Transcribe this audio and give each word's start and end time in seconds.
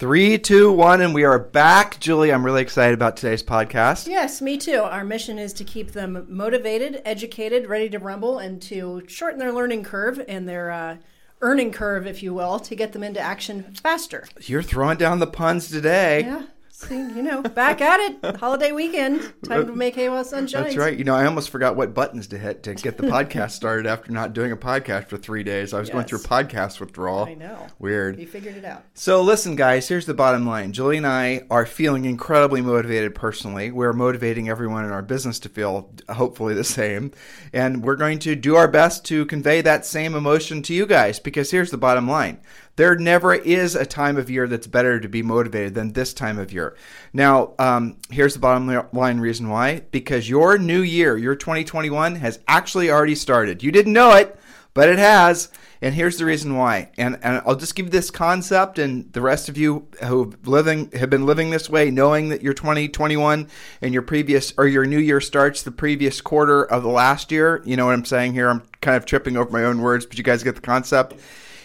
Three, 0.00 0.38
two, 0.38 0.72
one, 0.72 1.02
and 1.02 1.12
we 1.12 1.24
are 1.24 1.38
back. 1.38 2.00
Julie, 2.00 2.32
I'm 2.32 2.42
really 2.42 2.62
excited 2.62 2.94
about 2.94 3.18
today's 3.18 3.42
podcast. 3.42 4.08
Yes, 4.08 4.40
me 4.40 4.56
too. 4.56 4.78
Our 4.78 5.04
mission 5.04 5.38
is 5.38 5.52
to 5.52 5.62
keep 5.62 5.92
them 5.92 6.24
motivated, 6.26 7.02
educated, 7.04 7.66
ready 7.66 7.90
to 7.90 7.98
rumble, 7.98 8.38
and 8.38 8.62
to 8.62 9.02
shorten 9.08 9.38
their 9.38 9.52
learning 9.52 9.84
curve 9.84 10.24
and 10.26 10.48
their 10.48 10.70
uh, 10.70 10.96
earning 11.42 11.70
curve, 11.70 12.06
if 12.06 12.22
you 12.22 12.32
will, 12.32 12.58
to 12.60 12.74
get 12.74 12.94
them 12.94 13.02
into 13.02 13.20
action 13.20 13.74
faster. 13.74 14.26
You're 14.40 14.62
throwing 14.62 14.96
down 14.96 15.18
the 15.18 15.26
puns 15.26 15.68
today. 15.68 16.22
Yeah. 16.22 16.44
See, 16.80 16.96
you 16.96 17.22
know, 17.22 17.42
back 17.42 17.82
at 17.82 18.00
it. 18.00 18.36
Holiday 18.36 18.72
weekend. 18.72 19.20
Time 19.44 19.66
to 19.66 19.76
make 19.76 19.94
hay 19.94 20.08
while 20.08 20.24
sun 20.24 20.46
shines. 20.46 20.64
That's 20.64 20.76
right. 20.78 20.96
You 20.96 21.04
know, 21.04 21.14
I 21.14 21.26
almost 21.26 21.50
forgot 21.50 21.76
what 21.76 21.92
buttons 21.92 22.26
to 22.28 22.38
hit 22.38 22.62
to 22.62 22.74
get 22.74 22.96
the 22.96 23.02
podcast 23.02 23.50
started 23.50 23.86
after 23.86 24.10
not 24.10 24.32
doing 24.32 24.50
a 24.50 24.56
podcast 24.56 25.08
for 25.08 25.18
three 25.18 25.42
days. 25.42 25.74
I 25.74 25.78
was 25.78 25.88
yes. 25.88 25.92
going 25.92 26.06
through 26.06 26.20
podcast 26.20 26.80
withdrawal. 26.80 27.24
I 27.24 27.34
know. 27.34 27.66
Weird. 27.78 28.18
You 28.18 28.26
figured 28.26 28.56
it 28.56 28.64
out. 28.64 28.82
So, 28.94 29.20
listen, 29.20 29.56
guys, 29.56 29.88
here's 29.88 30.06
the 30.06 30.14
bottom 30.14 30.46
line. 30.46 30.72
Julie 30.72 30.96
and 30.96 31.06
I 31.06 31.42
are 31.50 31.66
feeling 31.66 32.06
incredibly 32.06 32.62
motivated 32.62 33.14
personally. 33.14 33.70
We're 33.70 33.92
motivating 33.92 34.48
everyone 34.48 34.86
in 34.86 34.90
our 34.90 35.02
business 35.02 35.38
to 35.40 35.50
feel 35.50 35.92
hopefully 36.08 36.54
the 36.54 36.64
same. 36.64 37.12
And 37.52 37.84
we're 37.84 37.96
going 37.96 38.20
to 38.20 38.34
do 38.34 38.56
our 38.56 38.68
best 38.68 39.04
to 39.06 39.26
convey 39.26 39.60
that 39.60 39.84
same 39.84 40.14
emotion 40.14 40.62
to 40.62 40.72
you 40.72 40.86
guys 40.86 41.18
because 41.20 41.50
here's 41.50 41.70
the 41.70 41.76
bottom 41.76 42.08
line 42.08 42.40
there 42.80 42.96
never 42.96 43.34
is 43.34 43.74
a 43.74 43.84
time 43.84 44.16
of 44.16 44.30
year 44.30 44.48
that's 44.48 44.66
better 44.66 44.98
to 44.98 45.06
be 45.06 45.22
motivated 45.22 45.74
than 45.74 45.92
this 45.92 46.14
time 46.14 46.38
of 46.38 46.50
year. 46.50 46.74
Now, 47.12 47.52
um, 47.58 47.98
here's 48.08 48.32
the 48.32 48.40
bottom 48.40 48.88
line 48.94 49.20
reason 49.20 49.50
why 49.50 49.82
because 49.90 50.30
your 50.30 50.56
new 50.56 50.80
year, 50.80 51.18
your 51.18 51.34
2021, 51.34 52.14
has 52.14 52.38
actually 52.48 52.90
already 52.90 53.16
started. 53.16 53.62
You 53.62 53.70
didn't 53.70 53.92
know 53.92 54.14
it, 54.14 54.34
but 54.72 54.88
it 54.88 54.98
has. 54.98 55.50
And 55.82 55.94
here's 55.94 56.16
the 56.16 56.24
reason 56.24 56.56
why. 56.56 56.90
And, 56.96 57.18
and 57.22 57.42
I'll 57.44 57.54
just 57.54 57.74
give 57.74 57.84
you 57.84 57.90
this 57.90 58.10
concept, 58.10 58.78
and 58.78 59.12
the 59.12 59.20
rest 59.20 59.50
of 59.50 59.58
you 59.58 59.86
who 60.04 60.32
living 60.44 60.90
have 60.92 61.10
been 61.10 61.26
living 61.26 61.50
this 61.50 61.68
way, 61.68 61.90
knowing 61.90 62.30
that 62.30 62.40
your 62.40 62.54
2021 62.54 63.46
and 63.82 63.92
your 63.92 64.02
previous 64.02 64.54
or 64.56 64.66
your 64.66 64.86
new 64.86 64.98
year 64.98 65.20
starts 65.20 65.62
the 65.62 65.70
previous 65.70 66.22
quarter 66.22 66.64
of 66.64 66.82
the 66.82 66.88
last 66.88 67.30
year. 67.30 67.60
You 67.66 67.76
know 67.76 67.84
what 67.84 67.92
I'm 67.92 68.06
saying 68.06 68.32
here? 68.32 68.48
I'm 68.48 68.62
kind 68.80 68.96
of 68.96 69.04
tripping 69.04 69.36
over 69.36 69.50
my 69.50 69.64
own 69.64 69.82
words, 69.82 70.06
but 70.06 70.16
you 70.16 70.24
guys 70.24 70.42
get 70.42 70.54
the 70.54 70.62
concept. 70.62 71.14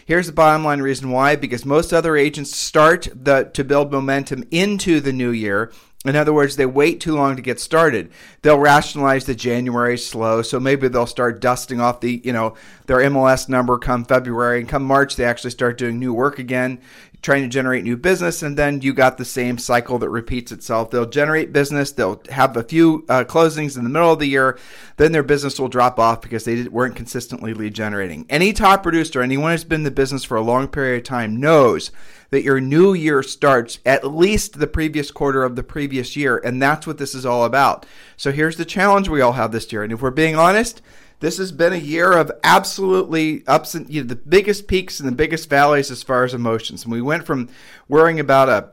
Here's 0.08 0.28
the 0.28 0.34
bottom 0.34 0.64
line 0.64 0.84
reason 0.84 1.10
why 1.10 1.36
because 1.36 1.66
most 1.66 1.92
other 1.92 2.16
agents 2.16 2.56
start 2.56 3.08
the, 3.12 3.50
to 3.54 3.64
build 3.64 3.92
momentum 3.92 4.44
into 4.52 5.00
the 5.00 5.12
new 5.12 5.32
year. 5.32 5.72
In 6.06 6.16
other 6.16 6.32
words, 6.32 6.56
they 6.56 6.68
wait 6.68 7.00
too 7.00 7.16
long 7.16 7.36
to 7.36 7.42
get 7.42 7.60
started. 7.60 8.12
They'll 8.44 8.60
rationalize 8.60 9.26
that 9.26 9.38
January 9.38 9.98
slow, 9.98 10.44
so 10.44 10.60
maybe 10.60 10.88
they'll 10.88 11.08
start 11.08 11.42
dusting 11.42 11.82
off 11.82 12.02
the, 12.02 12.22
you 12.24 12.32
know, 12.32 12.54
their 12.86 12.98
MLS 12.98 13.50
number 13.50 13.80
come 13.80 14.06
February, 14.06 14.60
and 14.60 14.70
come 14.70 14.84
March 14.84 15.16
they 15.16 15.26
actually 15.26 15.50
start 15.50 15.80
doing 15.80 15.98
new 15.98 16.14
work 16.14 16.38
again 16.38 16.80
trying 17.26 17.42
to 17.42 17.50
generate 17.50 17.84
new 17.84 17.98
business, 17.98 18.44
and 18.44 18.56
then 18.56 18.82
you 18.82 18.94
got 18.94 19.18
the 19.18 19.26
same 19.26 19.58
cycle 19.58 19.98
that 19.98 20.10
repeats 20.10 20.52
itself. 20.52 20.92
They'll 20.92 21.08
generate 21.08 21.52
business, 21.52 21.92
they'll 21.92 22.22
have 22.30 22.56
a 22.56 22.62
few 22.62 23.04
uh, 23.10 23.24
closings 23.24 23.76
in 23.76 23.84
the 23.84 23.90
middle 23.90 24.14
of 24.14 24.20
the 24.20 24.28
year, 24.28 24.60
then 24.98 25.12
their 25.12 25.24
business 25.24 25.60
will 25.60 25.68
drop 25.68 25.98
off 25.98 26.22
because 26.22 26.46
they 26.46 26.64
weren't 26.66 26.96
consistently 26.96 27.56
lead 27.56 27.74
generating. 27.74 28.28
Any 28.30 28.54
top 28.54 28.84
producer, 28.84 29.24
anyone 29.24 29.52
who's 29.52 29.64
been 29.64 29.82
in 29.82 29.86
the 29.86 29.92
business 29.92 30.24
for 30.24 30.38
a 30.38 30.42
long 30.42 30.68
period 30.68 30.98
of 30.98 31.04
time, 31.04 31.40
knows 31.40 31.90
that 32.30 32.44
your 32.44 32.62
new 32.62 32.94
year 32.94 33.24
starts 33.24 33.80
at 33.88 34.06
least 34.06 34.60
the 34.60 34.68
previous 34.68 35.10
quarter 35.10 35.44
of 35.44 35.56
the 35.56 35.64
previous 35.64 36.16
year, 36.16 36.38
and 36.38 36.62
that's 36.62 36.86
what 36.86 37.00
this 37.00 37.16
is 37.16 37.26
all 37.26 37.44
about. 37.44 37.88
So 38.18 38.32
here's 38.32 38.58
the 38.58 38.66
challenge 38.66 39.10
we 39.10 39.22
all 39.22 39.34
have 39.34 39.52
this 39.52 39.74
year, 39.74 39.84
and 39.84 39.92
if 39.92 40.00
we're 40.00 40.12
being 40.12 40.36
honest, 40.36 40.84
this 41.20 41.38
has 41.38 41.52
been 41.52 41.74
a 41.74 41.78
year 41.78 42.12
of 42.12 42.32
absolutely 42.44 43.46
ups 43.48 43.76
and 43.76 43.90
you 43.90 44.02
know, 44.02 44.08
the 44.08 44.16
biggest 44.16 44.68
peaks 44.68 45.00
and 45.00 45.08
the 45.08 45.16
biggest 45.16 45.50
valleys 45.50 45.92
as 45.92 46.04
far 46.04 46.24
as 46.24 46.34
emotions. 46.34 46.84
And 46.84 46.92
we 46.92 47.02
went 47.02 47.26
from 47.26 47.50
worrying 47.88 48.20
about 48.20 48.50
a 48.50 48.70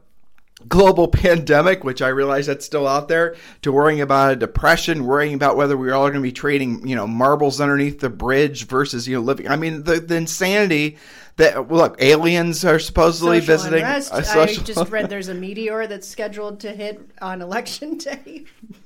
global 0.69 1.09
pandemic, 1.13 1.85
which 1.85 2.03
I 2.03 2.09
realize 2.09 2.47
that's 2.47 2.67
still 2.67 2.87
out 2.87 3.09
there, 3.09 3.37
to 3.63 3.73
worrying 3.73 4.01
about 4.01 4.33
a 4.33 4.37
depression, 4.37 5.05
worrying 5.05 5.35
about 5.35 5.57
whether 5.57 5.77
we're 5.77 5.95
all 5.95 6.09
going 6.09 6.15
to 6.15 6.21
be 6.21 6.33
trading, 6.33 6.87
you 6.87 6.97
know, 6.97 7.07
marbles 7.07 7.61
underneath 7.61 8.01
the 8.01 8.11
bridge 8.11 8.67
versus, 8.67 9.07
you 9.07 9.17
know, 9.17 9.23
living. 9.23 9.49
I 9.49 9.57
mean, 9.57 9.85
the, 9.85 10.01
the 10.01 10.17
insanity 10.17 10.99
that 11.37 11.71
look, 11.71 11.97
aliens 12.01 12.65
are 12.65 12.79
supposedly 12.79 13.41
social 13.41 13.55
visiting. 13.55 13.85
Unrest. 13.85 14.13
I 14.13 14.47
just 14.47 14.89
read 14.91 15.09
there's 15.09 15.29
a 15.29 15.35
meteor 15.35 15.87
that's 15.87 16.07
scheduled 16.07 16.61
to 16.61 16.73
hit 16.73 17.01
on 17.21 17.41
election 17.41 17.97
day. 17.99 18.45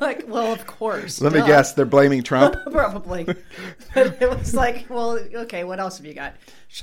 like, 0.00 0.24
well, 0.28 0.52
of 0.52 0.66
course. 0.66 1.20
Let 1.20 1.32
duh. 1.32 1.40
me 1.40 1.46
guess, 1.46 1.74
they're 1.74 1.84
blaming 1.84 2.22
Trump. 2.22 2.56
Probably. 2.70 3.24
But 3.94 4.20
it 4.20 4.30
was 4.30 4.54
like, 4.54 4.86
well, 4.88 5.18
okay, 5.34 5.64
what 5.64 5.78
else 5.78 5.98
have 5.98 6.06
you 6.06 6.14
got? 6.14 6.34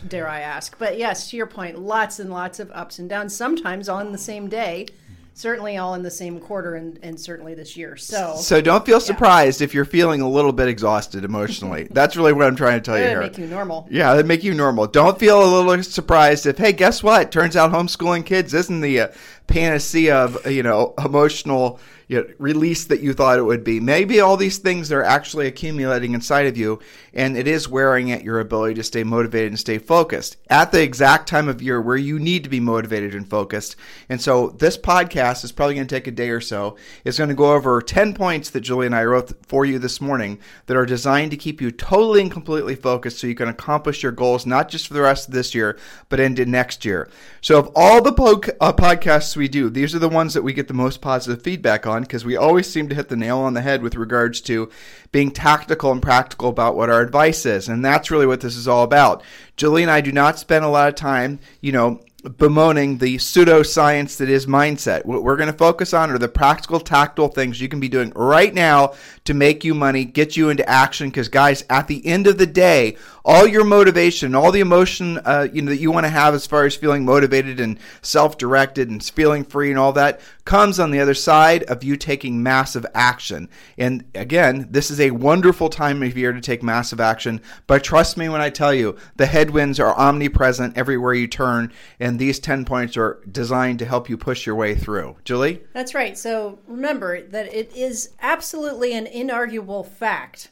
Dare 0.08 0.28
I 0.28 0.42
ask? 0.42 0.78
But 0.78 0.98
yes, 0.98 1.30
to 1.30 1.38
your 1.38 1.48
point, 1.48 1.80
lots 1.80 2.20
and 2.20 2.30
lots 2.30 2.60
of 2.60 2.72
ups 2.72 3.00
and 3.00 3.10
downs. 3.10 3.36
Sometimes 3.36 3.90
on 3.90 4.12
the 4.12 4.18
same 4.18 4.50
day 4.50 4.88
certainly 5.34 5.78
all 5.78 5.96
in 5.96 6.04
the 6.04 6.12
same 6.12 6.40
quarter 6.40 6.76
and, 6.76 7.00
and 7.02 7.20
certainly 7.20 7.56
this 7.56 7.76
year. 7.76 7.96
So 7.98 8.36
So 8.38 8.62
don't 8.62 8.86
feel 8.86 9.00
surprised 9.00 9.62
yeah. 9.62 9.66
if 9.66 9.74
you're 9.74 9.86
feeling 9.86 10.22
a 10.22 10.30
little 10.30 10.52
bit 10.52 10.68
exhausted 10.68 11.26
emotionally. 11.26 11.88
That's 11.92 12.16
really 12.16 12.34
what 12.34 12.46
I'm 12.46 12.56
trying 12.56 12.80
to 12.80 12.82
tell 12.82 12.98
you 12.98 13.06
here. 13.06 13.20
make 13.20 13.38
you 13.38 13.48
normal. 13.48 13.88
Yeah, 13.90 14.14
that 14.16 14.26
make 14.26 14.44
you 14.44 14.54
normal. 14.54 14.88
Don't 14.88 15.20
feel 15.20 15.44
a 15.44 15.50
little 15.50 15.84
surprised 15.84 16.46
if 16.46 16.58
hey, 16.58 16.74
guess 16.74 17.02
what? 17.02 17.32
Turns 17.32 17.56
out 17.56 17.72
homeschooling 17.72 18.26
kids 18.26 18.54
isn't 18.54 18.82
the 18.82 19.02
uh, 19.02 19.08
panacea 19.48 20.16
of 20.16 20.46
you 20.50 20.64
know 20.64 20.94
emotional 21.04 21.80
you 22.08 22.18
know, 22.18 22.28
release 22.38 22.86
that 22.86 23.02
you 23.02 23.14
thought 23.14 23.40
it 23.40 23.44
would 23.44 23.64
be. 23.64 23.80
Maybe 23.80 24.20
all 24.20 24.38
these 24.38 24.58
things 24.58 24.92
are 24.92 25.04
actually 25.04 25.48
accumulating 25.48 26.14
inside 26.14 26.48
of 26.48 26.58
you, 26.58 26.80
and 27.14 27.38
it 27.38 27.48
is 27.48 27.70
wearing 27.70 28.12
at 28.12 28.24
your 28.24 28.40
ability 28.40 28.74
to 28.76 28.84
stay 28.84 29.04
motivated 29.04 29.52
and 29.52 29.60
stay 29.60 29.78
focused 29.78 30.38
at 30.50 30.72
the 30.72 30.82
exact 30.82 31.30
time 31.30 31.48
of 31.48 31.62
year 31.62 31.82
where 31.82 31.98
you 31.98 32.18
need 32.18 32.44
to 32.44 32.50
be 32.50 32.60
motivated 32.60 33.14
and 33.14 33.30
focused. 33.30 33.76
And 34.10 34.22
so, 34.22 34.50
this 34.50 34.78
podcast 34.78 35.44
is 35.44 35.52
probably 35.52 35.76
going 35.76 35.88
to 35.88 35.96
take 35.96 36.08
a 36.08 36.12
day 36.12 36.30
or 36.30 36.42
so. 36.42 36.76
It's 37.06 37.18
going 37.18 37.30
to 37.30 37.36
go 37.36 37.54
over 37.54 37.82
10 37.82 38.14
points 38.14 38.50
that 38.50 38.62
Julie 38.62 38.86
and 38.86 38.96
I 38.96 39.04
wrote 39.04 39.32
for 39.46 39.66
you 39.66 39.80
this 39.80 40.02
morning 40.02 40.40
that 40.66 40.78
are 40.78 40.86
designed 40.86 41.32
to 41.32 41.38
keep 41.38 41.62
you 41.62 41.72
totally 41.72 42.22
and 42.22 42.32
completely 42.32 42.76
focused 42.76 43.20
so 43.20 43.28
you 43.28 43.36
can 43.36 43.48
accomplish 43.50 44.04
your 44.04 44.12
goals, 44.12 44.46
not 44.46 44.70
just 44.70 44.88
for 44.88 44.94
the 44.94 45.02
rest 45.02 45.28
of 45.28 45.34
this 45.34 45.54
year, 45.54 45.78
but 46.10 46.20
into 46.20 46.46
next 46.46 46.86
year. 46.86 47.10
So, 47.42 47.60
of 47.60 47.72
all 47.76 48.02
the 48.02 48.14
po- 48.14 48.42
uh, 48.60 48.74
podcasts 48.74 49.36
we 49.36 49.48
do, 49.48 49.70
these 49.70 49.94
are 49.94 50.00
the 50.00 50.10
ones 50.10 50.34
that 50.34 50.44
we 50.44 50.54
get 50.54 50.68
the 50.68 50.74
most 50.74 51.02
positive 51.02 51.44
feedback 51.44 51.86
on 51.86 52.02
because 52.02 52.26
we 52.26 52.36
always 52.36 52.70
seem 52.70 52.90
to 52.90 52.96
hit 52.96 53.10
the 53.10 53.16
nail 53.16 53.40
on 53.40 53.54
the 53.54 53.62
head 53.62 53.82
with 53.82 53.96
regards 53.96 54.42
to 54.42 54.70
being 55.12 55.30
tactical 55.30 55.92
and 55.92 56.02
practical 56.02 56.50
about 56.50 56.76
what 56.76 56.90
our 56.90 57.03
advice 57.04 57.46
is. 57.46 57.70
And 57.70 57.84
that's 57.84 58.10
really 58.10 58.26
what 58.26 58.42
this 58.42 58.56
is 58.56 58.68
all 58.68 58.84
about. 58.84 59.24
Julie 59.58 59.84
and 59.84 59.92
I 59.92 60.02
do 60.02 60.12
not 60.12 60.40
spend 60.40 60.66
a 60.66 60.70
lot 60.70 60.90
of 60.90 60.96
time, 60.96 61.40
you 61.62 61.72
know, 61.72 62.02
bemoaning 62.38 62.98
the 62.98 63.18
pseudoscience 63.18 64.18
that 64.18 64.30
is 64.30 64.46
mindset. 64.46 65.06
What 65.06 65.24
we're 65.24 65.36
going 65.36 65.52
to 65.52 65.58
focus 65.58 65.94
on 65.94 66.10
are 66.10 66.18
the 66.18 66.30
practical, 66.30 66.80
tactile 66.80 67.28
things 67.28 67.60
you 67.60 67.68
can 67.68 67.82
be 67.82 67.90
doing 67.90 68.12
right 68.16 68.54
now 68.54 68.94
to 69.26 69.34
make 69.34 69.64
you 69.64 69.74
money, 69.74 70.06
get 70.06 70.38
you 70.38 70.50
into 70.50 70.68
action. 70.68 71.10
Because, 71.10 71.28
guys, 71.28 71.66
at 71.70 71.88
the 71.88 72.06
end 72.06 72.28
of 72.28 72.38
the 72.38 72.48
day, 72.48 72.96
all 73.26 73.48
your 73.48 73.64
motivation, 73.64 74.36
all 74.36 74.52
the 74.52 74.60
emotion 74.60 75.18
uh, 75.20 75.48
you 75.52 75.62
know 75.62 75.72
that 75.72 75.78
you 75.78 75.92
want 75.92 76.06
to 76.06 76.10
have 76.10 76.34
as 76.34 76.46
far 76.46 76.66
as 76.66 76.76
feeling 76.76 77.06
motivated 77.06 77.60
and 77.60 77.80
self-directed 78.02 78.90
and 78.90 79.04
feeling 79.04 79.44
free 79.44 79.70
and 79.70 79.80
all 79.80 79.94
that 79.94 80.20
comes 80.46 80.80
on 80.80 80.92
the 80.92 81.00
other 81.00 81.14
side 81.14 81.64
of 81.64 81.84
you 81.84 81.96
taking 81.96 82.44
massive 82.44 82.86
action. 82.94 83.50
And 83.78 84.04
again, 84.14 84.68
this 84.70 84.92
is 84.92 85.00
a 85.00 85.12
wonderful 85.12 85.70
time 85.70 86.04
of 86.04 86.18
year 86.18 86.34
to 86.34 86.42
take 86.42 86.62
massive 86.62 87.00
action. 87.00 87.42
But 87.66 87.84
trust 87.84 88.18
me 88.18 88.28
when 88.28 88.42
I 88.42 88.50
tell 88.50 88.74
you, 88.74 88.98
the 89.16 89.26
headwinds 89.26 89.80
are 89.80 89.98
omnipresent 89.98 90.78
everywhere 90.78 91.14
you 91.14 91.28
turn, 91.28 91.72
and 92.00 92.20
these 92.20 92.40
ten 92.40 92.66
points 92.66 92.98
are 92.98 93.22
designed 93.32 93.80
to 93.80 93.86
help 93.86 94.10
you 94.10 94.18
push 94.18 94.46
your 94.46 94.56
way 94.56 94.76
through. 94.76 95.16
Julie, 95.24 95.64
that's 95.74 95.96
right. 95.96 96.18
So 96.18 96.60
remember 96.68 97.22
that 97.22 97.54
it 97.54 97.74
is 97.74 98.10
absolutely 98.22 98.94
an 98.94 99.06
inarguable 99.06 99.88
fact 99.88 100.50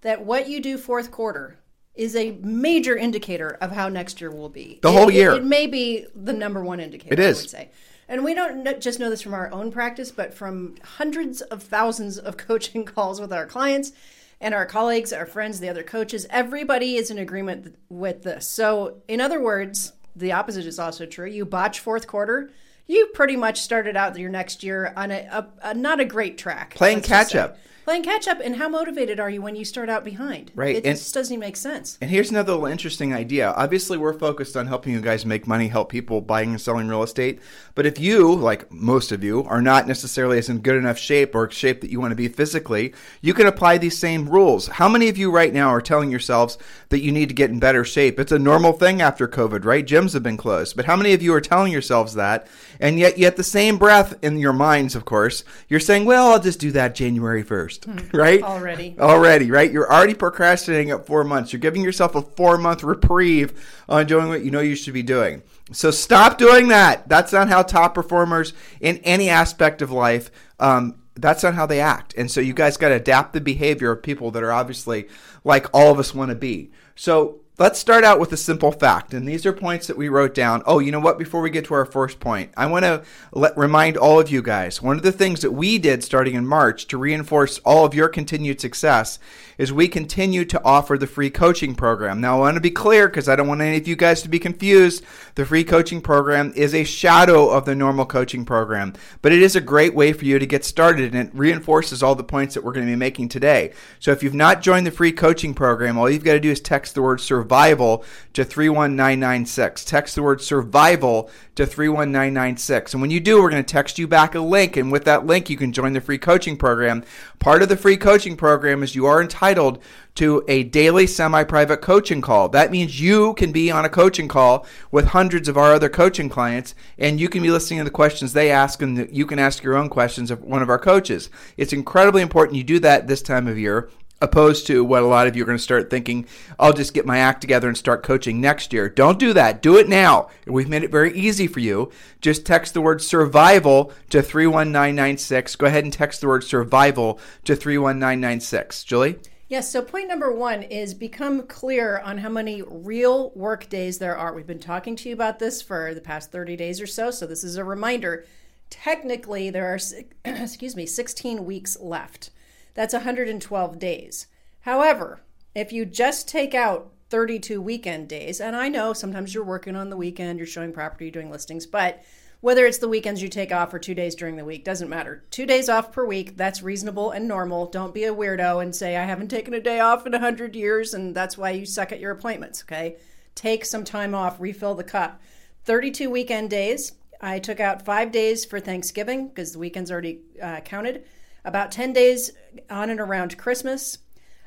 that 0.00 0.24
what 0.24 0.48
you 0.48 0.60
do 0.60 0.78
fourth 0.78 1.10
quarter 1.10 1.58
is 1.98 2.14
a 2.14 2.30
major 2.42 2.96
indicator 2.96 3.58
of 3.60 3.72
how 3.72 3.88
next 3.88 4.20
year 4.20 4.30
will 4.30 4.48
be. 4.48 4.78
The 4.82 4.92
whole 4.92 5.10
year. 5.10 5.32
It, 5.32 5.38
it, 5.38 5.44
may 5.44 5.66
be 5.66 6.06
the 6.14 6.32
number 6.32 6.62
one 6.62 6.80
indicator. 6.80 7.12
It 7.12 7.18
is. 7.18 7.38
I 7.38 7.40
would 7.40 7.50
say. 7.50 7.70
And 8.08 8.24
we 8.24 8.32
don't 8.32 8.80
just 8.80 8.98
know 8.98 9.10
this 9.10 9.20
from 9.20 9.34
our 9.34 9.52
own 9.52 9.70
practice, 9.70 10.10
but 10.10 10.32
from 10.32 10.76
hundreds 10.82 11.42
of 11.42 11.62
thousands 11.62 12.16
of 12.16 12.36
coaching 12.38 12.84
calls 12.84 13.20
with 13.20 13.32
our 13.32 13.46
clients 13.46 13.92
and 14.40 14.54
our 14.54 14.64
colleagues, 14.64 15.12
our 15.12 15.26
friends, 15.26 15.58
the 15.58 15.68
other 15.68 15.82
coaches, 15.82 16.24
everybody 16.30 16.94
is 16.94 17.10
in 17.10 17.18
agreement 17.18 17.76
with 17.88 18.22
this. 18.22 18.48
So, 18.48 19.02
in 19.08 19.20
other 19.20 19.42
words, 19.42 19.92
the 20.14 20.32
opposite 20.32 20.66
is 20.66 20.78
also 20.78 21.04
true. 21.04 21.26
You 21.26 21.44
botch 21.44 21.80
fourth 21.80 22.06
quarter, 22.06 22.52
you 22.86 23.06
pretty 23.12 23.36
much 23.36 23.60
started 23.60 23.96
out 23.96 24.16
your 24.16 24.30
next 24.30 24.62
year 24.62 24.92
on 24.96 25.10
a, 25.10 25.26
a, 25.30 25.70
a 25.70 25.74
not 25.74 25.98
a 25.98 26.04
great 26.04 26.38
track. 26.38 26.74
Playing 26.74 27.02
catch 27.02 27.34
up 27.34 27.58
playing 27.88 28.02
catch 28.02 28.28
up 28.28 28.38
and 28.44 28.56
how 28.56 28.68
motivated 28.68 29.18
are 29.18 29.30
you 29.30 29.40
when 29.40 29.56
you 29.56 29.64
start 29.64 29.88
out 29.88 30.04
behind? 30.04 30.52
Right 30.54 30.76
it 30.76 30.84
and, 30.84 30.98
just 30.98 31.14
doesn't 31.14 31.32
even 31.32 31.40
make 31.40 31.56
sense. 31.56 31.96
And 32.02 32.10
here's 32.10 32.28
another 32.30 32.52
little 32.52 32.66
interesting 32.66 33.14
idea. 33.14 33.50
Obviously 33.52 33.96
we're 33.96 34.12
focused 34.12 34.58
on 34.58 34.66
helping 34.66 34.92
you 34.92 35.00
guys 35.00 35.24
make 35.24 35.46
money 35.46 35.68
help 35.68 35.88
people 35.88 36.20
buying 36.20 36.50
and 36.50 36.60
selling 36.60 36.86
real 36.86 37.02
estate. 37.02 37.40
But 37.74 37.86
if 37.86 37.98
you 37.98 38.34
like 38.34 38.70
most 38.70 39.10
of 39.10 39.24
you 39.24 39.42
are 39.44 39.62
not 39.62 39.88
necessarily 39.88 40.36
as 40.36 40.50
in 40.50 40.58
good 40.58 40.76
enough 40.76 40.98
shape 40.98 41.34
or 41.34 41.50
shape 41.50 41.80
that 41.80 41.90
you 41.90 41.98
want 41.98 42.10
to 42.10 42.14
be 42.14 42.28
physically 42.28 42.92
you 43.22 43.32
can 43.32 43.46
apply 43.46 43.78
these 43.78 43.96
same 43.96 44.28
rules. 44.28 44.66
How 44.66 44.86
many 44.86 45.08
of 45.08 45.16
you 45.16 45.30
right 45.30 45.54
now 45.54 45.70
are 45.70 45.80
telling 45.80 46.10
yourselves 46.10 46.58
that 46.90 47.00
you 47.00 47.10
need 47.10 47.30
to 47.30 47.34
get 47.34 47.48
in 47.48 47.58
better 47.58 47.86
shape? 47.86 48.20
It's 48.20 48.32
a 48.32 48.38
normal 48.38 48.74
thing 48.74 49.00
after 49.00 49.26
covid 49.26 49.64
right? 49.64 49.86
Gyms 49.86 50.12
have 50.12 50.22
been 50.22 50.36
closed. 50.36 50.76
But 50.76 50.84
how 50.84 50.96
many 50.96 51.14
of 51.14 51.22
you 51.22 51.32
are 51.32 51.40
telling 51.40 51.72
yourselves 51.72 52.12
that? 52.16 52.48
And 52.80 52.98
yet 52.98 53.16
yet 53.16 53.36
the 53.36 53.42
same 53.42 53.78
breath 53.78 54.14
in 54.20 54.36
your 54.36 54.52
minds 54.52 54.94
of 54.94 55.06
course. 55.06 55.42
You're 55.68 55.80
saying 55.80 56.04
well 56.04 56.32
i'll 56.32 56.40
just 56.40 56.60
do 56.60 56.70
that 56.72 56.94
january 56.94 57.42
1st 57.42 57.77
Hmm. 57.84 57.98
right? 58.16 58.42
Already. 58.42 58.96
Already, 58.98 59.50
right? 59.50 59.70
You're 59.70 59.92
already 59.92 60.14
procrastinating 60.14 60.90
at 60.90 61.06
four 61.06 61.24
months. 61.24 61.52
You're 61.52 61.60
giving 61.60 61.82
yourself 61.82 62.14
a 62.14 62.22
four 62.22 62.58
month 62.58 62.82
reprieve 62.82 63.52
on 63.88 64.06
doing 64.06 64.28
what 64.28 64.44
you 64.44 64.50
know 64.50 64.60
you 64.60 64.74
should 64.74 64.94
be 64.94 65.02
doing. 65.02 65.42
So 65.72 65.90
stop 65.90 66.38
doing 66.38 66.68
that. 66.68 67.08
That's 67.08 67.32
not 67.32 67.48
how 67.48 67.62
top 67.62 67.94
performers 67.94 68.52
in 68.80 68.98
any 68.98 69.28
aspect 69.28 69.82
of 69.82 69.90
life. 69.90 70.30
Um, 70.58 70.96
that's 71.14 71.42
not 71.42 71.54
how 71.54 71.66
they 71.66 71.80
act. 71.80 72.14
And 72.16 72.30
so 72.30 72.40
you 72.40 72.54
guys 72.54 72.76
got 72.76 72.88
to 72.90 72.94
adapt 72.94 73.32
the 73.32 73.40
behavior 73.40 73.90
of 73.90 74.02
people 74.02 74.30
that 74.30 74.42
are 74.42 74.52
obviously 74.52 75.08
like 75.44 75.66
all 75.74 75.92
of 75.92 75.98
us 75.98 76.14
want 76.14 76.30
to 76.30 76.34
be. 76.34 76.70
So 76.94 77.40
Let's 77.60 77.80
start 77.80 78.04
out 78.04 78.20
with 78.20 78.32
a 78.32 78.36
simple 78.36 78.70
fact, 78.70 79.12
and 79.12 79.26
these 79.26 79.44
are 79.44 79.52
points 79.52 79.88
that 79.88 79.96
we 79.96 80.08
wrote 80.08 80.32
down. 80.32 80.62
Oh, 80.64 80.78
you 80.78 80.92
know 80.92 81.00
what? 81.00 81.18
Before 81.18 81.40
we 81.40 81.50
get 81.50 81.64
to 81.64 81.74
our 81.74 81.84
first 81.84 82.20
point, 82.20 82.52
I 82.56 82.66
want 82.66 82.84
to 82.84 83.02
let, 83.32 83.58
remind 83.58 83.96
all 83.96 84.20
of 84.20 84.30
you 84.30 84.42
guys 84.42 84.80
one 84.80 84.96
of 84.96 85.02
the 85.02 85.10
things 85.10 85.40
that 85.40 85.50
we 85.50 85.76
did 85.76 86.04
starting 86.04 86.36
in 86.36 86.46
March 86.46 86.86
to 86.86 86.96
reinforce 86.96 87.58
all 87.64 87.84
of 87.84 87.94
your 87.94 88.08
continued 88.08 88.60
success 88.60 89.18
is 89.58 89.72
we 89.72 89.88
continue 89.88 90.44
to 90.44 90.62
offer 90.62 90.96
the 90.96 91.08
free 91.08 91.30
coaching 91.30 91.74
program. 91.74 92.20
Now, 92.20 92.36
I 92.36 92.38
want 92.38 92.54
to 92.54 92.60
be 92.60 92.70
clear 92.70 93.08
because 93.08 93.28
I 93.28 93.34
don't 93.34 93.48
want 93.48 93.60
any 93.60 93.76
of 93.76 93.88
you 93.88 93.96
guys 93.96 94.22
to 94.22 94.28
be 94.28 94.38
confused. 94.38 95.02
The 95.34 95.44
free 95.44 95.64
coaching 95.64 96.00
program 96.00 96.52
is 96.54 96.76
a 96.76 96.84
shadow 96.84 97.50
of 97.50 97.64
the 97.64 97.74
normal 97.74 98.06
coaching 98.06 98.44
program, 98.44 98.92
but 99.20 99.32
it 99.32 99.42
is 99.42 99.56
a 99.56 99.60
great 99.60 99.96
way 99.96 100.12
for 100.12 100.26
you 100.26 100.38
to 100.38 100.46
get 100.46 100.64
started 100.64 101.12
and 101.12 101.26
it 101.26 101.34
reinforces 101.34 102.04
all 102.04 102.14
the 102.14 102.22
points 102.22 102.54
that 102.54 102.62
we're 102.62 102.70
going 102.70 102.86
to 102.86 102.92
be 102.92 102.96
making 102.96 103.30
today. 103.30 103.72
So 103.98 104.12
if 104.12 104.22
you've 104.22 104.32
not 104.32 104.62
joined 104.62 104.86
the 104.86 104.92
free 104.92 105.10
coaching 105.10 105.54
program, 105.54 105.98
all 105.98 106.08
you've 106.08 106.22
got 106.22 106.34
to 106.34 106.40
do 106.40 106.52
is 106.52 106.60
text 106.60 106.94
the 106.94 107.02
word 107.02 107.20
survival 107.20 107.47
to 107.48 108.44
31996. 108.44 109.84
Text 109.84 110.14
the 110.14 110.22
word 110.22 110.40
survival 110.40 111.30
to 111.54 111.66
31996. 111.66 112.94
And 112.94 113.00
when 113.00 113.10
you 113.10 113.20
do, 113.20 113.42
we're 113.42 113.50
going 113.50 113.64
to 113.64 113.72
text 113.72 113.98
you 113.98 114.06
back 114.06 114.34
a 114.34 114.40
link. 114.40 114.76
And 114.76 114.92
with 114.92 115.04
that 115.04 115.26
link, 115.26 115.50
you 115.50 115.56
can 115.56 115.72
join 115.72 115.92
the 115.92 116.00
free 116.00 116.18
coaching 116.18 116.56
program. 116.56 117.04
Part 117.38 117.62
of 117.62 117.68
the 117.68 117.76
free 117.76 117.96
coaching 117.96 118.36
program 118.36 118.82
is 118.82 118.94
you 118.94 119.06
are 119.06 119.20
entitled 119.20 119.82
to 120.18 120.44
a 120.48 120.64
daily 120.64 121.06
semi 121.06 121.44
private 121.44 121.80
coaching 121.80 122.20
call. 122.20 122.48
That 122.48 122.72
means 122.72 123.00
you 123.00 123.34
can 123.34 123.52
be 123.52 123.70
on 123.70 123.84
a 123.84 123.88
coaching 123.88 124.26
call 124.26 124.66
with 124.90 125.06
hundreds 125.06 125.48
of 125.48 125.56
our 125.56 125.72
other 125.72 125.88
coaching 125.88 126.28
clients 126.28 126.74
and 126.98 127.20
you 127.20 127.28
can 127.28 127.42
be 127.42 127.50
listening 127.50 127.78
to 127.78 127.84
the 127.84 127.90
questions 127.90 128.32
they 128.32 128.50
ask 128.50 128.82
and 128.82 129.08
you 129.12 129.26
can 129.26 129.38
ask 129.38 129.62
your 129.62 129.76
own 129.76 129.88
questions 129.88 130.32
of 130.32 130.42
one 130.42 130.60
of 130.60 130.68
our 130.68 130.78
coaches. 130.78 131.30
It's 131.56 131.72
incredibly 131.72 132.20
important 132.20 132.56
you 132.56 132.64
do 132.64 132.80
that 132.80 133.06
this 133.06 133.22
time 133.22 133.46
of 133.46 133.56
year 133.56 133.90
opposed 134.20 134.66
to 134.66 134.84
what 134.84 135.02
a 135.02 135.06
lot 135.06 135.26
of 135.26 135.36
you 135.36 135.42
are 135.42 135.46
going 135.46 135.58
to 135.58 135.62
start 135.62 135.90
thinking, 135.90 136.26
I'll 136.58 136.72
just 136.72 136.94
get 136.94 137.06
my 137.06 137.18
act 137.18 137.40
together 137.40 137.68
and 137.68 137.76
start 137.76 138.02
coaching 138.02 138.40
next 138.40 138.72
year. 138.72 138.88
Don't 138.88 139.18
do 139.18 139.32
that. 139.32 139.62
Do 139.62 139.76
it 139.76 139.88
now. 139.88 140.28
We've 140.46 140.68
made 140.68 140.82
it 140.82 140.90
very 140.90 141.16
easy 141.16 141.46
for 141.46 141.60
you. 141.60 141.90
Just 142.20 142.44
text 142.44 142.74
the 142.74 142.80
word 142.80 143.00
survival 143.00 143.92
to 144.10 144.22
31996. 144.22 145.56
Go 145.56 145.66
ahead 145.66 145.84
and 145.84 145.92
text 145.92 146.20
the 146.20 146.28
word 146.28 146.44
survival 146.44 147.20
to 147.44 147.54
31996. 147.54 148.84
Julie? 148.84 149.18
Yes, 149.48 149.70
so 149.72 149.80
point 149.80 150.08
number 150.08 150.30
one 150.30 150.62
is 150.62 150.92
become 150.92 151.46
clear 151.46 152.00
on 152.00 152.18
how 152.18 152.28
many 152.28 152.60
real 152.60 153.30
work 153.30 153.70
days 153.70 153.98
there 153.98 154.14
are. 154.14 154.34
We've 154.34 154.46
been 154.46 154.58
talking 154.58 154.94
to 154.96 155.08
you 155.08 155.14
about 155.14 155.38
this 155.38 155.62
for 155.62 155.94
the 155.94 156.02
past 156.02 156.30
30 156.30 156.54
days 156.56 156.82
or 156.82 156.86
so, 156.86 157.10
so 157.10 157.26
this 157.26 157.42
is 157.42 157.56
a 157.56 157.64
reminder. 157.64 158.26
Technically, 158.68 159.48
there 159.48 159.72
are, 159.72 159.78
excuse 160.26 160.76
me, 160.76 160.84
16 160.84 161.46
weeks 161.46 161.80
left. 161.80 162.30
That's 162.74 162.94
112 162.94 163.78
days. 163.78 164.26
However, 164.60 165.20
if 165.54 165.72
you 165.72 165.84
just 165.84 166.28
take 166.28 166.54
out 166.54 166.92
32 167.10 167.60
weekend 167.60 168.08
days, 168.08 168.40
and 168.40 168.54
I 168.54 168.68
know 168.68 168.92
sometimes 168.92 169.34
you're 169.34 169.44
working 169.44 169.76
on 169.76 169.90
the 169.90 169.96
weekend, 169.96 170.38
you're 170.38 170.46
showing 170.46 170.72
property, 170.72 171.06
you're 171.06 171.12
doing 171.12 171.30
listings, 171.30 171.66
but 171.66 172.02
whether 172.40 172.66
it's 172.66 172.78
the 172.78 172.88
weekends 172.88 173.20
you 173.20 173.28
take 173.28 173.50
off 173.50 173.74
or 173.74 173.80
two 173.80 173.94
days 173.94 174.14
during 174.14 174.36
the 174.36 174.44
week, 174.44 174.64
doesn't 174.64 174.88
matter. 174.88 175.24
Two 175.30 175.44
days 175.44 175.68
off 175.68 175.90
per 175.90 176.04
week, 176.04 176.36
that's 176.36 176.62
reasonable 176.62 177.10
and 177.10 177.26
normal. 177.26 177.66
Don't 177.66 177.94
be 177.94 178.04
a 178.04 178.14
weirdo 178.14 178.62
and 178.62 178.74
say, 178.74 178.96
I 178.96 179.04
haven't 179.04 179.28
taken 179.28 179.54
a 179.54 179.60
day 179.60 179.80
off 179.80 180.06
in 180.06 180.12
100 180.12 180.54
years, 180.54 180.94
and 180.94 181.14
that's 181.14 181.36
why 181.36 181.50
you 181.50 181.66
suck 181.66 181.90
at 181.90 181.98
your 181.98 182.12
appointments, 182.12 182.62
okay? 182.62 182.96
Take 183.34 183.64
some 183.64 183.82
time 183.82 184.14
off, 184.14 184.40
refill 184.40 184.76
the 184.76 184.84
cup. 184.84 185.20
32 185.64 186.08
weekend 186.10 186.50
days. 186.50 186.92
I 187.20 187.40
took 187.40 187.58
out 187.58 187.84
five 187.84 188.12
days 188.12 188.44
for 188.44 188.60
Thanksgiving 188.60 189.28
because 189.28 189.52
the 189.52 189.58
weekend's 189.58 189.90
already 189.90 190.20
uh, 190.40 190.60
counted 190.60 191.04
about 191.44 191.72
10 191.72 191.92
days 191.92 192.32
on 192.70 192.90
and 192.90 193.00
around 193.00 193.38
Christmas. 193.38 193.98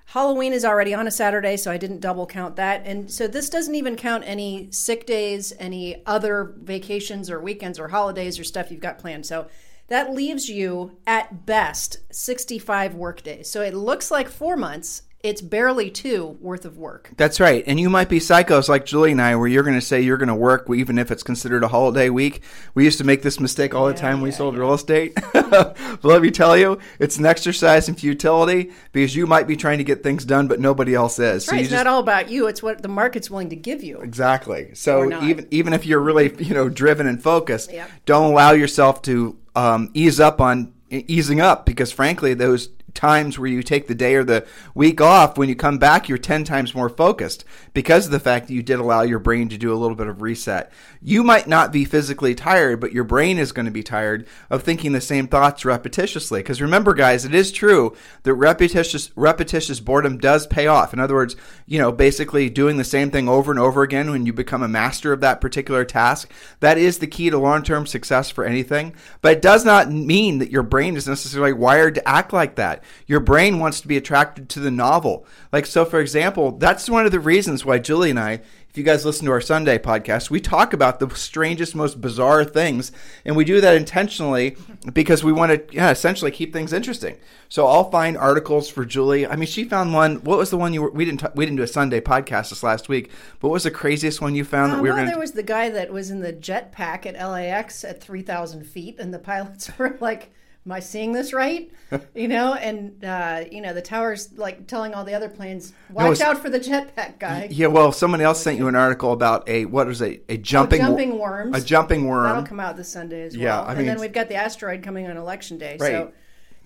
Halloween 0.05 0.51
is 0.51 0.65
already 0.65 0.93
on 0.93 1.07
a 1.07 1.11
Saturday, 1.11 1.55
so 1.55 1.71
I 1.71 1.77
didn't 1.77 2.01
double 2.01 2.25
count 2.25 2.57
that. 2.57 2.81
And 2.85 3.09
so 3.09 3.27
this 3.27 3.49
doesn't 3.49 3.75
even 3.75 3.95
count 3.95 4.23
any 4.27 4.69
sick 4.71 5.05
days, 5.05 5.53
any 5.57 6.05
other 6.05 6.53
vacations 6.57 7.29
or 7.29 7.39
weekends 7.39 7.79
or 7.79 7.87
holidays 7.87 8.37
or 8.37 8.43
stuff 8.43 8.71
you've 8.71 8.81
got 8.81 8.99
planned. 8.99 9.25
So 9.25 9.47
that 9.87 10.13
leaves 10.13 10.49
you 10.49 10.97
at 11.07 11.45
best 11.45 11.97
65 12.11 12.93
work 12.95 13.23
days. 13.23 13.49
So 13.49 13.61
it 13.61 13.73
looks 13.73 14.11
like 14.11 14.27
four 14.27 14.57
months 14.57 15.03
it's 15.23 15.41
barely 15.41 15.89
two 15.91 16.37
worth 16.39 16.65
of 16.65 16.77
work. 16.77 17.11
That's 17.15 17.39
right. 17.39 17.63
And 17.67 17.79
you 17.79 17.89
might 17.89 18.09
be 18.09 18.19
psychos 18.19 18.67
like 18.67 18.85
Julie 18.85 19.11
and 19.11 19.21
I, 19.21 19.35
where 19.35 19.47
you're 19.47 19.63
going 19.63 19.79
to 19.79 19.85
say 19.85 20.01
you're 20.01 20.17
going 20.17 20.29
to 20.29 20.35
work 20.35 20.67
even 20.73 20.97
if 20.97 21.11
it's 21.11 21.23
considered 21.23 21.63
a 21.63 21.67
holiday 21.67 22.09
week. 22.09 22.41
We 22.73 22.83
used 22.83 22.97
to 22.97 23.03
make 23.03 23.21
this 23.21 23.39
mistake 23.39 23.75
all 23.75 23.87
the 23.87 23.93
time 23.93 24.17
yeah, 24.17 24.23
we 24.23 24.31
sold 24.31 24.55
yeah. 24.55 24.61
real 24.61 24.73
estate. 24.73 25.17
but 25.33 25.77
let 26.03 26.21
me 26.21 26.31
tell 26.31 26.57
you, 26.57 26.79
it's 26.99 27.17
an 27.17 27.25
exercise 27.25 27.87
in 27.87 27.95
futility 27.95 28.71
because 28.91 29.15
you 29.15 29.27
might 29.27 29.47
be 29.47 29.55
trying 29.55 29.77
to 29.77 29.83
get 29.83 30.01
things 30.01 30.25
done, 30.25 30.47
but 30.47 30.59
nobody 30.59 30.95
else 30.95 31.19
is. 31.19 31.45
So 31.45 31.51
right. 31.51 31.61
It's 31.61 31.69
just, 31.69 31.83
not 31.83 31.91
all 31.91 31.99
about 31.99 32.29
you. 32.29 32.47
It's 32.47 32.63
what 32.63 32.81
the 32.81 32.87
market's 32.87 33.29
willing 33.29 33.49
to 33.49 33.55
give 33.55 33.83
you. 33.83 33.99
Exactly. 34.01 34.73
So 34.73 35.21
even 35.23 35.47
even 35.51 35.73
if 35.73 35.85
you're 35.85 35.99
really 35.99 36.33
you 36.43 36.53
know 36.53 36.69
driven 36.69 37.07
and 37.07 37.21
focused, 37.21 37.71
don't 38.05 38.31
allow 38.31 38.51
yourself 38.51 39.01
to 39.03 39.37
um, 39.55 39.91
ease 39.93 40.19
up 40.19 40.41
on 40.41 40.73
easing 40.89 41.39
up 41.39 41.65
because 41.65 41.91
frankly 41.91 42.33
those 42.33 42.69
times 42.93 43.37
where 43.37 43.49
you 43.49 43.63
take 43.63 43.87
the 43.87 43.95
day 43.95 44.15
or 44.15 44.23
the 44.23 44.45
week 44.73 45.01
off, 45.01 45.37
when 45.37 45.49
you 45.49 45.55
come 45.55 45.77
back, 45.77 46.07
you're 46.07 46.17
10 46.17 46.43
times 46.43 46.75
more 46.75 46.89
focused 46.89 47.45
because 47.73 48.05
of 48.05 48.11
the 48.11 48.19
fact 48.19 48.47
that 48.47 48.53
you 48.53 48.63
did 48.63 48.79
allow 48.79 49.01
your 49.01 49.19
brain 49.19 49.49
to 49.49 49.57
do 49.57 49.73
a 49.73 49.77
little 49.77 49.95
bit 49.95 50.07
of 50.07 50.21
reset. 50.21 50.71
You 51.01 51.23
might 51.23 51.47
not 51.47 51.71
be 51.71 51.85
physically 51.85 52.35
tired, 52.35 52.79
but 52.79 52.93
your 52.93 53.03
brain 53.03 53.37
is 53.37 53.51
going 53.51 53.65
to 53.65 53.71
be 53.71 53.83
tired 53.83 54.27
of 54.49 54.63
thinking 54.63 54.91
the 54.91 55.01
same 55.01 55.27
thoughts 55.27 55.63
repetitiously. 55.63 56.39
Because 56.39 56.61
remember, 56.61 56.93
guys, 56.93 57.25
it 57.25 57.33
is 57.33 57.51
true 57.51 57.95
that 58.23 58.33
repetitious, 58.33 59.11
repetitious 59.15 59.79
boredom 59.79 60.17
does 60.17 60.45
pay 60.47 60.67
off. 60.67 60.93
In 60.93 60.99
other 60.99 61.15
words, 61.15 61.35
you 61.65 61.79
know, 61.79 61.91
basically 61.91 62.49
doing 62.49 62.77
the 62.77 62.83
same 62.83 63.11
thing 63.11 63.27
over 63.27 63.51
and 63.51 63.59
over 63.59 63.81
again 63.83 64.11
when 64.11 64.25
you 64.25 64.33
become 64.33 64.61
a 64.61 64.67
master 64.67 65.11
of 65.11 65.21
that 65.21 65.41
particular 65.41 65.85
task, 65.85 66.31
that 66.59 66.77
is 66.77 66.99
the 66.99 67.07
key 67.07 67.29
to 67.29 67.37
long 67.37 67.63
term 67.63 67.85
success 67.85 68.29
for 68.29 68.43
anything. 68.43 68.93
But 69.21 69.37
it 69.37 69.41
does 69.41 69.65
not 69.65 69.91
mean 69.91 70.39
that 70.39 70.51
your 70.51 70.63
brain 70.63 70.95
is 70.95 71.07
necessarily 71.07 71.53
wired 71.53 71.95
to 71.95 72.07
act 72.07 72.33
like 72.33 72.55
that. 72.55 72.80
Your 73.07 73.19
brain 73.19 73.59
wants 73.59 73.81
to 73.81 73.87
be 73.87 73.97
attracted 73.97 74.49
to 74.49 74.59
the 74.59 74.71
novel. 74.71 75.25
Like, 75.51 75.65
so 75.65 75.85
for 75.85 75.99
example, 75.99 76.51
that's 76.51 76.89
one 76.89 77.05
of 77.05 77.11
the 77.11 77.19
reasons 77.19 77.65
why 77.65 77.79
Julie 77.79 78.09
and 78.09 78.19
I, 78.19 78.41
if 78.71 78.77
you 78.77 78.85
guys 78.85 79.03
listen 79.03 79.25
to 79.25 79.33
our 79.33 79.41
Sunday 79.41 79.77
podcast, 79.77 80.29
we 80.29 80.39
talk 80.39 80.71
about 80.71 81.01
the 81.01 81.13
strangest, 81.13 81.75
most 81.75 81.99
bizarre 81.99 82.45
things. 82.45 82.93
And 83.25 83.35
we 83.35 83.43
do 83.43 83.59
that 83.59 83.75
intentionally 83.75 84.55
because 84.93 85.25
we 85.25 85.33
want 85.33 85.51
to, 85.51 85.75
yeah, 85.75 85.91
essentially 85.91 86.31
keep 86.31 86.53
things 86.53 86.71
interesting. 86.71 87.17
So 87.49 87.67
I'll 87.67 87.91
find 87.91 88.15
articles 88.15 88.69
for 88.69 88.85
Julie. 88.85 89.27
I 89.27 89.35
mean, 89.35 89.47
she 89.47 89.65
found 89.65 89.93
one. 89.93 90.23
What 90.23 90.37
was 90.37 90.51
the 90.51 90.57
one 90.57 90.73
you 90.73 90.83
were, 90.83 90.89
we 90.89 91.03
didn't, 91.03 91.19
t- 91.19 91.27
we 91.35 91.45
didn't 91.45 91.57
do 91.57 91.63
a 91.63 91.67
Sunday 91.67 91.99
podcast 91.99 92.51
this 92.51 92.63
last 92.63 92.87
week, 92.87 93.11
but 93.41 93.49
what 93.49 93.55
was 93.55 93.63
the 93.63 93.71
craziest 93.71 94.21
one 94.21 94.35
you 94.35 94.45
found 94.45 94.71
uh, 94.71 94.75
that 94.75 94.81
we 94.81 94.87
well, 94.87 94.99
were 94.99 94.99
going 94.99 95.09
to? 95.09 95.11
There 95.15 95.19
was 95.19 95.33
the 95.33 95.43
guy 95.43 95.69
that 95.69 95.91
was 95.91 96.09
in 96.09 96.21
the 96.21 96.31
jetpack 96.31 97.05
at 97.05 97.15
LAX 97.15 97.83
at 97.83 98.01
3,000 98.01 98.63
feet, 98.63 98.99
and 98.99 99.13
the 99.13 99.19
pilots 99.19 99.69
were 99.77 99.97
like, 99.99 100.31
am 100.65 100.71
I 100.71 100.79
seeing 100.79 101.11
this 101.11 101.33
right? 101.33 101.71
you 102.15 102.27
know, 102.27 102.53
and 102.53 103.03
uh, 103.03 103.43
you 103.51 103.61
know 103.61 103.73
the 103.73 103.81
towers 103.81 104.29
like 104.37 104.67
telling 104.67 104.93
all 104.93 105.03
the 105.03 105.13
other 105.13 105.29
planes, 105.29 105.73
watch 105.89 106.19
no, 106.19 106.25
out 106.27 106.39
for 106.39 106.49
the 106.49 106.59
jetpack 106.59 107.19
guy. 107.19 107.47
Yeah, 107.51 107.67
well, 107.67 107.91
someone 107.91 108.21
else 108.21 108.41
sent 108.41 108.57
you 108.57 108.67
an 108.67 108.75
article 108.75 109.11
about 109.11 109.47
a 109.47 109.65
what 109.65 109.87
was 109.87 110.01
it? 110.01 110.23
A 110.29 110.37
jumping 110.37 110.81
oh, 110.81 110.87
jumping 110.87 111.19
worms. 111.19 111.57
A 111.57 111.65
jumping 111.65 112.07
worm. 112.07 112.23
That'll 112.23 112.43
come 112.43 112.59
out 112.59 112.77
this 112.77 112.89
Sunday 112.89 113.23
as 113.23 113.35
well. 113.35 113.43
Yeah, 113.43 113.61
I 113.61 113.69
mean, 113.69 113.79
and 113.79 113.89
then 113.89 113.99
we've 113.99 114.13
got 114.13 114.29
the 114.29 114.35
asteroid 114.35 114.83
coming 114.83 115.07
on 115.07 115.17
election 115.17 115.57
day. 115.57 115.77
Right. 115.79 115.91
So 115.91 116.11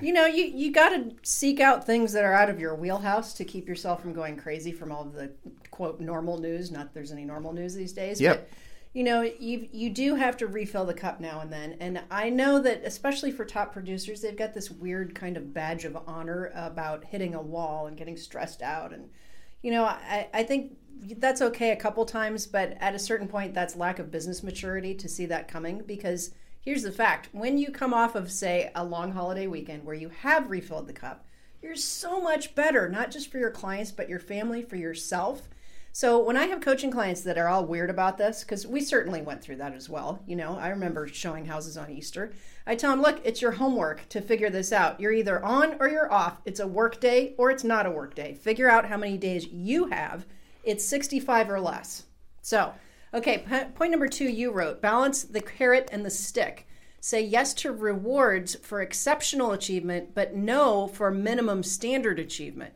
you 0.01 0.11
know, 0.11 0.25
you, 0.25 0.43
you 0.43 0.71
got 0.71 0.89
to 0.89 1.15
seek 1.23 1.59
out 1.59 1.85
things 1.85 2.11
that 2.13 2.25
are 2.25 2.33
out 2.33 2.49
of 2.49 2.59
your 2.59 2.75
wheelhouse 2.75 3.33
to 3.35 3.45
keep 3.45 3.67
yourself 3.67 4.01
from 4.01 4.13
going 4.13 4.35
crazy 4.35 4.73
from 4.73 4.91
all 4.91 5.03
of 5.03 5.13
the 5.13 5.31
quote 5.71 6.01
normal 6.01 6.37
news. 6.37 6.69
Not 6.69 6.85
that 6.85 6.93
there's 6.93 7.11
any 7.11 7.23
normal 7.23 7.53
news 7.53 7.73
these 7.73 7.93
days. 7.93 8.19
Yep. 8.19 8.49
But, 8.49 8.57
you 8.95 9.03
know, 9.03 9.23
you 9.23 9.67
you 9.73 9.89
do 9.89 10.15
have 10.15 10.37
to 10.37 10.47
refill 10.47 10.85
the 10.85 10.93
cup 10.93 11.19
now 11.19 11.41
and 11.41 11.51
then. 11.51 11.75
And 11.81 12.01
I 12.09 12.29
know 12.29 12.61
that 12.61 12.81
especially 12.85 13.29
for 13.29 13.43
top 13.43 13.73
producers, 13.73 14.21
they've 14.21 14.37
got 14.37 14.53
this 14.53 14.71
weird 14.71 15.13
kind 15.13 15.35
of 15.35 15.53
badge 15.53 15.83
of 15.83 15.97
honor 16.07 16.49
about 16.55 17.03
hitting 17.03 17.35
a 17.35 17.41
wall 17.41 17.87
and 17.87 17.97
getting 17.97 18.15
stressed 18.15 18.61
out. 18.61 18.93
And 18.93 19.09
you 19.61 19.71
know, 19.71 19.83
I, 19.83 20.29
I 20.33 20.43
think 20.43 20.77
that's 21.17 21.41
okay 21.41 21.71
a 21.71 21.75
couple 21.75 22.05
times, 22.05 22.47
but 22.47 22.77
at 22.79 22.95
a 22.95 22.99
certain 22.99 23.27
point, 23.27 23.53
that's 23.53 23.75
lack 23.75 23.99
of 23.99 24.11
business 24.11 24.41
maturity 24.41 24.95
to 24.95 25.09
see 25.09 25.25
that 25.25 25.49
coming 25.49 25.83
because 25.85 26.31
here's 26.61 26.83
the 26.83 26.91
fact 26.91 27.27
when 27.33 27.57
you 27.57 27.71
come 27.71 27.93
off 27.93 28.15
of 28.15 28.31
say 28.31 28.71
a 28.75 28.85
long 28.85 29.11
holiday 29.11 29.45
weekend 29.45 29.83
where 29.83 29.93
you 29.93 30.07
have 30.07 30.49
refilled 30.49 30.87
the 30.87 30.93
cup 30.93 31.25
you're 31.61 31.75
so 31.75 32.19
much 32.19 32.55
better 32.55 32.89
not 32.89 33.11
just 33.11 33.31
for 33.31 33.37
your 33.37 33.51
clients 33.51 33.91
but 33.91 34.09
your 34.09 34.19
family 34.19 34.63
for 34.63 34.75
yourself 34.75 35.47
so 35.95 36.19
when 36.19 36.35
i 36.35 36.45
have 36.45 36.59
coaching 36.59 36.91
clients 36.91 37.21
that 37.21 37.37
are 37.37 37.47
all 37.47 37.65
weird 37.65 37.89
about 37.89 38.17
this 38.17 38.43
because 38.43 38.67
we 38.67 38.81
certainly 38.81 39.21
went 39.21 39.41
through 39.41 39.55
that 39.55 39.73
as 39.73 39.89
well 39.89 40.21
you 40.27 40.35
know 40.35 40.57
i 40.57 40.67
remember 40.67 41.07
showing 41.07 41.45
houses 41.45 41.77
on 41.77 41.89
easter. 41.89 42.33
I 42.67 42.75
tell 42.75 42.91
them 42.91 43.01
look 43.01 43.21
it's 43.23 43.41
your 43.41 43.51
homework 43.51 44.09
to 44.09 44.21
figure 44.21 44.49
this 44.49 44.73
out. 44.73 44.99
You're 44.99 45.11
either 45.11 45.43
on 45.43 45.75
or 45.79 45.87
you're 45.87 46.11
off. 46.11 46.41
It's 46.45 46.59
a 46.59 46.67
work 46.67 46.99
day 46.99 47.35
or 47.37 47.51
it's 47.51 47.63
not 47.63 47.85
a 47.85 47.91
work 47.91 48.15
day. 48.15 48.33
Figure 48.33 48.67
out 48.67 48.87
how 48.87 48.97
many 48.97 49.17
days 49.17 49.45
you 49.47 49.85
have. 49.87 50.25
It's 50.63 50.83
65 50.83 51.51
or 51.51 51.59
less. 51.59 52.05
So 52.41 52.73
Okay, 53.13 53.45
point 53.75 53.91
number 53.91 54.09
two 54.09 54.25
you 54.25 54.51
wrote 54.51 54.81
balance 54.81 55.23
the 55.23 55.39
carrot 55.39 55.87
and 55.91 56.05
the 56.05 56.09
stick. 56.09 56.67
Say 56.99 57.21
yes 57.21 57.53
to 57.55 57.71
rewards 57.71 58.55
for 58.55 58.81
exceptional 58.81 59.53
achievement, 59.53 60.13
but 60.13 60.35
no 60.35 60.87
for 60.87 61.11
minimum 61.11 61.63
standard 61.63 62.19
achievement. 62.19 62.73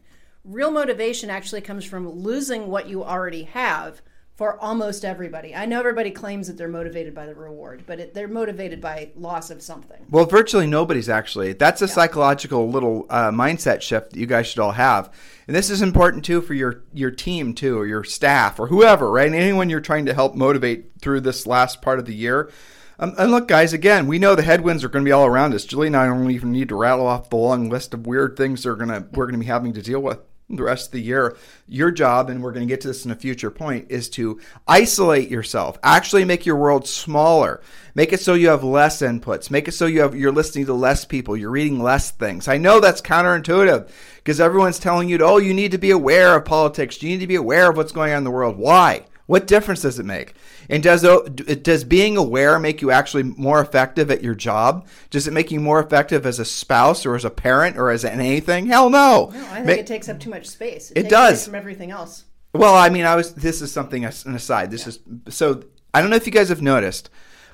Real 0.50 0.72
motivation 0.72 1.30
actually 1.30 1.62
comes 1.62 1.86
from 1.86 2.10
losing 2.10 2.70
what 2.70 2.90
you 2.90 3.04
already 3.04 3.44
have 3.44 4.02
for 4.36 4.60
almost 4.60 5.06
everybody. 5.06 5.54
I 5.54 5.68
know 5.68 5.78
everybody 5.78 6.10
claims 6.10 6.48
that 6.48 6.58
they're 6.58 6.68
motivated 6.68 7.14
by 7.14 7.28
the 7.28 7.36
reward, 7.36 7.84
but 7.86 8.00
it, 8.00 8.16
they're 8.16 8.28
motivated 8.28 8.82
by 8.82 9.12
loss 9.16 9.52
of 9.52 9.62
something. 9.62 10.08
Well, 10.10 10.26
virtually 10.26 10.66
nobody's 10.66 11.08
actually. 11.08 11.54
That's 11.54 11.84
a 11.84 11.86
yeah. 11.86 11.94
psychological 11.94 12.68
little 12.68 13.06
uh, 13.12 13.30
mindset 13.30 13.84
shift 13.84 14.14
that 14.14 14.20
you 14.20 14.26
guys 14.26 14.48
should 14.48 14.58
all 14.58 14.72
have. 14.72 15.14
And 15.46 15.56
this 15.56 15.70
is 15.70 15.84
important 15.84 16.26
too 16.26 16.42
for 16.42 16.56
your 16.56 16.82
your 16.96 17.12
team 17.12 17.54
too, 17.54 17.78
or 17.78 17.86
your 17.86 18.04
staff, 18.04 18.60
or 18.60 18.66
whoever, 18.66 19.12
right? 19.12 19.32
Anyone 19.32 19.70
you're 19.70 19.80
trying 19.80 20.08
to 20.08 20.16
help 20.16 20.34
motivate 20.34 20.94
through 21.00 21.22
this 21.22 21.46
last 21.46 21.80
part 21.84 22.00
of 22.00 22.06
the 22.06 22.16
year. 22.16 22.50
Um, 22.98 23.14
and 23.20 23.30
look, 23.30 23.48
guys, 23.48 23.72
again, 23.72 24.08
we 24.08 24.18
know 24.18 24.34
the 24.34 24.42
headwinds 24.42 24.84
are 24.84 24.90
going 24.90 25.06
to 25.06 25.08
be 25.08 25.14
all 25.14 25.28
around 25.28 25.54
us. 25.54 25.64
Julie 25.64 25.88
and 25.88 25.96
I 25.96 26.08
don't 26.08 26.32
even 26.32 26.52
need 26.52 26.70
to 26.70 26.76
rattle 26.76 27.06
off 27.06 27.30
the 27.30 27.36
long 27.36 27.70
list 27.70 27.94
of 27.94 28.08
weird 28.08 28.36
things 28.36 28.64
that 28.64 28.72
are 28.72 28.76
gonna 28.76 29.06
we're 29.12 29.26
going 29.26 29.40
to 29.40 29.40
be 29.40 29.46
having 29.46 29.74
to 29.74 29.84
deal 29.84 30.00
with 30.00 30.20
the 30.50 30.64
rest 30.64 30.88
of 30.88 30.92
the 30.94 31.02
year. 31.02 31.38
Your 31.68 31.92
job, 31.92 32.30
and 32.30 32.42
we're 32.42 32.52
going 32.52 32.68
to 32.68 32.72
get 32.72 32.82
to 32.82 32.88
this 32.88 33.06
in 33.06 33.12
a 33.12 33.16
future 33.16 33.52
point, 33.52 33.88
is 33.90 34.10
to 34.12 34.40
isolate 34.68 35.30
yourself. 35.30 35.78
Actually, 35.84 36.26
make 36.26 36.46
your 36.46 36.56
world 36.56 36.88
smaller. 36.88 37.62
Make 37.96 38.14
it 38.14 38.20
so 38.20 38.34
you 38.34 38.50
have 38.50 38.64
less 38.64 39.02
inputs. 39.02 39.52
Make 39.52 39.68
it 39.68 39.74
so 39.74 39.86
you 39.86 40.02
have 40.02 40.16
you're 40.16 40.32
listening 40.32 40.66
to 40.68 40.74
less 40.74 41.06
people. 41.06 41.38
You're 41.38 41.52
reading 41.52 41.82
less 41.82 42.12
things. 42.12 42.48
I 42.48 42.58
know 42.58 42.80
that's 42.80 43.02
counterintuitive 43.02 43.90
because 44.18 44.40
everyone's 44.40 44.80
telling 44.80 45.10
you, 45.10 45.20
oh, 45.22 45.38
you 45.38 45.54
need 45.54 45.72
to 45.72 45.78
be 45.78 45.92
aware 45.92 46.36
of 46.36 46.46
politics. 46.46 47.02
You 47.02 47.10
need 47.10 47.20
to 47.20 47.28
be 47.28 47.36
aware 47.36 47.70
of 47.70 47.78
what's 47.78 47.92
going 47.92 48.12
on 48.12 48.20
in 48.20 48.24
the 48.24 48.32
world. 48.32 48.58
Why? 48.58 49.06
What 49.26 49.46
difference 49.46 49.84
does 49.84 50.00
it 50.00 50.06
make? 50.06 50.34
And 50.70 50.84
does 50.84 51.02
does 51.02 51.84
being 51.84 52.16
aware 52.16 52.60
make 52.60 52.82
you 52.82 52.92
actually 52.92 53.24
more 53.24 53.60
effective 53.60 54.12
at 54.12 54.22
your 54.22 54.36
job? 54.36 54.88
Does 55.10 55.28
it 55.28 55.34
make 55.34 55.50
you 55.50 55.60
more 55.60 55.80
effective 55.80 56.26
as 56.26 56.38
a 56.38 56.46
spouse 56.46 57.06
or 57.06 57.16
as 57.16 57.26
a 57.26 57.32
parent 57.32 57.76
or 57.78 57.90
as 57.90 58.06
anything? 58.06 58.68
Hell 58.68 58.90
no. 58.92 59.32
No, 59.34 59.46
I 59.48 59.56
think 59.56 59.66
Ma- 59.66 59.72
it 59.74 59.88
takes 59.88 60.08
up 60.08 60.20
too 60.20 60.30
much 60.30 60.46
space. 60.46 60.92
It, 60.92 61.06
it 61.06 61.10
does 61.10 61.46
from 61.46 61.56
everything 61.56 61.90
else. 61.90 62.26
Well, 62.54 62.76
I 62.76 62.90
mean, 62.90 63.06
I 63.06 63.16
was. 63.16 63.34
This 63.34 63.62
is 63.62 63.72
something 63.72 64.06
an 64.06 64.12
aside. 64.36 64.72
This 64.72 64.84
yeah. 64.84 64.90
is 64.90 65.36
so. 65.36 65.64
I 65.94 66.02
don't 66.02 66.12
know 66.12 66.16
if 66.16 66.28
you 66.28 66.32
guys 66.32 66.50
have 66.50 66.62
noticed, 66.62 67.10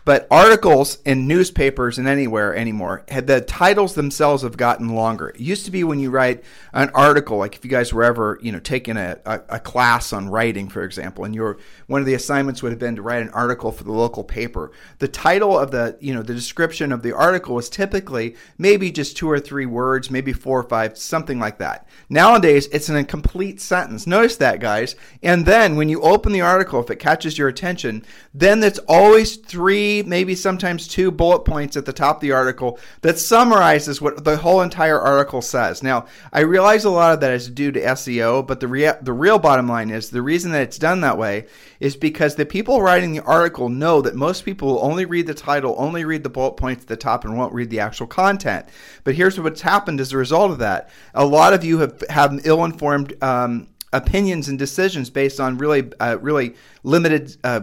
but 0.05 0.27
articles 0.29 0.99
in 1.03 1.27
newspapers 1.27 1.97
and 1.97 2.07
anywhere 2.07 2.55
anymore, 2.55 3.03
the 3.07 3.41
titles 3.41 3.95
themselves 3.95 4.43
have 4.43 4.55
gotten 4.55 4.89
longer. 4.89 5.29
It 5.29 5.39
used 5.39 5.65
to 5.65 5.71
be 5.71 5.83
when 5.83 5.99
you 5.99 6.11
write 6.11 6.43
an 6.73 6.91
article, 6.93 7.37
like 7.37 7.55
if 7.55 7.65
you 7.65 7.71
guys 7.71 7.91
were 7.91 8.03
ever, 8.03 8.37
you 8.41 8.51
know, 8.51 8.59
taking 8.59 8.97
a, 8.97 9.19
a, 9.25 9.41
a 9.49 9.59
class 9.59 10.13
on 10.13 10.29
writing, 10.29 10.69
for 10.69 10.83
example, 10.83 11.25
and 11.25 11.33
your 11.33 11.57
one 11.87 12.01
of 12.01 12.05
the 12.05 12.13
assignments 12.13 12.61
would 12.61 12.71
have 12.71 12.79
been 12.79 12.95
to 12.95 13.01
write 13.01 13.23
an 13.23 13.29
article 13.29 13.71
for 13.71 13.83
the 13.83 13.91
local 13.91 14.23
paper. 14.23 14.71
The 14.99 15.07
title 15.07 15.57
of 15.57 15.71
the, 15.71 15.97
you 15.99 16.13
know, 16.13 16.21
the 16.21 16.35
description 16.35 16.91
of 16.91 17.01
the 17.01 17.11
article 17.11 17.55
was 17.55 17.67
typically 17.67 18.35
maybe 18.59 18.91
just 18.91 19.17
two 19.17 19.29
or 19.29 19.39
three 19.39 19.65
words, 19.65 20.11
maybe 20.11 20.33
four 20.33 20.59
or 20.59 20.69
five, 20.69 20.99
something 20.99 21.39
like 21.39 21.57
that. 21.57 21.87
Nowadays, 22.09 22.67
it's 22.71 22.89
in 22.89 22.95
a 22.95 23.03
complete 23.03 23.59
sentence. 23.59 24.05
Notice 24.05 24.37
that, 24.37 24.59
guys. 24.59 24.95
And 25.23 25.47
then 25.47 25.75
when 25.75 25.89
you 25.89 26.01
open 26.01 26.31
the 26.31 26.41
article, 26.41 26.79
if 26.79 26.91
it 26.91 26.99
catches 26.99 27.39
your 27.39 27.47
attention, 27.47 28.05
then 28.35 28.61
it's 28.61 28.79
always 28.87 29.37
three 29.37 29.94
maybe 30.03 30.35
sometimes 30.35 30.87
two 30.87 31.11
bullet 31.11 31.39
points 31.45 31.77
at 31.77 31.85
the 31.85 31.93
top 31.93 32.17
of 32.17 32.21
the 32.21 32.31
article 32.31 32.79
that 33.01 33.19
summarizes 33.19 34.01
what 34.01 34.23
the 34.23 34.37
whole 34.37 34.61
entire 34.61 34.99
article 34.99 35.41
says. 35.41 35.83
Now, 35.83 36.05
I 36.33 36.41
realize 36.41 36.85
a 36.85 36.89
lot 36.89 37.13
of 37.13 37.19
that 37.21 37.31
is 37.31 37.49
due 37.49 37.71
to 37.71 37.81
SEO, 37.81 38.45
but 38.45 38.59
the 38.59 38.67
rea- 38.67 38.99
the 39.01 39.13
real 39.13 39.39
bottom 39.39 39.67
line 39.67 39.89
is 39.89 40.09
the 40.09 40.21
reason 40.21 40.51
that 40.51 40.61
it's 40.61 40.77
done 40.77 41.01
that 41.01 41.17
way 41.17 41.47
is 41.79 41.95
because 41.95 42.35
the 42.35 42.45
people 42.45 42.81
writing 42.81 43.13
the 43.13 43.23
article 43.23 43.69
know 43.69 44.01
that 44.01 44.15
most 44.15 44.45
people 44.45 44.67
will 44.67 44.83
only 44.83 45.05
read 45.05 45.27
the 45.27 45.33
title, 45.33 45.75
only 45.77 46.05
read 46.05 46.23
the 46.23 46.29
bullet 46.29 46.57
points 46.57 46.83
at 46.83 46.87
the 46.87 46.97
top, 46.97 47.25
and 47.25 47.37
won't 47.37 47.53
read 47.53 47.69
the 47.69 47.79
actual 47.79 48.07
content. 48.07 48.65
But 49.03 49.15
here's 49.15 49.39
what's 49.39 49.61
happened 49.61 49.99
as 49.99 50.13
a 50.13 50.17
result 50.17 50.51
of 50.51 50.59
that: 50.59 50.89
a 51.13 51.25
lot 51.25 51.53
of 51.53 51.63
you 51.63 51.79
have 51.79 52.03
have 52.09 52.39
ill-informed. 52.45 53.21
Um, 53.23 53.67
opinions 53.93 54.49
and 54.49 54.59
decisions 54.59 55.09
based 55.09 55.39
on 55.39 55.57
really, 55.57 55.89
uh, 55.99 56.17
really 56.19 56.53
limited 56.83 57.35
uh, 57.43 57.61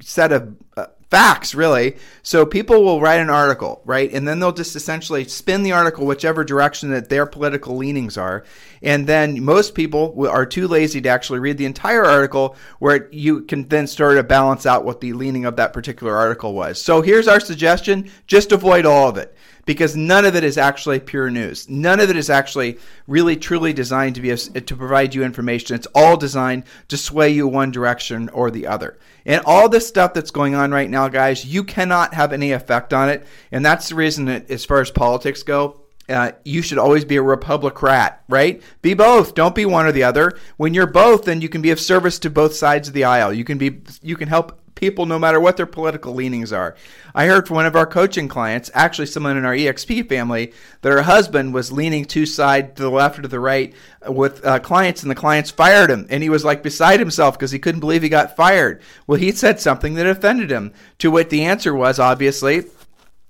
set 0.00 0.32
of 0.32 0.56
uh, 0.76 0.86
facts, 1.14 1.54
really. 1.54 1.96
So 2.24 2.44
people 2.44 2.82
will 2.82 3.00
write 3.00 3.20
an 3.20 3.30
article, 3.30 3.80
right? 3.84 4.12
And 4.12 4.26
then 4.26 4.40
they'll 4.40 4.50
just 4.50 4.74
essentially 4.74 5.22
spin 5.26 5.62
the 5.62 5.70
article 5.70 6.06
whichever 6.06 6.42
direction 6.42 6.90
that 6.90 7.08
their 7.08 7.24
political 7.24 7.76
leanings 7.76 8.18
are. 8.18 8.42
And 8.82 9.06
then 9.06 9.44
most 9.44 9.76
people 9.76 10.26
are 10.28 10.44
too 10.44 10.66
lazy 10.66 11.00
to 11.02 11.08
actually 11.08 11.38
read 11.38 11.56
the 11.56 11.66
entire 11.66 12.04
article 12.04 12.56
where 12.80 13.08
you 13.12 13.42
can 13.42 13.68
then 13.68 13.86
start 13.86 14.16
to 14.16 14.24
balance 14.24 14.66
out 14.66 14.84
what 14.84 15.00
the 15.00 15.12
leaning 15.12 15.44
of 15.44 15.54
that 15.54 15.72
particular 15.72 16.16
article 16.16 16.52
was. 16.52 16.82
So 16.82 17.00
here's 17.00 17.28
our 17.28 17.38
suggestion 17.38 18.10
just 18.26 18.50
avoid 18.50 18.84
all 18.84 19.08
of 19.08 19.16
it 19.16 19.36
because 19.66 19.96
none 19.96 20.24
of 20.24 20.36
it 20.36 20.44
is 20.44 20.58
actually 20.58 21.00
pure 21.00 21.30
news. 21.30 21.68
None 21.68 22.00
of 22.00 22.10
it 22.10 22.16
is 22.16 22.30
actually 22.30 22.78
really 23.06 23.36
truly 23.36 23.72
designed 23.72 24.14
to 24.16 24.20
be 24.20 24.30
a, 24.30 24.36
to 24.36 24.76
provide 24.76 25.14
you 25.14 25.24
information. 25.24 25.76
It's 25.76 25.88
all 25.94 26.16
designed 26.16 26.64
to 26.88 26.96
sway 26.96 27.30
you 27.30 27.48
one 27.48 27.70
direction 27.70 28.28
or 28.30 28.50
the 28.50 28.66
other. 28.66 28.98
And 29.26 29.42
all 29.46 29.68
this 29.68 29.88
stuff 29.88 30.14
that's 30.14 30.30
going 30.30 30.54
on 30.54 30.70
right 30.70 30.90
now, 30.90 31.08
guys, 31.08 31.44
you 31.44 31.64
cannot 31.64 32.14
have 32.14 32.32
any 32.32 32.52
effect 32.52 32.92
on 32.92 33.08
it. 33.08 33.26
And 33.50 33.64
that's 33.64 33.88
the 33.88 33.94
reason 33.94 34.26
that 34.26 34.50
as 34.50 34.64
far 34.64 34.80
as 34.80 34.90
politics 34.90 35.42
go, 35.42 35.80
uh, 36.08 36.32
you 36.44 36.60
should 36.60 36.76
always 36.76 37.04
be 37.04 37.16
a 37.16 37.22
Republicrat, 37.22 38.16
right? 38.28 38.62
Be 38.82 38.92
both. 38.92 39.34
Don't 39.34 39.54
be 39.54 39.64
one 39.64 39.86
or 39.86 39.92
the 39.92 40.02
other. 40.02 40.32
When 40.58 40.74
you're 40.74 40.86
both, 40.86 41.24
then 41.24 41.40
you 41.40 41.48
can 41.48 41.62
be 41.62 41.70
of 41.70 41.80
service 41.80 42.18
to 42.20 42.30
both 42.30 42.54
sides 42.54 42.88
of 42.88 42.94
the 42.94 43.04
aisle. 43.04 43.32
You 43.32 43.44
can 43.44 43.56
be, 43.56 43.80
you 44.02 44.16
can 44.16 44.28
help 44.28 44.60
people 44.74 45.06
no 45.06 45.18
matter 45.18 45.40
what 45.40 45.56
their 45.56 45.66
political 45.66 46.14
leanings 46.14 46.52
are. 46.52 46.76
I 47.14 47.26
heard 47.26 47.46
from 47.46 47.56
one 47.56 47.66
of 47.66 47.76
our 47.76 47.86
coaching 47.86 48.28
clients, 48.28 48.70
actually 48.74 49.06
someone 49.06 49.36
in 49.36 49.44
our 49.44 49.54
EXP 49.54 50.08
family, 50.08 50.52
that 50.82 50.92
her 50.92 51.02
husband 51.02 51.54
was 51.54 51.72
leaning 51.72 52.04
two 52.04 52.26
side 52.26 52.76
to 52.76 52.82
the 52.82 52.90
left 52.90 53.18
or 53.18 53.22
to 53.22 53.28
the 53.28 53.40
right 53.40 53.74
with 54.08 54.44
uh, 54.44 54.58
clients, 54.58 55.02
and 55.02 55.10
the 55.10 55.14
clients 55.14 55.50
fired 55.50 55.90
him, 55.90 56.06
and 56.10 56.22
he 56.22 56.28
was 56.28 56.44
like 56.44 56.62
beside 56.62 57.00
himself 57.00 57.38
because 57.38 57.50
he 57.50 57.58
couldn't 57.58 57.80
believe 57.80 58.02
he 58.02 58.08
got 58.08 58.36
fired. 58.36 58.82
Well, 59.06 59.18
he 59.18 59.32
said 59.32 59.60
something 59.60 59.94
that 59.94 60.06
offended 60.06 60.50
him. 60.50 60.72
To 60.98 61.10
what 61.10 61.30
the 61.30 61.44
answer 61.44 61.74
was, 61.74 61.98
obviously, 61.98 62.64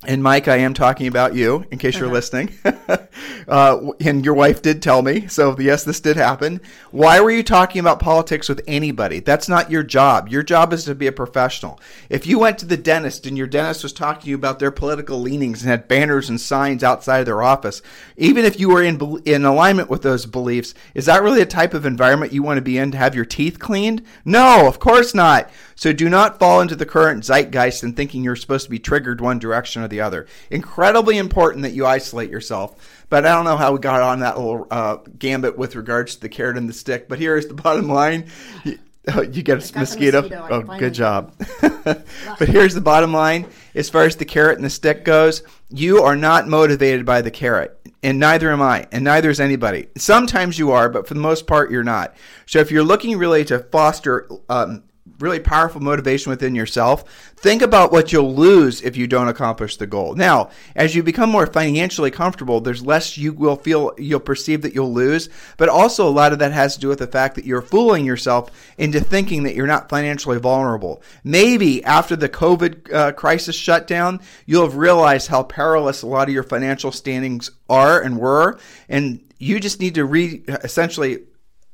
and 0.07 0.23
Mike, 0.23 0.49
I 0.49 0.57
am 0.57 0.75
talking 0.75 1.07
about 1.07 1.35
you, 1.35 1.67
in 1.71 1.79
case 1.79 1.97
you're 1.97 2.07
uh-huh. 2.07 2.15
listening. 2.15 2.55
uh, 3.49 3.93
and 4.01 4.25
your 4.25 4.35
wife 4.35 4.63
did 4.63 4.83
tell 4.83 5.03
me, 5.03 5.27
so 5.29 5.59
yes, 5.59 5.85
this 5.85 6.01
did 6.01 6.17
happen. 6.17 6.61
Why 6.91 7.21
were 7.21 7.31
you 7.31 7.43
talking 7.43 7.81
about 7.81 8.01
politics 8.01 8.49
with 8.49 8.63
anybody? 8.67 9.21
That's 9.21 9.49
not 9.49 9.71
your 9.71 9.83
job. 9.83 10.29
Your 10.29 10.43
job 10.43 10.73
is 10.73 10.85
to 10.85 10.95
be 10.95 11.07
a 11.07 11.13
professional. 11.13 11.81
If 12.09 12.27
you 12.27 12.39
went 12.39 12.59
to 12.59 12.67
the 12.67 12.77
dentist 12.77 13.27
and 13.27 13.37
your 13.39 13.47
dentist 13.47 13.83
was 13.83 13.93
talking 13.93 14.23
to 14.23 14.29
you 14.31 14.37
about 14.37 14.59
their 14.59 14.71
political 14.71 15.21
leanings 15.21 15.63
and 15.63 15.71
had 15.71 15.89
banners 15.89 16.29
and 16.29 16.41
signs 16.41 16.85
outside 16.85 17.21
of 17.21 17.27
their 17.27 17.43
office, 17.43 17.83
even 18.17 18.45
if 18.45 18.59
you 18.61 18.69
were 18.69 18.83
in 18.83 19.23
in 19.25 19.45
alignment 19.45 19.91
with 19.91 20.03
those 20.03 20.27
beliefs, 20.27 20.75
is 20.95 21.07
that 21.07 21.23
really 21.23 21.41
a 21.41 21.47
type 21.47 21.75
of 21.75 21.87
environment 21.87 22.33
you 22.33 22.43
want 22.43 22.59
to 22.59 22.63
be 22.63 22.79
in 22.79 22.91
to 22.93 22.99
have 22.99 23.15
your 23.15 23.25
teeth 23.25 23.59
cleaned? 23.59 24.03
No, 24.25 24.67
of 24.67 24.79
course 24.79 25.15
not. 25.15 25.51
So 25.77 25.93
do 25.93 26.09
not 26.09 26.39
fall 26.39 26.61
into 26.61 26.77
the 26.77 26.87
current 26.87 27.25
zeitgeist 27.25 27.83
and 27.83 27.97
thinking 27.97 28.25
you're 28.25 28.37
supposed 28.37 28.65
to 28.65 28.71
be 28.71 28.79
triggered 28.79 29.21
one 29.21 29.39
direction 29.39 29.83
or 29.83 29.89
the 29.89 30.01
other. 30.01 30.27
Incredibly 30.51 31.19
important 31.19 31.63
that 31.63 31.73
you 31.73 31.87
isolate 31.87 32.31
yourself. 32.31 33.05
But 33.09 33.27
I 33.27 33.35
don't 33.35 33.45
know 33.45 33.57
how 33.57 33.73
we 33.73 33.79
got 33.79 34.03
on 34.03 34.21
that 34.21 34.39
little 34.39 34.67
uh, 34.71 34.99
gambit 35.19 35.59
with 35.59 35.77
regards 35.77 36.17
to 36.17 36.23
the 36.23 36.29
carrot 36.29 36.57
and 36.57 36.69
the 36.69 36.73
stick. 36.73 37.09
But 37.09 37.19
here 37.19 37.37
is 37.37 37.49
the 37.49 37.55
bottom 37.63 37.89
line. 37.89 38.27
You, 38.65 38.79
oh, 39.15 39.23
you 39.23 39.43
get 39.43 39.55
a 39.55 39.79
mosquito. 39.79 40.23
mosquito. 40.23 40.49
Oh, 40.51 40.63
good 40.79 40.95
job. 40.95 41.33
but 41.61 42.49
here's 42.49 42.75
the 42.75 42.81
bottom 42.81 43.13
line 43.13 43.47
as 43.75 43.91
far 43.91 44.05
as 44.05 44.17
the 44.17 44.25
carrot 44.25 44.57
and 44.57 44.65
the 44.65 44.71
stick 44.71 45.05
goes 45.05 45.43
you 45.71 46.03
are 46.03 46.17
not 46.17 46.47
motivated 46.47 47.05
by 47.05 47.21
the 47.21 47.31
carrot 47.31 47.77
And 48.03 48.21
neither 48.21 48.53
am 48.53 48.63
I, 48.63 48.87
and 48.93 49.03
neither 49.03 49.31
is 49.31 49.41
anybody. 49.41 49.89
Sometimes 49.97 50.59
you 50.59 50.71
are, 50.71 50.89
but 50.89 51.09
for 51.09 51.15
the 51.15 51.21
most 51.21 51.47
part, 51.47 51.71
you're 51.71 51.83
not. 51.83 52.15
So 52.47 52.61
if 52.61 52.71
you're 52.71 52.85
looking 52.85 53.19
really 53.19 53.45
to 53.47 53.59
foster 53.59 54.29
um, 54.49 54.85
really 55.19 55.39
powerful 55.39 55.81
motivation 55.81 56.31
within 56.31 56.55
yourself, 56.55 57.05
think 57.37 57.63
about 57.63 57.93
what 57.93 58.13
you'll 58.13 58.35
lose 58.35 58.81
if 58.83 58.97
you 58.97 59.07
don't 59.07 59.29
accomplish 59.29 59.77
the 59.77 59.87
goal. 59.87 60.15
Now, 60.15 60.51
as 60.75 60.95
you 60.95 61.03
become 61.03 61.31
more 61.31 61.47
financially 61.47 62.11
comfortable, 62.11 62.61
there's 62.61 62.85
less 62.85 63.19
you 63.19 63.33
will 63.33 63.57
feel, 63.57 63.93
you'll 63.99 64.21
perceive 64.21 64.63
that 64.63 64.75
you'll 64.75 64.93
lose, 64.93 65.29
but 65.57 65.69
also 65.69 66.09
a 66.09 66.11
lot 66.11 66.33
of 66.33 66.39
that 66.39 66.53
has 66.53 66.75
to 66.75 66.81
do 66.81 66.89
with 66.89 66.99
the 66.99 67.07
fact 67.07 67.35
that 67.35 67.45
you're 67.45 67.63
fooling 67.63 68.05
yourself 68.05 68.51
into 68.79 68.99
thinking 68.99 69.43
that 69.43 69.55
you're 69.55 69.67
not 69.67 69.89
financially 69.91 70.39
vulnerable. 70.39 71.03
Maybe 71.23 71.85
after 71.85 72.17
the 72.17 72.29
COVID 72.29 72.93
uh, 72.93 73.13
crisis 73.13 73.57
shutdown, 73.57 74.21
you'll 74.47 74.65
have 74.65 74.77
realized 74.77 75.29
how 75.29 75.43
perilous 75.43 76.03
a 76.03 76.07
lot 76.07 76.29
of 76.29 76.35
your 76.35 76.43
financial 76.43 76.93
standings 76.93 77.51
are 77.69 78.01
and 78.01 78.19
were, 78.19 78.59
and 78.89 79.21
you 79.39 79.61
just 79.61 79.81
need 79.81 79.95
to 79.97 80.05
re 80.05 80.43
essentially 80.49 81.25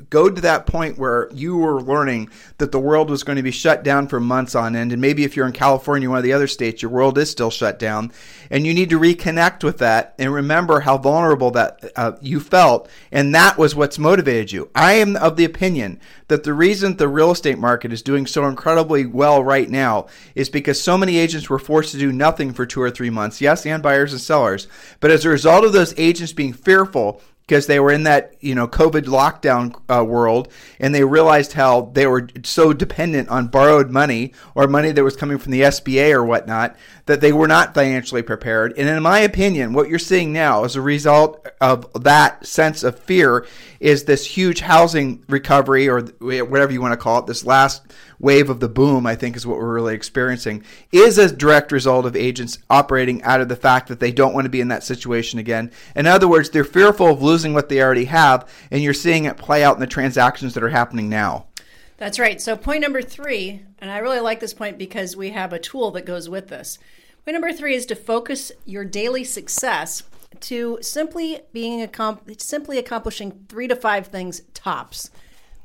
go 0.09 0.31
to 0.31 0.41
that 0.41 0.67
point 0.67 0.99
where 0.99 1.29
you 1.33 1.57
were 1.57 1.83
learning 1.83 2.31
that 2.59 2.73
the 2.73 2.79
world 2.79 3.11
was 3.11 3.23
going 3.23 3.37
to 3.37 3.43
be 3.43 3.51
shut 3.51 3.83
down 3.83 4.09
for 4.09 4.21
months 4.21 4.55
on 4.55 4.75
end. 4.75 4.93
And 4.93 5.01
maybe 5.01 5.25
if 5.25 5.37
you're 5.37 5.47
in 5.47 5.53
California, 5.53 6.09
or 6.09 6.13
one 6.13 6.19
of 6.19 6.25
the 6.25 6.33
other 6.33 6.47
states, 6.47 6.83
your 6.83 6.91
world 6.91 7.19
is 7.19 7.31
still 7.31 7.51
shut 7.51 7.79
down. 7.79 8.13
And 8.51 8.67
you 8.67 8.75
need 8.75 8.91
to 8.91 8.99
reconnect 8.99 9.63
with 9.63 9.79
that 9.79 10.15
and 10.19 10.33
remember 10.33 10.81
how 10.81 10.99
vulnerable 10.99 11.51
that 11.53 11.93
uh, 11.97 12.13
you 12.21 12.41
felt. 12.41 12.89
And 13.13 13.35
that 13.35 13.59
was 13.59 13.75
what's 13.75 13.99
motivated 13.99 14.53
you. 14.53 14.71
I 14.75 14.95
am 14.95 15.17
of 15.17 15.37
the 15.37 15.45
opinion 15.45 16.01
that 16.29 16.45
the 16.45 16.55
reason 16.55 16.97
the 16.97 17.09
real 17.09 17.33
estate 17.33 17.59
market 17.59 17.93
is 17.93 18.03
doing 18.03 18.27
so 18.27 18.47
incredibly 18.47 19.05
well 19.05 19.43
right 19.43 19.69
now 19.69 20.07
is 20.35 20.49
because 20.49 20.81
so 20.81 20.97
many 20.97 21.19
agents 21.19 21.51
were 21.51 21.59
forced 21.59 21.93
to 21.93 21.99
do 21.99 22.13
nothing 22.13 22.53
for 22.53 22.65
two 22.65 22.81
or 22.81 22.91
three 22.91 23.11
months. 23.11 23.41
Yes, 23.41 23.67
and 23.67 23.83
buyers 23.83 24.13
and 24.13 24.21
sellers. 24.21 24.69
But 25.01 25.11
as 25.11 25.25
a 25.25 25.29
result 25.29 25.65
of 25.65 25.73
those 25.73 25.93
agents 25.99 26.33
being 26.33 26.53
fearful, 26.53 27.21
because 27.51 27.67
they 27.67 27.81
were 27.81 27.91
in 27.91 28.05
that 28.05 28.37
you 28.39 28.55
know 28.55 28.69
COVID 28.69 29.07
lockdown 29.07 29.75
uh, 29.89 30.05
world, 30.05 30.53
and 30.79 30.95
they 30.95 31.03
realized 31.03 31.55
how 31.55 31.91
they 31.95 32.07
were 32.07 32.29
so 32.45 32.73
dependent 32.73 33.29
on 33.29 33.49
borrowed 33.49 33.91
money 33.91 34.33
or 34.55 34.69
money 34.69 34.93
that 34.93 35.03
was 35.03 35.17
coming 35.17 35.37
from 35.37 35.51
the 35.51 35.63
SBA 35.63 36.13
or 36.13 36.25
whatnot 36.25 36.77
that 37.07 37.21
they 37.21 37.33
were 37.33 37.49
not 37.49 37.75
financially 37.75 38.23
prepared. 38.23 38.73
And 38.79 38.89
in 38.89 39.03
my 39.03 39.19
opinion, 39.19 39.73
what 39.73 39.89
you're 39.89 39.99
seeing 39.99 40.33
now 40.33 40.63
as 40.63 40.77
a 40.77 40.81
result 40.81 41.45
of 41.61 41.93
that 42.05 42.47
sense 42.47 42.85
of 42.85 43.01
fear 43.01 43.45
is 43.81 44.05
this 44.05 44.25
huge 44.25 44.61
housing 44.61 45.25
recovery 45.29 45.89
or 45.89 46.03
whatever 46.21 46.73
you 46.73 46.81
want 46.81 46.93
to 46.93 46.97
call 46.97 47.19
it, 47.19 47.27
this 47.27 47.45
last 47.45 47.83
wave 48.21 48.51
of 48.51 48.61
the 48.61 48.69
boom, 48.69 49.07
I 49.07 49.17
think 49.17 49.35
is 49.35 49.47
what 49.47 49.59
we're 49.59 49.75
really 49.75 49.95
experiencing, 49.95 50.63
is 50.93 51.19
a 51.19 51.35
direct 51.35 51.73
result 51.73 52.07
of 52.07 52.15
agents 52.15 52.59
operating 52.69 53.23
out 53.23 53.41
of 53.41 53.49
the 53.49 53.57
fact 53.57 53.89
that 53.89 53.99
they 53.99 54.13
don't 54.13 54.35
want 54.35 54.45
to 54.45 54.51
be 54.51 54.61
in 54.61 54.69
that 54.69 54.85
situation 54.85 55.39
again. 55.39 55.73
In 55.97 56.07
other 56.07 56.29
words, 56.29 56.51
they're 56.51 56.63
fearful 56.63 57.09
of 57.09 57.23
losing 57.23 57.55
what 57.55 57.69
they 57.69 57.83
already 57.83 58.05
have, 58.05 58.49
and 58.71 58.83
you're 58.83 58.95
seeing 58.95 59.25
it 59.25 59.39
play 59.39 59.65
out 59.65 59.75
in 59.75 59.81
the 59.81 59.87
transactions 59.87 60.55
that 60.55 60.63
are 60.63 60.69
happening 60.69 61.09
now. 61.09 61.47
That's 61.97 62.19
right. 62.19 62.41
So, 62.41 62.57
point 62.57 62.81
number 62.83 63.03
three, 63.03 63.63
and 63.79 63.91
I 63.91 63.99
really 63.99 64.21
like 64.21 64.41
this 64.41 64.55
point 64.55 64.79
because 64.79 65.17
we 65.17 65.31
have 65.31 65.53
a 65.53 65.59
tool 65.59 65.91
that 65.93 66.07
goes 66.07 66.29
with 66.29 66.49
this. 66.49 66.79
Point 67.25 67.35
number 67.35 67.53
three 67.53 67.75
is 67.75 67.85
to 67.87 67.95
focus 67.95 68.53
your 68.65 68.85
daily 68.85 69.25
success 69.25 70.05
to 70.41 70.79
simply 70.81 71.41
being 71.53 71.87
simply 72.39 72.79
accomplishing 72.79 73.45
three 73.49 73.69
to 73.69 73.77
five 73.77 74.07
things 74.07 74.43
tops. 74.55 75.11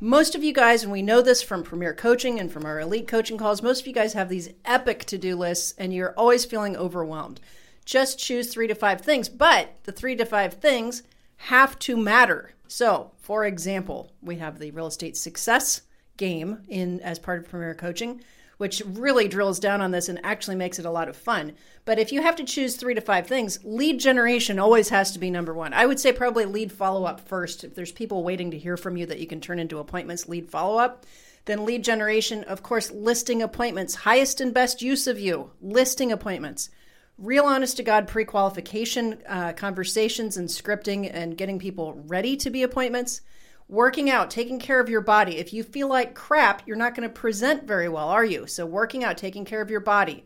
Most 0.01 0.35
of 0.35 0.43
you 0.43 0.51
guys, 0.51 0.83
and 0.83 0.91
we 0.91 1.01
know 1.01 1.21
this 1.21 1.41
from 1.41 1.63
Premier 1.63 1.93
Coaching 1.93 2.37
and 2.37 2.51
from 2.51 2.65
our 2.65 2.81
elite 2.81 3.07
coaching 3.07 3.37
calls, 3.37 3.61
most 3.61 3.81
of 3.81 3.87
you 3.87 3.93
guys 3.93 4.11
have 4.11 4.27
these 4.27 4.49
epic 4.65 5.05
to 5.05 5.17
do 5.17 5.37
lists 5.37 5.73
and 5.77 5.93
you're 5.93 6.13
always 6.17 6.43
feeling 6.43 6.75
overwhelmed. 6.75 7.39
Just 7.85 8.19
choose 8.19 8.53
three 8.53 8.67
to 8.67 8.75
five 8.75 8.99
things, 8.99 9.29
but 9.29 9.69
the 9.83 9.93
three 9.93 10.17
to 10.17 10.25
five 10.25 10.55
things 10.55 11.03
have 11.37 11.79
to 11.79 11.95
matter. 11.95 12.51
So, 12.67 13.11
for 13.19 13.45
example, 13.45 14.11
we 14.21 14.35
have 14.35 14.59
the 14.59 14.71
real 14.71 14.87
estate 14.87 15.15
success 15.15 15.83
game 16.17 16.63
in 16.67 16.99
as 16.99 17.17
part 17.17 17.39
of 17.39 17.49
Premier 17.49 17.73
Coaching 17.73 18.21
which 18.57 18.81
really 18.85 19.27
drills 19.27 19.59
down 19.59 19.81
on 19.81 19.91
this 19.91 20.09
and 20.09 20.19
actually 20.23 20.55
makes 20.55 20.79
it 20.79 20.85
a 20.85 20.91
lot 20.91 21.09
of 21.09 21.15
fun. 21.15 21.53
But 21.83 21.99
if 21.99 22.11
you 22.11 22.21
have 22.21 22.35
to 22.37 22.43
choose 22.43 22.75
three 22.75 22.93
to 22.93 23.01
five 23.01 23.27
things, 23.27 23.59
lead 23.63 23.99
generation 23.99 24.59
always 24.59 24.89
has 24.89 25.11
to 25.11 25.19
be 25.19 25.29
number 25.29 25.53
one. 25.53 25.73
I 25.73 25.85
would 25.85 25.99
say 25.99 26.11
probably 26.11 26.45
lead 26.45 26.71
follow 26.71 27.05
up 27.05 27.19
first. 27.19 27.63
If 27.63 27.75
there's 27.75 27.91
people 27.91 28.23
waiting 28.23 28.51
to 28.51 28.57
hear 28.57 28.77
from 28.77 28.97
you 28.97 29.05
that 29.07 29.19
you 29.19 29.27
can 29.27 29.41
turn 29.41 29.59
into 29.59 29.79
appointments, 29.79 30.27
lead 30.27 30.49
follow 30.49 30.77
up. 30.77 31.05
Then 31.45 31.65
lead 31.65 31.83
generation, 31.83 32.43
of 32.45 32.63
course, 32.63 32.89
listing 32.89 33.43
appointments, 33.43 33.93
highest 33.93 34.41
and 34.41 34.53
best 34.53 34.81
use 34.81 35.05
of 35.05 35.19
you, 35.19 35.51
listing 35.61 36.11
appointments. 36.11 36.69
Real 37.19 37.45
honest 37.45 37.77
to 37.77 37.83
God 37.83 38.07
pre 38.07 38.25
qualification 38.25 39.19
uh, 39.27 39.53
conversations 39.53 40.37
and 40.37 40.49
scripting 40.49 41.09
and 41.13 41.37
getting 41.37 41.59
people 41.59 42.01
ready 42.07 42.35
to 42.37 42.49
be 42.49 42.63
appointments 42.63 43.21
Working 43.67 44.09
out, 44.09 44.29
taking 44.29 44.59
care 44.59 44.79
of 44.79 44.89
your 44.89 45.01
body. 45.01 45.37
If 45.37 45.51
you 45.51 45.63
feel 45.63 45.87
like 45.87 46.13
crap, 46.13 46.61
you're 46.67 46.77
not 46.77 46.93
going 46.95 47.07
to 47.07 47.13
present 47.13 47.67
very 47.67 47.89
well, 47.89 48.09
are 48.09 48.25
you? 48.25 48.45
So, 48.45 48.65
working 48.65 49.03
out, 49.03 49.17
taking 49.17 49.43
care 49.43 49.61
of 49.61 49.71
your 49.71 49.79
body, 49.79 50.25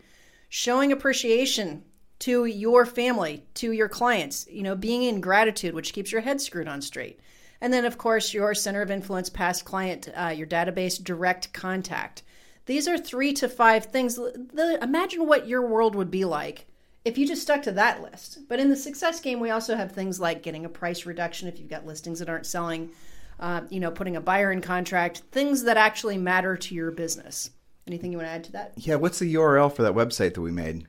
showing 0.49 0.91
appreciation 0.91 1.83
to 2.19 2.45
your 2.45 2.85
family, 2.85 3.45
to 3.55 3.71
your 3.71 3.87
clients, 3.87 4.45
you 4.49 4.61
know, 4.61 4.75
being 4.75 5.03
in 5.03 5.21
gratitude, 5.21 5.73
which 5.73 5.93
keeps 5.93 6.11
your 6.11 6.21
head 6.21 6.41
screwed 6.41 6.67
on 6.67 6.81
straight. 6.81 7.19
And 7.61 7.73
then, 7.73 7.85
of 7.85 7.97
course, 7.97 8.33
your 8.33 8.53
center 8.53 8.81
of 8.81 8.91
influence, 8.91 9.29
past 9.29 9.65
client, 9.65 10.09
uh, 10.15 10.33
your 10.35 10.47
database, 10.47 11.01
direct 11.01 11.53
contact. 11.53 12.23
These 12.65 12.87
are 12.87 12.97
three 12.97 13.33
to 13.33 13.49
five 13.49 13.85
things. 13.85 14.15
The, 14.15 14.79
imagine 14.81 15.25
what 15.25 15.47
your 15.47 15.65
world 15.65 15.95
would 15.95 16.11
be 16.11 16.25
like 16.25 16.67
if 17.03 17.17
you 17.17 17.25
just 17.25 17.41
stuck 17.41 17.63
to 17.63 17.71
that 17.71 18.01
list. 18.01 18.39
But 18.47 18.59
in 18.59 18.69
the 18.69 18.75
success 18.75 19.19
game, 19.19 19.39
we 19.39 19.49
also 19.49 19.75
have 19.75 19.91
things 19.91 20.19
like 20.19 20.43
getting 20.43 20.65
a 20.65 20.69
price 20.69 21.05
reduction 21.05 21.47
if 21.47 21.57
you've 21.57 21.69
got 21.69 21.85
listings 21.85 22.19
that 22.19 22.29
aren't 22.29 22.45
selling, 22.45 22.91
uh, 23.39 23.61
you 23.69 23.79
know, 23.79 23.91
putting 23.91 24.15
a 24.15 24.21
buyer 24.21 24.51
in 24.51 24.61
contract, 24.61 25.23
things 25.31 25.63
that 25.63 25.77
actually 25.77 26.17
matter 26.17 26.57
to 26.57 26.75
your 26.75 26.91
business. 26.91 27.51
Anything 27.87 28.11
you 28.11 28.17
want 28.17 28.27
to 28.27 28.33
add 28.33 28.43
to 28.45 28.51
that? 28.51 28.73
Yeah, 28.75 28.95
what's 28.95 29.19
the 29.19 29.33
URL 29.33 29.73
for 29.73 29.81
that 29.83 29.93
website 29.93 30.35
that 30.35 30.41
we 30.41 30.51
made? 30.51 30.85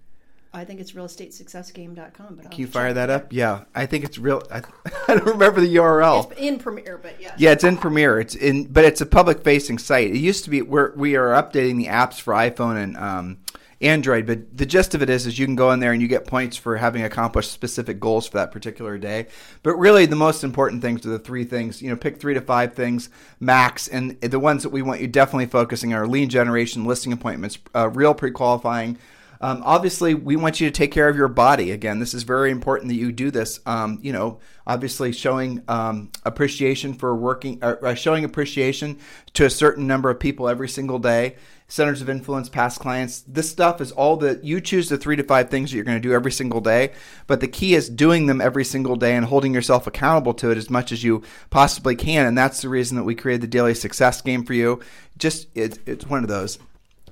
I 0.52 0.64
think 0.64 0.80
it's 0.80 0.92
realestatesuccessgame.com. 0.92 2.34
But 2.34 2.46
I'll 2.46 2.50
Can 2.50 2.60
you 2.60 2.66
fire 2.66 2.92
that 2.92 3.08
up? 3.08 3.32
Yeah, 3.32 3.64
I 3.74 3.86
think 3.86 4.04
it's 4.04 4.18
real. 4.18 4.42
I, 4.50 4.62
I, 5.08 5.14
don't 5.14 5.26
remember 5.26 5.60
the 5.60 5.76
URL. 5.76 6.30
It's 6.32 6.40
in 6.40 6.58
Premier, 6.58 6.98
but 6.98 7.20
yeah. 7.20 7.34
Yeah, 7.38 7.52
it's 7.52 7.62
in 7.62 7.76
Premier. 7.76 8.18
It's 8.18 8.34
in, 8.34 8.64
but 8.64 8.84
it's 8.84 9.00
a 9.00 9.06
public-facing 9.06 9.78
site. 9.78 10.10
It 10.10 10.18
used 10.18 10.44
to 10.44 10.50
be 10.50 10.60
where 10.62 10.92
we 10.96 11.14
are 11.14 11.28
updating 11.28 11.76
the 11.76 11.86
apps 11.86 12.20
for 12.20 12.34
iPhone 12.34 12.82
and 12.82 12.96
um, 12.96 13.38
Android. 13.80 14.26
But 14.26 14.56
the 14.56 14.66
gist 14.66 14.94
of 14.94 15.02
it 15.02 15.10
is, 15.10 15.26
is 15.26 15.38
you 15.38 15.46
can 15.46 15.56
go 15.56 15.70
in 15.72 15.80
there 15.80 15.92
and 15.92 16.02
you 16.02 16.08
get 16.08 16.26
points 16.26 16.56
for 16.56 16.76
having 16.76 17.02
accomplished 17.02 17.52
specific 17.52 17.98
goals 17.98 18.26
for 18.26 18.36
that 18.38 18.52
particular 18.52 18.98
day. 18.98 19.26
But 19.62 19.76
really, 19.76 20.06
the 20.06 20.16
most 20.16 20.44
important 20.44 20.82
things 20.82 21.04
are 21.06 21.10
the 21.10 21.18
three 21.18 21.44
things. 21.44 21.80
You 21.80 21.90
know, 21.90 21.96
pick 21.96 22.18
three 22.18 22.34
to 22.34 22.40
five 22.40 22.74
things 22.74 23.08
max, 23.38 23.88
and 23.88 24.20
the 24.20 24.38
ones 24.38 24.62
that 24.62 24.70
we 24.70 24.82
want 24.82 25.00
you 25.00 25.08
definitely 25.08 25.46
focusing 25.46 25.94
on 25.94 26.00
are 26.00 26.06
lead 26.06 26.28
generation, 26.30 26.84
listing 26.84 27.12
appointments, 27.12 27.58
uh, 27.74 27.88
real 27.88 28.14
pre-qualifying. 28.14 28.98
Um, 29.42 29.62
obviously, 29.64 30.12
we 30.12 30.36
want 30.36 30.60
you 30.60 30.68
to 30.68 30.70
take 30.70 30.92
care 30.92 31.08
of 31.08 31.16
your 31.16 31.28
body. 31.28 31.70
Again, 31.70 31.98
this 31.98 32.12
is 32.12 32.24
very 32.24 32.50
important 32.50 32.88
that 32.88 32.96
you 32.96 33.10
do 33.10 33.30
this. 33.30 33.60
Um, 33.64 33.98
you 34.02 34.12
know, 34.12 34.38
obviously 34.66 35.12
showing 35.12 35.62
um, 35.66 36.10
appreciation 36.26 36.92
for 36.92 37.16
working, 37.16 37.58
uh, 37.62 37.76
uh 37.82 37.94
showing 37.94 38.24
appreciation 38.24 38.98
to 39.32 39.46
a 39.46 39.50
certain 39.50 39.86
number 39.86 40.10
of 40.10 40.20
people 40.20 40.46
every 40.46 40.68
single 40.68 40.98
day 40.98 41.36
centers 41.70 42.02
of 42.02 42.10
influence, 42.10 42.48
past 42.48 42.80
clients. 42.80 43.22
This 43.26 43.48
stuff 43.48 43.80
is 43.80 43.92
all 43.92 44.16
that 44.18 44.44
you 44.44 44.60
choose 44.60 44.88
the 44.88 44.98
three 44.98 45.16
to 45.16 45.22
five 45.22 45.48
things 45.48 45.70
that 45.70 45.76
you're 45.76 45.84
going 45.84 46.00
to 46.02 46.08
do 46.08 46.12
every 46.12 46.32
single 46.32 46.60
day. 46.60 46.92
But 47.28 47.40
the 47.40 47.48
key 47.48 47.74
is 47.74 47.88
doing 47.88 48.26
them 48.26 48.40
every 48.40 48.64
single 48.64 48.96
day 48.96 49.14
and 49.14 49.24
holding 49.24 49.54
yourself 49.54 49.86
accountable 49.86 50.34
to 50.34 50.50
it 50.50 50.58
as 50.58 50.68
much 50.68 50.90
as 50.90 51.04
you 51.04 51.22
possibly 51.48 51.94
can. 51.94 52.26
And 52.26 52.36
that's 52.36 52.60
the 52.60 52.68
reason 52.68 52.96
that 52.96 53.04
we 53.04 53.14
created 53.14 53.42
the 53.42 53.46
daily 53.46 53.74
success 53.74 54.20
game 54.20 54.44
for 54.44 54.52
you. 54.52 54.80
Just 55.16 55.46
it, 55.54 55.78
it's 55.86 56.06
one 56.06 56.22
of 56.22 56.28
those. 56.28 56.58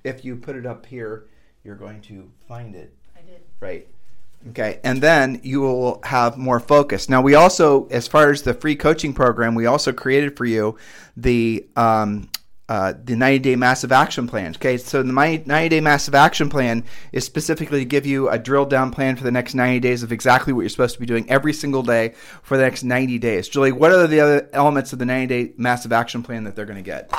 If 0.02 0.24
you 0.24 0.36
put 0.36 0.56
it 0.56 0.66
up 0.66 0.86
here, 0.86 1.26
you're 1.62 1.76
going 1.76 2.00
to 2.02 2.30
find 2.48 2.74
it. 2.74 2.92
I 3.16 3.20
did. 3.20 3.40
Right. 3.60 3.86
Okay, 4.50 4.78
and 4.84 5.02
then 5.02 5.40
you 5.42 5.60
will 5.60 6.00
have 6.04 6.36
more 6.38 6.60
focus. 6.60 7.08
Now, 7.08 7.20
we 7.20 7.34
also, 7.34 7.86
as 7.88 8.06
far 8.06 8.30
as 8.30 8.42
the 8.42 8.54
free 8.54 8.76
coaching 8.76 9.12
program, 9.12 9.56
we 9.56 9.66
also 9.66 9.92
created 9.92 10.36
for 10.36 10.44
you 10.44 10.76
the 11.16 11.66
um, 11.74 12.28
uh, 12.68 12.92
the 13.04 13.16
90 13.16 13.38
day 13.38 13.56
massive 13.56 13.92
action 13.92 14.26
plan. 14.26 14.54
Okay, 14.56 14.76
so 14.76 15.02
the 15.02 15.12
90 15.12 15.68
day 15.68 15.80
massive 15.80 16.14
action 16.14 16.50
plan 16.50 16.84
is 17.12 17.24
specifically 17.24 17.78
to 17.80 17.84
give 17.84 18.04
you 18.04 18.28
a 18.28 18.38
drill 18.38 18.66
down 18.66 18.90
plan 18.90 19.16
for 19.16 19.24
the 19.24 19.30
next 19.30 19.54
90 19.54 19.80
days 19.80 20.02
of 20.02 20.12
exactly 20.12 20.52
what 20.52 20.60
you're 20.60 20.68
supposed 20.68 20.94
to 20.94 21.00
be 21.00 21.06
doing 21.06 21.28
every 21.30 21.52
single 21.52 21.82
day 21.82 22.14
for 22.42 22.56
the 22.56 22.62
next 22.62 22.82
90 22.82 23.18
days. 23.18 23.48
Julie, 23.48 23.72
what 23.72 23.90
are 23.90 24.06
the 24.06 24.20
other 24.20 24.48
elements 24.52 24.92
of 24.92 24.98
the 24.98 25.06
90 25.06 25.26
day 25.26 25.52
massive 25.56 25.92
action 25.92 26.22
plan 26.22 26.44
that 26.44 26.56
they're 26.56 26.66
going 26.66 26.76
to 26.76 26.82
get? 26.82 27.10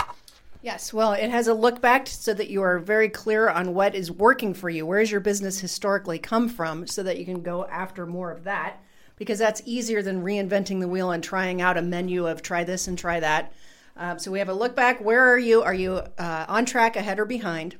Yes, 0.62 0.92
well, 0.92 1.14
it 1.14 1.30
has 1.30 1.48
a 1.48 1.54
look 1.54 1.82
back 1.82 2.06
so 2.06 2.34
that 2.34 2.50
you 2.50 2.62
are 2.62 2.80
very 2.80 3.08
clear 3.08 3.50
on 3.50 3.74
what 3.74 3.96
is 3.96 4.12
working 4.12 4.54
for 4.54 4.70
you. 4.70 4.86
Where 4.86 5.00
has 5.00 5.10
your 5.10 5.22
business 5.22 5.60
historically 5.60 6.20
come 6.20 6.50
from 6.50 6.86
so 6.86 7.02
that 7.04 7.18
you 7.18 7.24
can 7.24 7.42
go 7.42 7.66
after 7.66 8.06
more 8.06 8.30
of 8.30 8.44
that? 8.44 8.84
Because 9.16 9.40
that's 9.40 9.62
easier 9.66 10.02
than 10.02 10.24
reinventing 10.24 10.82
the 10.82 10.88
wheel 10.88 11.12
and 11.12 11.24
trying 11.24 11.62
out 11.62 11.78
a 11.78 11.82
menu 11.82 12.28
of 12.28 12.42
try 12.42 12.66
this 12.66 12.88
and 12.88 12.98
try 12.98 13.22
that. 13.22 13.54
Um, 14.00 14.18
so 14.18 14.32
we 14.32 14.40
have 14.40 14.50
a 14.50 14.54
look 14.54 14.76
back. 14.76 15.00
Where 15.00 15.32
are 15.32 15.38
you? 15.38 15.62
Are 15.62 15.74
you 15.74 16.02
uh, 16.18 16.46
on 16.48 16.66
track, 16.66 16.96
ahead, 16.96 17.20
or 17.20 17.26
behind? 17.26 17.76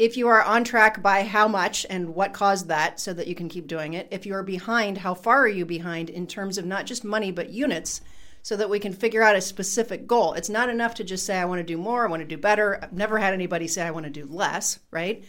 if 0.00 0.16
you 0.16 0.28
are 0.28 0.42
on 0.42 0.64
track 0.64 1.02
by 1.02 1.22
how 1.22 1.46
much 1.46 1.84
and 1.90 2.14
what 2.14 2.32
caused 2.32 2.68
that 2.68 2.98
so 2.98 3.12
that 3.12 3.26
you 3.26 3.34
can 3.34 3.50
keep 3.50 3.66
doing 3.66 3.92
it. 3.92 4.08
If 4.10 4.24
you 4.24 4.32
are 4.32 4.42
behind, 4.42 4.96
how 4.96 5.12
far 5.12 5.42
are 5.42 5.48
you 5.48 5.66
behind 5.66 6.08
in 6.08 6.26
terms 6.26 6.56
of 6.56 6.64
not 6.64 6.86
just 6.86 7.04
money 7.04 7.30
but 7.30 7.50
units 7.50 8.00
so 8.40 8.56
that 8.56 8.70
we 8.70 8.78
can 8.78 8.94
figure 8.94 9.22
out 9.22 9.36
a 9.36 9.42
specific 9.42 10.06
goal. 10.06 10.32
It's 10.32 10.48
not 10.48 10.70
enough 10.70 10.94
to 10.94 11.04
just 11.04 11.26
say 11.26 11.36
I 11.36 11.44
want 11.44 11.58
to 11.58 11.64
do 11.64 11.76
more, 11.76 12.06
I 12.06 12.10
want 12.10 12.20
to 12.20 12.26
do 12.26 12.38
better. 12.38 12.82
I've 12.82 12.94
never 12.94 13.18
had 13.18 13.34
anybody 13.34 13.68
say 13.68 13.82
I 13.82 13.90
want 13.90 14.04
to 14.04 14.10
do 14.10 14.24
less, 14.24 14.78
right? 14.90 15.22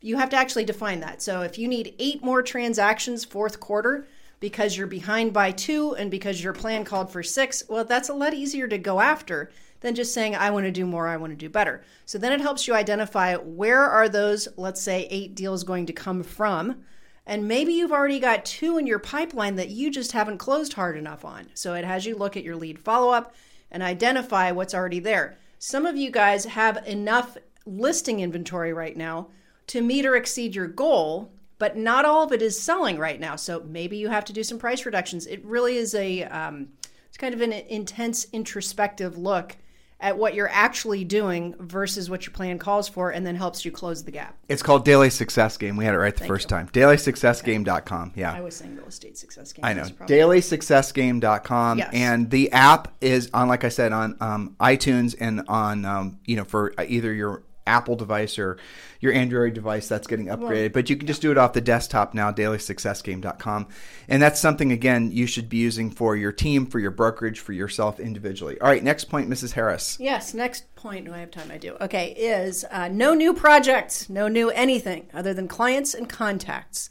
You 0.00 0.16
have 0.18 0.30
to 0.30 0.36
actually 0.36 0.66
define 0.66 1.00
that. 1.00 1.20
So 1.20 1.42
if 1.42 1.58
you 1.58 1.66
need 1.66 1.96
8 1.98 2.22
more 2.22 2.44
transactions 2.44 3.24
fourth 3.24 3.58
quarter, 3.58 4.06
because 4.38 4.76
you're 4.76 4.86
behind 4.86 5.32
by 5.32 5.50
two 5.50 5.94
and 5.94 6.10
because 6.10 6.42
your 6.42 6.52
plan 6.52 6.84
called 6.84 7.10
for 7.10 7.22
six, 7.22 7.62
well, 7.68 7.84
that's 7.84 8.08
a 8.08 8.14
lot 8.14 8.34
easier 8.34 8.68
to 8.68 8.78
go 8.78 9.00
after 9.00 9.50
than 9.82 9.94
just 9.94 10.14
saying, 10.14 10.34
I 10.34 10.50
want 10.50 10.64
to 10.64 10.72
do 10.72 10.86
more, 10.86 11.06
I 11.06 11.16
want 11.18 11.32
to 11.32 11.36
do 11.36 11.50
better. 11.50 11.84
So 12.06 12.16
then 12.16 12.32
it 12.32 12.40
helps 12.40 12.66
you 12.66 12.74
identify 12.74 13.36
where 13.36 13.82
are 13.82 14.08
those, 14.08 14.48
let's 14.56 14.80
say, 14.80 15.06
eight 15.10 15.34
deals 15.34 15.64
going 15.64 15.86
to 15.86 15.92
come 15.92 16.22
from. 16.22 16.82
And 17.26 17.46
maybe 17.46 17.74
you've 17.74 17.92
already 17.92 18.18
got 18.18 18.44
two 18.44 18.78
in 18.78 18.86
your 18.86 18.98
pipeline 18.98 19.56
that 19.56 19.70
you 19.70 19.90
just 19.90 20.12
haven't 20.12 20.38
closed 20.38 20.72
hard 20.72 20.96
enough 20.96 21.24
on. 21.24 21.48
So 21.54 21.74
it 21.74 21.84
has 21.84 22.06
you 22.06 22.16
look 22.16 22.36
at 22.36 22.44
your 22.44 22.56
lead 22.56 22.78
follow 22.78 23.12
up 23.12 23.34
and 23.70 23.82
identify 23.82 24.50
what's 24.50 24.74
already 24.74 25.00
there. 25.00 25.36
Some 25.58 25.86
of 25.86 25.96
you 25.96 26.10
guys 26.10 26.44
have 26.44 26.86
enough 26.86 27.36
listing 27.64 28.20
inventory 28.20 28.72
right 28.72 28.96
now 28.96 29.28
to 29.68 29.80
meet 29.80 30.04
or 30.04 30.16
exceed 30.16 30.54
your 30.54 30.66
goal, 30.66 31.32
but 31.58 31.76
not 31.76 32.04
all 32.04 32.24
of 32.24 32.32
it 32.32 32.42
is 32.42 32.60
selling 32.60 32.98
right 32.98 33.20
now. 33.20 33.36
So 33.36 33.62
maybe 33.68 33.96
you 33.96 34.08
have 34.08 34.24
to 34.26 34.32
do 34.32 34.42
some 34.42 34.58
price 34.58 34.84
reductions. 34.84 35.26
It 35.26 35.44
really 35.44 35.76
is 35.76 35.94
a, 35.94 36.24
um, 36.24 36.68
it's 37.06 37.16
kind 37.16 37.34
of 37.34 37.40
an 37.40 37.52
intense 37.52 38.26
introspective 38.32 39.16
look 39.16 39.56
at 40.02 40.18
what 40.18 40.34
you're 40.34 40.50
actually 40.50 41.04
doing 41.04 41.54
versus 41.60 42.10
what 42.10 42.26
your 42.26 42.32
plan 42.32 42.58
calls 42.58 42.88
for 42.88 43.10
and 43.10 43.24
then 43.24 43.36
helps 43.36 43.64
you 43.64 43.70
close 43.70 44.02
the 44.02 44.10
gap. 44.10 44.36
It's 44.48 44.62
called 44.62 44.84
Daily 44.84 45.08
Success 45.08 45.56
Game. 45.56 45.76
We 45.76 45.84
had 45.84 45.94
it 45.94 45.98
right 45.98 46.12
the 46.12 46.20
Thank 46.20 46.28
first 46.28 46.50
you. 46.50 46.56
time. 46.56 46.68
DailySuccessGame.com. 46.70 48.08
Okay. 48.08 48.20
Yeah. 48.20 48.32
I 48.32 48.40
was 48.40 48.56
saying 48.56 48.76
real 48.76 48.86
estate 48.86 49.16
success 49.16 49.52
game. 49.52 49.64
I 49.64 49.72
know. 49.72 49.84
DailySuccessGame.com. 49.84 51.78
Yes. 51.78 51.90
And 51.92 52.30
the 52.30 52.50
app 52.52 52.92
is 53.00 53.30
on, 53.32 53.48
like 53.48 53.62
I 53.62 53.68
said, 53.68 53.92
on 53.92 54.16
um, 54.20 54.56
iTunes 54.60 55.14
and 55.18 55.44
on, 55.46 55.84
um, 55.84 56.18
you 56.26 56.36
know, 56.36 56.44
for 56.44 56.74
either 56.82 57.12
your 57.12 57.44
Apple 57.66 57.96
device 57.96 58.38
or 58.38 58.58
your 59.00 59.12
Android 59.12 59.54
device 59.54 59.88
that's 59.88 60.06
getting 60.06 60.26
upgraded. 60.26 60.72
But 60.72 60.90
you 60.90 60.96
can 60.96 61.06
just 61.06 61.22
do 61.22 61.30
it 61.30 61.38
off 61.38 61.52
the 61.52 61.60
desktop 61.60 62.14
now, 62.14 62.32
dailysuccessgame.com. 62.32 63.68
And 64.08 64.22
that's 64.22 64.40
something, 64.40 64.72
again, 64.72 65.10
you 65.12 65.26
should 65.26 65.48
be 65.48 65.58
using 65.58 65.90
for 65.90 66.16
your 66.16 66.32
team, 66.32 66.66
for 66.66 66.78
your 66.78 66.90
brokerage, 66.90 67.40
for 67.40 67.52
yourself 67.52 68.00
individually. 68.00 68.60
All 68.60 68.68
right, 68.68 68.82
next 68.82 69.04
point, 69.04 69.28
Mrs. 69.28 69.52
Harris. 69.52 69.96
Yes, 70.00 70.34
next 70.34 70.74
point. 70.74 71.06
Do 71.06 71.12
I 71.12 71.18
have 71.18 71.30
time? 71.30 71.50
I 71.50 71.58
do. 71.58 71.76
Okay, 71.80 72.12
is 72.12 72.64
uh, 72.70 72.88
no 72.88 73.14
new 73.14 73.34
projects, 73.34 74.08
no 74.08 74.28
new 74.28 74.50
anything 74.50 75.08
other 75.12 75.34
than 75.34 75.48
clients 75.48 75.94
and 75.94 76.08
contacts. 76.08 76.90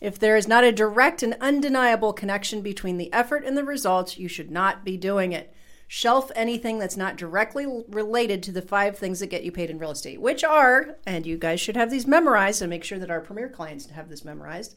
If 0.00 0.18
there 0.18 0.36
is 0.36 0.46
not 0.46 0.62
a 0.62 0.70
direct 0.70 1.24
and 1.24 1.36
undeniable 1.40 2.12
connection 2.12 2.62
between 2.62 2.98
the 2.98 3.12
effort 3.12 3.44
and 3.44 3.56
the 3.56 3.64
results, 3.64 4.16
you 4.16 4.28
should 4.28 4.50
not 4.50 4.84
be 4.84 4.96
doing 4.96 5.32
it 5.32 5.52
shelf 5.88 6.30
anything 6.36 6.78
that's 6.78 6.98
not 6.98 7.16
directly 7.16 7.66
related 7.88 8.42
to 8.42 8.52
the 8.52 8.62
five 8.62 8.96
things 8.96 9.20
that 9.20 9.28
get 9.28 9.42
you 9.42 9.50
paid 9.50 9.70
in 9.70 9.78
real 9.78 9.90
estate, 9.90 10.20
which 10.20 10.44
are, 10.44 10.96
and 11.06 11.26
you 11.26 11.38
guys 11.38 11.58
should 11.60 11.76
have 11.76 11.90
these 11.90 12.06
memorized 12.06 12.60
and 12.60 12.68
make 12.68 12.84
sure 12.84 12.98
that 12.98 13.10
our 13.10 13.22
premier 13.22 13.48
clients 13.48 13.86
have 13.86 14.10
this 14.10 14.24
memorized 14.24 14.76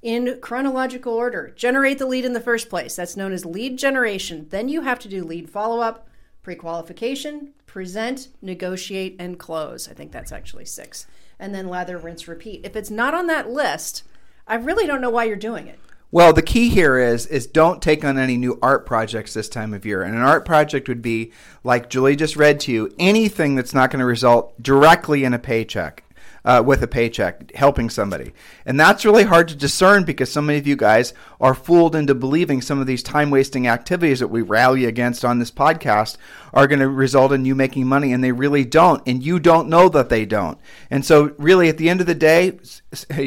in 0.00 0.38
chronological 0.40 1.12
order. 1.12 1.52
Generate 1.54 1.98
the 1.98 2.06
lead 2.06 2.24
in 2.24 2.32
the 2.32 2.40
first 2.40 2.70
place. 2.70 2.96
That's 2.96 3.16
known 3.16 3.32
as 3.32 3.44
lead 3.44 3.78
generation. 3.78 4.46
Then 4.48 4.68
you 4.68 4.80
have 4.80 4.98
to 5.00 5.08
do 5.08 5.22
lead 5.22 5.50
follow 5.50 5.80
up, 5.80 6.08
pre 6.42 6.54
qualification, 6.54 7.52
present, 7.66 8.28
negotiate, 8.40 9.16
and 9.18 9.38
close. 9.38 9.88
I 9.88 9.92
think 9.92 10.10
that's 10.10 10.32
actually 10.32 10.64
six. 10.64 11.06
And 11.38 11.54
then 11.54 11.68
lather, 11.68 11.98
rinse, 11.98 12.26
repeat. 12.26 12.62
If 12.64 12.76
it's 12.76 12.90
not 12.90 13.12
on 13.12 13.26
that 13.26 13.50
list, 13.50 14.04
I 14.46 14.54
really 14.54 14.86
don't 14.86 15.02
know 15.02 15.10
why 15.10 15.24
you're 15.24 15.36
doing 15.36 15.66
it. 15.66 15.78
Well, 16.12 16.32
the 16.32 16.42
key 16.42 16.68
here 16.68 16.98
is 16.98 17.26
is 17.26 17.46
don't 17.46 17.82
take 17.82 18.04
on 18.04 18.16
any 18.16 18.36
new 18.36 18.58
art 18.62 18.86
projects 18.86 19.34
this 19.34 19.48
time 19.48 19.74
of 19.74 19.84
year. 19.84 20.02
And 20.02 20.14
an 20.14 20.22
art 20.22 20.44
project 20.44 20.88
would 20.88 21.02
be 21.02 21.32
like 21.64 21.90
Julie 21.90 22.16
just 22.16 22.36
read 22.36 22.60
to 22.60 22.72
you, 22.72 22.94
anything 22.98 23.56
that's 23.56 23.74
not 23.74 23.90
going 23.90 24.00
to 24.00 24.06
result 24.06 24.60
directly 24.62 25.24
in 25.24 25.34
a 25.34 25.38
paycheck 25.38 26.04
uh, 26.46 26.62
with 26.64 26.80
a 26.80 26.86
paycheck, 26.86 27.52
helping 27.56 27.90
somebody. 27.90 28.32
And 28.64 28.78
that's 28.78 29.04
really 29.04 29.24
hard 29.24 29.48
to 29.48 29.56
discern 29.56 30.04
because 30.04 30.30
so 30.30 30.40
many 30.40 30.60
of 30.60 30.66
you 30.66 30.76
guys 30.76 31.12
are 31.40 31.54
fooled 31.54 31.96
into 31.96 32.14
believing 32.14 32.62
some 32.62 32.80
of 32.80 32.86
these 32.86 33.02
time 33.02 33.30
wasting 33.30 33.66
activities 33.66 34.20
that 34.20 34.28
we 34.28 34.42
rally 34.42 34.84
against 34.84 35.24
on 35.24 35.40
this 35.40 35.50
podcast 35.50 36.16
are 36.54 36.68
going 36.68 36.78
to 36.78 36.88
result 36.88 37.32
in 37.32 37.44
you 37.44 37.56
making 37.56 37.88
money, 37.88 38.12
and 38.12 38.22
they 38.22 38.30
really 38.30 38.64
don't. 38.64 39.02
And 39.06 39.24
you 39.24 39.40
don't 39.40 39.68
know 39.68 39.88
that 39.88 40.08
they 40.08 40.24
don't. 40.24 40.56
And 40.88 41.04
so, 41.04 41.34
really, 41.36 41.68
at 41.68 41.78
the 41.78 41.90
end 41.90 42.00
of 42.00 42.06
the 42.06 42.14
day, 42.14 42.60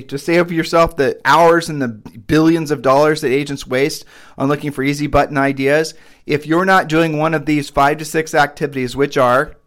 to 0.08 0.18
save 0.18 0.50
yourself 0.50 0.96
the 0.96 1.20
hours 1.26 1.68
and 1.68 1.82
the 1.82 1.90
billions 1.90 2.72
of 2.72 2.82
dollars 2.82 3.20
that 3.20 3.32
agents 3.32 3.68
waste 3.68 4.06
on 4.38 4.48
looking 4.48 4.72
for 4.72 4.82
easy 4.82 5.08
button 5.08 5.38
ideas, 5.38 5.94
if 6.26 6.48
you're 6.48 6.66
not 6.66 6.88
doing 6.88 7.18
one 7.18 7.34
of 7.34 7.46
these 7.46 7.70
five 7.70 7.98
to 7.98 8.06
six 8.06 8.34
activities, 8.34 8.96
which 8.96 9.18
are 9.18 9.58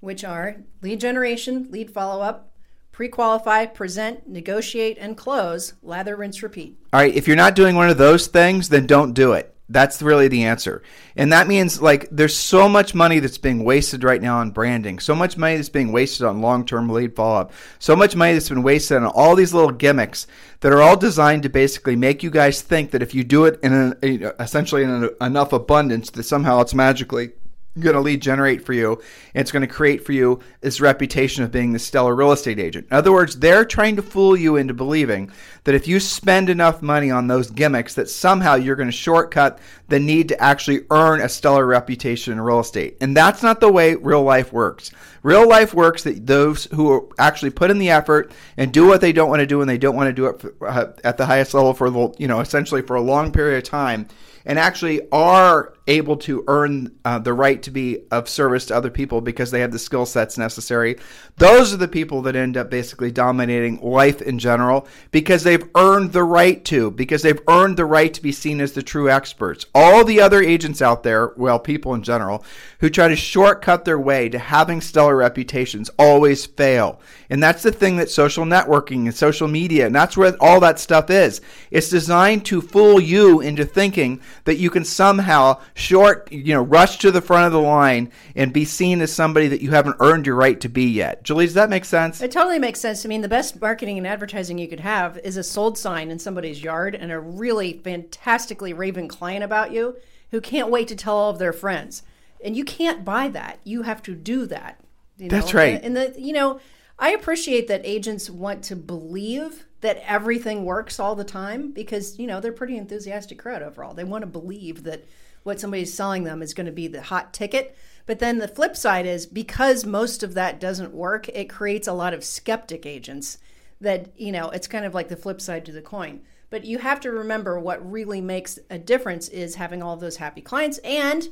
which 0.00 0.24
are 0.24 0.56
lead 0.80 1.00
generation, 1.00 1.68
lead 1.70 1.90
follow 1.90 2.22
up, 2.22 2.50
pre 2.94 3.08
qualify, 3.08 3.66
present, 3.66 4.28
negotiate, 4.28 4.96
and 5.00 5.16
close, 5.16 5.72
lather, 5.82 6.14
rinse, 6.14 6.44
repeat. 6.44 6.78
All 6.92 7.00
right, 7.00 7.12
if 7.12 7.26
you're 7.26 7.36
not 7.36 7.56
doing 7.56 7.74
one 7.74 7.90
of 7.90 7.98
those 7.98 8.28
things, 8.28 8.68
then 8.68 8.86
don't 8.86 9.14
do 9.14 9.32
it. 9.32 9.52
That's 9.68 10.00
really 10.00 10.28
the 10.28 10.44
answer. 10.44 10.80
And 11.16 11.32
that 11.32 11.48
means 11.48 11.82
like 11.82 12.08
there's 12.12 12.36
so 12.36 12.68
much 12.68 12.94
money 12.94 13.18
that's 13.18 13.38
being 13.38 13.64
wasted 13.64 14.04
right 14.04 14.22
now 14.22 14.38
on 14.38 14.52
branding, 14.52 15.00
so 15.00 15.14
much 15.14 15.36
money 15.36 15.56
that's 15.56 15.68
being 15.70 15.90
wasted 15.90 16.24
on 16.24 16.40
long 16.40 16.64
term 16.64 16.88
lead 16.88 17.16
follow 17.16 17.40
up, 17.40 17.52
so 17.80 17.96
much 17.96 18.14
money 18.14 18.34
that's 18.34 18.48
been 18.48 18.62
wasted 18.62 18.98
on 18.98 19.06
all 19.06 19.34
these 19.34 19.52
little 19.52 19.72
gimmicks 19.72 20.28
that 20.60 20.72
are 20.72 20.82
all 20.82 20.96
designed 20.96 21.42
to 21.42 21.48
basically 21.48 21.96
make 21.96 22.22
you 22.22 22.30
guys 22.30 22.62
think 22.62 22.92
that 22.92 23.02
if 23.02 23.12
you 23.12 23.24
do 23.24 23.46
it 23.46 23.58
in 23.64 23.72
an, 23.72 24.32
essentially 24.38 24.84
in 24.84 25.10
enough 25.20 25.52
abundance 25.52 26.10
that 26.10 26.22
somehow 26.22 26.60
it's 26.60 26.74
magically 26.74 27.32
going 27.78 27.94
to 27.94 28.00
lead 28.00 28.22
generate 28.22 28.64
for 28.64 28.72
you. 28.72 28.92
And 29.34 29.40
it's 29.40 29.50
going 29.50 29.66
to 29.66 29.72
create 29.72 30.04
for 30.04 30.12
you 30.12 30.40
this 30.60 30.80
reputation 30.80 31.42
of 31.42 31.50
being 31.50 31.72
the 31.72 31.78
stellar 31.78 32.14
real 32.14 32.32
estate 32.32 32.60
agent. 32.60 32.86
In 32.90 32.96
other 32.96 33.12
words, 33.12 33.38
they're 33.38 33.64
trying 33.64 33.96
to 33.96 34.02
fool 34.02 34.36
you 34.36 34.56
into 34.56 34.74
believing 34.74 35.32
that 35.64 35.74
if 35.74 35.88
you 35.88 35.98
spend 35.98 36.50
enough 36.50 36.82
money 36.82 37.10
on 37.10 37.26
those 37.26 37.50
gimmicks, 37.50 37.94
that 37.94 38.08
somehow 38.08 38.54
you're 38.54 38.76
going 38.76 38.88
to 38.88 38.92
shortcut 38.92 39.58
the 39.88 39.98
need 39.98 40.28
to 40.28 40.40
actually 40.40 40.82
earn 40.90 41.20
a 41.20 41.28
stellar 41.28 41.66
reputation 41.66 42.32
in 42.32 42.40
real 42.40 42.60
estate. 42.60 42.96
And 43.00 43.16
that's 43.16 43.42
not 43.42 43.60
the 43.60 43.72
way 43.72 43.96
real 43.96 44.22
life 44.22 44.52
works. 44.52 44.92
Real 45.22 45.48
life 45.48 45.74
works 45.74 46.04
that 46.04 46.26
those 46.26 46.66
who 46.66 47.10
actually 47.18 47.50
put 47.50 47.70
in 47.70 47.78
the 47.78 47.90
effort 47.90 48.30
and 48.56 48.72
do 48.72 48.86
what 48.86 49.00
they 49.00 49.12
don't 49.12 49.30
want 49.30 49.40
to 49.40 49.46
do 49.46 49.60
and 49.60 49.68
they 49.68 49.78
don't 49.78 49.96
want 49.96 50.08
to 50.08 50.12
do 50.12 50.26
it 50.26 50.40
for, 50.40 50.68
uh, 50.68 50.92
at 51.02 51.16
the 51.16 51.26
highest 51.26 51.54
level 51.54 51.74
for, 51.74 51.88
you 52.18 52.28
know, 52.28 52.40
essentially 52.40 52.82
for 52.82 52.94
a 52.96 53.00
long 53.00 53.32
period 53.32 53.56
of 53.56 53.64
time 53.64 54.06
and 54.44 54.58
actually 54.58 55.00
are 55.10 55.73
able 55.86 56.16
to 56.16 56.44
earn 56.48 56.94
uh, 57.04 57.18
the 57.18 57.32
right 57.32 57.62
to 57.62 57.70
be 57.70 58.04
of 58.10 58.28
service 58.28 58.66
to 58.66 58.76
other 58.76 58.90
people 58.90 59.20
because 59.20 59.50
they 59.50 59.60
have 59.60 59.72
the 59.72 59.78
skill 59.78 60.06
sets 60.06 60.38
necessary. 60.38 60.96
Those 61.36 61.74
are 61.74 61.78
the 61.78 61.88
people 61.88 62.22
that 62.22 62.36
end 62.36 62.56
up 62.56 62.70
basically 62.70 63.10
dominating 63.10 63.80
life 63.80 64.22
in 64.22 64.38
general 64.38 64.86
because 65.10 65.42
they've 65.42 65.68
earned 65.74 66.12
the 66.12 66.24
right 66.24 66.64
to, 66.66 66.90
because 66.90 67.22
they've 67.22 67.40
earned 67.48 67.76
the 67.76 67.84
right 67.84 68.12
to 68.14 68.22
be 68.22 68.32
seen 68.32 68.60
as 68.60 68.72
the 68.72 68.82
true 68.82 69.10
experts. 69.10 69.66
All 69.74 70.04
the 70.04 70.20
other 70.20 70.42
agents 70.42 70.80
out 70.80 71.02
there, 71.02 71.32
well, 71.36 71.58
people 71.58 71.94
in 71.94 72.02
general, 72.02 72.44
who 72.80 72.88
try 72.88 73.08
to 73.08 73.16
shortcut 73.16 73.84
their 73.84 73.98
way 73.98 74.28
to 74.28 74.38
having 74.38 74.80
stellar 74.80 75.16
reputations 75.16 75.90
always 75.98 76.46
fail. 76.46 77.00
And 77.28 77.42
that's 77.42 77.62
the 77.62 77.72
thing 77.72 77.96
that 77.96 78.10
social 78.10 78.44
networking 78.44 79.04
and 79.04 79.14
social 79.14 79.48
media, 79.48 79.86
and 79.86 79.94
that's 79.94 80.16
where 80.16 80.34
all 80.40 80.60
that 80.60 80.78
stuff 80.78 81.10
is. 81.10 81.40
It's 81.70 81.88
designed 81.88 82.44
to 82.46 82.60
fool 82.60 83.00
you 83.00 83.40
into 83.40 83.64
thinking 83.64 84.20
that 84.44 84.56
you 84.56 84.70
can 84.70 84.84
somehow 84.84 85.60
short, 85.74 86.30
you 86.32 86.54
know, 86.54 86.62
rush 86.62 86.98
to 86.98 87.10
the 87.10 87.20
front 87.20 87.46
of 87.46 87.52
the 87.52 87.60
line 87.60 88.10
and 88.36 88.52
be 88.52 88.64
seen 88.64 89.00
as 89.00 89.12
somebody 89.12 89.48
that 89.48 89.60
you 89.60 89.72
haven't 89.72 89.96
earned 90.00 90.26
your 90.26 90.36
right 90.36 90.60
to 90.60 90.68
be 90.68 90.84
yet. 90.84 91.24
Julie, 91.24 91.46
does 91.46 91.54
that 91.54 91.68
make 91.68 91.84
sense? 91.84 92.22
It 92.22 92.30
totally 92.30 92.60
makes 92.60 92.80
sense. 92.80 93.04
I 93.04 93.08
mean, 93.08 93.20
the 93.20 93.28
best 93.28 93.60
marketing 93.60 93.98
and 93.98 94.06
advertising 94.06 94.58
you 94.58 94.68
could 94.68 94.80
have 94.80 95.18
is 95.18 95.36
a 95.36 95.42
sold 95.42 95.76
sign 95.76 96.10
in 96.10 96.18
somebody's 96.18 96.62
yard 96.62 96.94
and 96.94 97.10
a 97.10 97.18
really 97.18 97.80
fantastically 97.84 98.72
raving 98.72 99.08
client 99.08 99.42
about 99.42 99.72
you 99.72 99.96
who 100.30 100.40
can't 100.40 100.70
wait 100.70 100.88
to 100.88 100.96
tell 100.96 101.16
all 101.16 101.30
of 101.30 101.38
their 101.38 101.52
friends. 101.52 102.02
And 102.44 102.56
you 102.56 102.64
can't 102.64 103.04
buy 103.04 103.28
that. 103.28 103.58
You 103.64 103.82
have 103.82 104.02
to 104.04 104.14
do 104.14 104.46
that. 104.46 104.80
You 105.18 105.28
know? 105.28 105.36
That's 105.36 105.54
right. 105.54 105.80
And 105.82 105.96
the 105.96 106.14
you 106.16 106.32
know, 106.32 106.60
I 106.98 107.10
appreciate 107.10 107.68
that 107.68 107.80
agents 107.84 108.30
want 108.30 108.62
to 108.64 108.76
believe 108.76 109.66
that 109.80 110.02
everything 110.06 110.64
works 110.64 111.00
all 111.00 111.14
the 111.14 111.24
time 111.24 111.72
because 111.72 112.18
you 112.18 112.26
know 112.26 112.40
they're 112.40 112.52
pretty 112.52 112.76
enthusiastic 112.76 113.38
crowd 113.38 113.62
overall. 113.62 113.94
They 113.94 114.04
want 114.04 114.22
to 114.22 114.26
believe 114.26 114.84
that 114.84 115.04
what 115.44 115.60
somebody's 115.60 115.94
selling 115.94 116.24
them 116.24 116.42
is 116.42 116.54
going 116.54 116.66
to 116.66 116.72
be 116.72 116.88
the 116.88 117.02
hot 117.02 117.32
ticket. 117.32 117.76
But 118.06 118.18
then 118.18 118.38
the 118.38 118.48
flip 118.48 118.76
side 118.76 119.06
is 119.06 119.24
because 119.26 119.86
most 119.86 120.22
of 120.22 120.34
that 120.34 120.60
doesn't 120.60 120.92
work, 120.92 121.28
it 121.28 121.48
creates 121.48 121.86
a 121.86 121.92
lot 121.92 122.12
of 122.12 122.24
skeptic 122.24 122.84
agents 122.84 123.38
that, 123.80 124.08
you 124.18 124.32
know, 124.32 124.50
it's 124.50 124.66
kind 124.66 124.84
of 124.84 124.94
like 124.94 125.08
the 125.08 125.16
flip 125.16 125.40
side 125.40 125.64
to 125.66 125.72
the 125.72 125.82
coin. 125.82 126.20
But 126.50 126.64
you 126.64 126.78
have 126.78 127.00
to 127.00 127.10
remember 127.10 127.58
what 127.58 127.90
really 127.90 128.20
makes 128.20 128.58
a 128.70 128.78
difference 128.78 129.28
is 129.28 129.54
having 129.54 129.82
all 129.82 129.96
those 129.96 130.16
happy 130.16 130.40
clients 130.40 130.78
and 130.78 131.28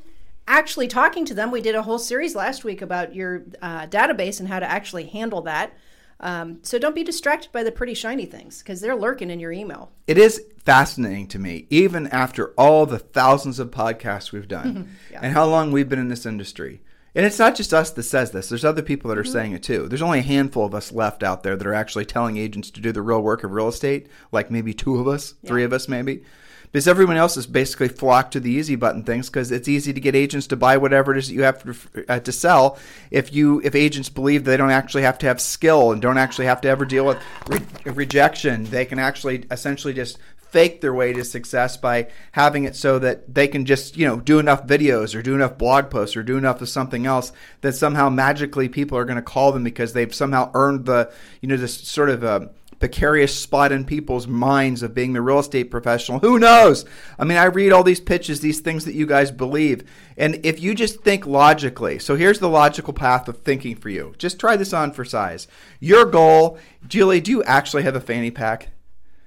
actually 0.49 0.89
talking 0.89 1.25
to 1.27 1.35
them. 1.35 1.51
We 1.51 1.61
did 1.61 1.75
a 1.75 1.83
whole 1.83 1.99
series 1.99 2.35
last 2.35 2.65
week 2.65 2.83
about 2.83 3.15
your 3.15 3.45
uh, 3.61 3.87
database 3.87 4.41
and 4.41 4.49
how 4.49 4.59
to 4.59 4.69
actually 4.69 5.07
handle 5.07 5.43
that. 5.43 5.73
Um, 6.21 6.59
so 6.63 6.79
don't 6.79 6.95
be 6.95 7.05
distracted 7.05 7.53
by 7.53 7.63
the 7.63 7.73
pretty 7.73 7.95
shiny 7.95 8.27
things 8.27 8.59
because 8.59 8.81
they're 8.81 8.97
lurking 8.97 9.31
in 9.31 9.41
your 9.41 9.53
email. 9.53 9.93
It 10.07 10.19
is 10.19 10.41
fascinating 10.65 11.27
to 11.29 11.39
me, 11.39 11.67
even 11.71 12.07
after 12.09 12.49
all 12.59 12.87
the 12.87 12.99
thousands 12.99 13.59
of 13.59 13.71
podcasts 13.71 14.33
we've 14.33 14.49
done 14.49 14.97
Yeah. 15.11 15.21
and 15.23 15.33
how 15.33 15.47
long 15.47 15.73
we've 15.73 15.89
been 15.89 15.99
in 15.99 16.09
this 16.09 16.27
industry. 16.27 16.81
And 17.15 17.27
it's 17.27 17.39
not 17.39 17.55
just 17.57 17.75
us 17.75 17.91
that 17.91 18.05
says 18.05 18.31
this. 18.31 18.49
There's 18.49 18.65
other 18.65 18.81
people 18.83 19.09
that 19.11 19.19
are 19.19 19.23
Mm-hmm. 19.23 19.33
saying 19.33 19.53
it 19.53 19.63
too. 19.63 19.87
There's 19.89 20.01
only 20.03 20.21
a 20.21 20.23
handful 20.23 20.65
of 20.65 20.75
us 20.75 20.93
left 20.93 21.23
out 21.23 21.43
there 21.43 21.57
that 21.57 21.67
are 21.67 21.75
actually 21.75 22.07
telling 22.07 22.37
agents 22.39 22.71
to 22.71 22.81
do 22.81 22.91
the 22.93 23.03
real 23.03 23.21
work 23.23 23.45
of 23.45 23.53
real 23.53 23.69
estate, 23.69 24.07
like 24.31 24.51
maybe 24.51 24.73
two 24.73 24.97
of 24.99 25.07
us, 25.09 25.35
three 25.45 25.65
of 25.65 25.73
us 25.75 25.89
maybe. 25.89 26.23
Because 26.71 26.89
everyone 26.89 27.19
else 27.19 27.37
is 27.37 27.47
basically 27.47 27.89
flocked 27.89 28.33
to 28.33 28.41
the 28.41 28.51
easy 28.51 28.77
button 28.77 29.03
things 29.03 29.29
because 29.29 29.53
it's 29.53 29.69
easy 29.69 29.93
to 29.93 30.01
get 30.01 30.15
agents 30.17 30.47
to 30.47 30.57
buy 30.57 30.79
whatever 30.79 31.13
it 31.13 31.19
is 31.19 31.29
that 31.29 31.35
you 31.35 31.43
have 31.43 31.63
to, 31.65 32.05
uh, 32.11 32.21
to 32.21 32.33
sell. 32.33 32.79
If 33.11 33.35
you 33.35 33.61
if 33.63 33.75
agents 33.75 34.09
believe 34.09 34.45
they 34.45 34.57
don't 34.57 34.71
actually 34.71 35.03
have 35.03 35.19
to 35.19 35.27
have 35.27 35.39
skill 35.39 35.93
and 35.93 36.01
don't 36.01 36.17
actually 36.17 36.47
have 36.47 36.63
to 36.63 36.69
ever 36.71 36.87
deal 36.87 37.05
with 37.05 37.19
re- 37.49 37.93
rejection, 37.93 38.65
they 38.65 38.87
can 38.87 38.99
actually 38.99 39.45
essentially 39.51 39.93
just 39.93 40.19
fake 40.53 40.81
their 40.83 40.95
way 40.95 41.13
to 41.13 41.25
success 41.25 41.77
by 41.77 42.07
having 42.33 42.65
it 42.65 42.77
so 42.77 42.99
that 42.99 43.35
they 43.35 43.49
can 43.49 43.65
just 43.65 43.97
you 43.97 44.07
know 44.07 44.21
do 44.21 44.39
enough 44.39 44.67
videos 44.67 45.15
or 45.15 45.23
do 45.23 45.35
enough 45.35 45.59
blog 45.59 45.91
posts 45.91 46.17
or 46.17 46.23
do 46.23 46.37
enough 46.37 46.61
of 46.61 46.69
something 46.69 47.07
else 47.07 47.33
that 47.63 47.73
somehow 47.73 48.09
magically 48.09 48.69
people 48.69 48.97
are 48.97 49.07
going 49.07 49.17
to 49.17 49.23
call 49.23 49.51
them 49.51 49.65
because 49.65 49.95
they've 49.95 50.15
somehow 50.15 50.51
earned 50.55 50.85
the 50.85 51.11
you 51.41 51.49
know 51.49 51.57
this 51.57 51.75
sort 51.75 52.11
of 52.11 52.23
uh, 52.23 52.41
precarious 52.83 53.41
spot 53.41 53.71
in 53.71 53.85
people's 53.85 54.27
minds 54.27 54.83
of 54.83 54.93
being 54.93 55.13
the 55.13 55.23
real 55.23 55.39
estate 55.39 55.71
professional. 55.71 56.19
Who 56.19 56.41
knows? 56.41 56.85
I 57.17 57.23
mean, 57.23 57.39
I 57.39 57.45
read 57.45 57.71
all 57.71 57.85
these 57.85 58.01
pitches, 58.01 58.41
these 58.41 58.59
things 58.59 58.87
that 58.87 58.95
you 58.95 59.07
guys 59.07 59.31
believe. 59.31 59.89
And 60.17 60.45
if 60.45 60.61
you 60.61 60.75
just 60.75 61.01
think 61.01 61.25
logically, 61.25 62.01
so 62.01 62.17
here's 62.17 62.41
the 62.41 62.49
logical 62.49 62.93
path 62.93 63.29
of 63.29 63.39
thinking 63.39 63.77
for 63.77 63.89
you. 63.89 64.15
Just 64.19 64.41
try 64.41 64.57
this 64.57 64.73
on 64.73 64.91
for 64.91 65.05
size. 65.05 65.47
Your 65.79 66.05
goal, 66.05 66.59
Julie, 66.89 67.21
do 67.21 67.31
you 67.31 67.45
actually 67.45 67.85
have 67.85 67.95
a 67.95 68.01
fanny 68.01 68.33
pack? 68.33 68.71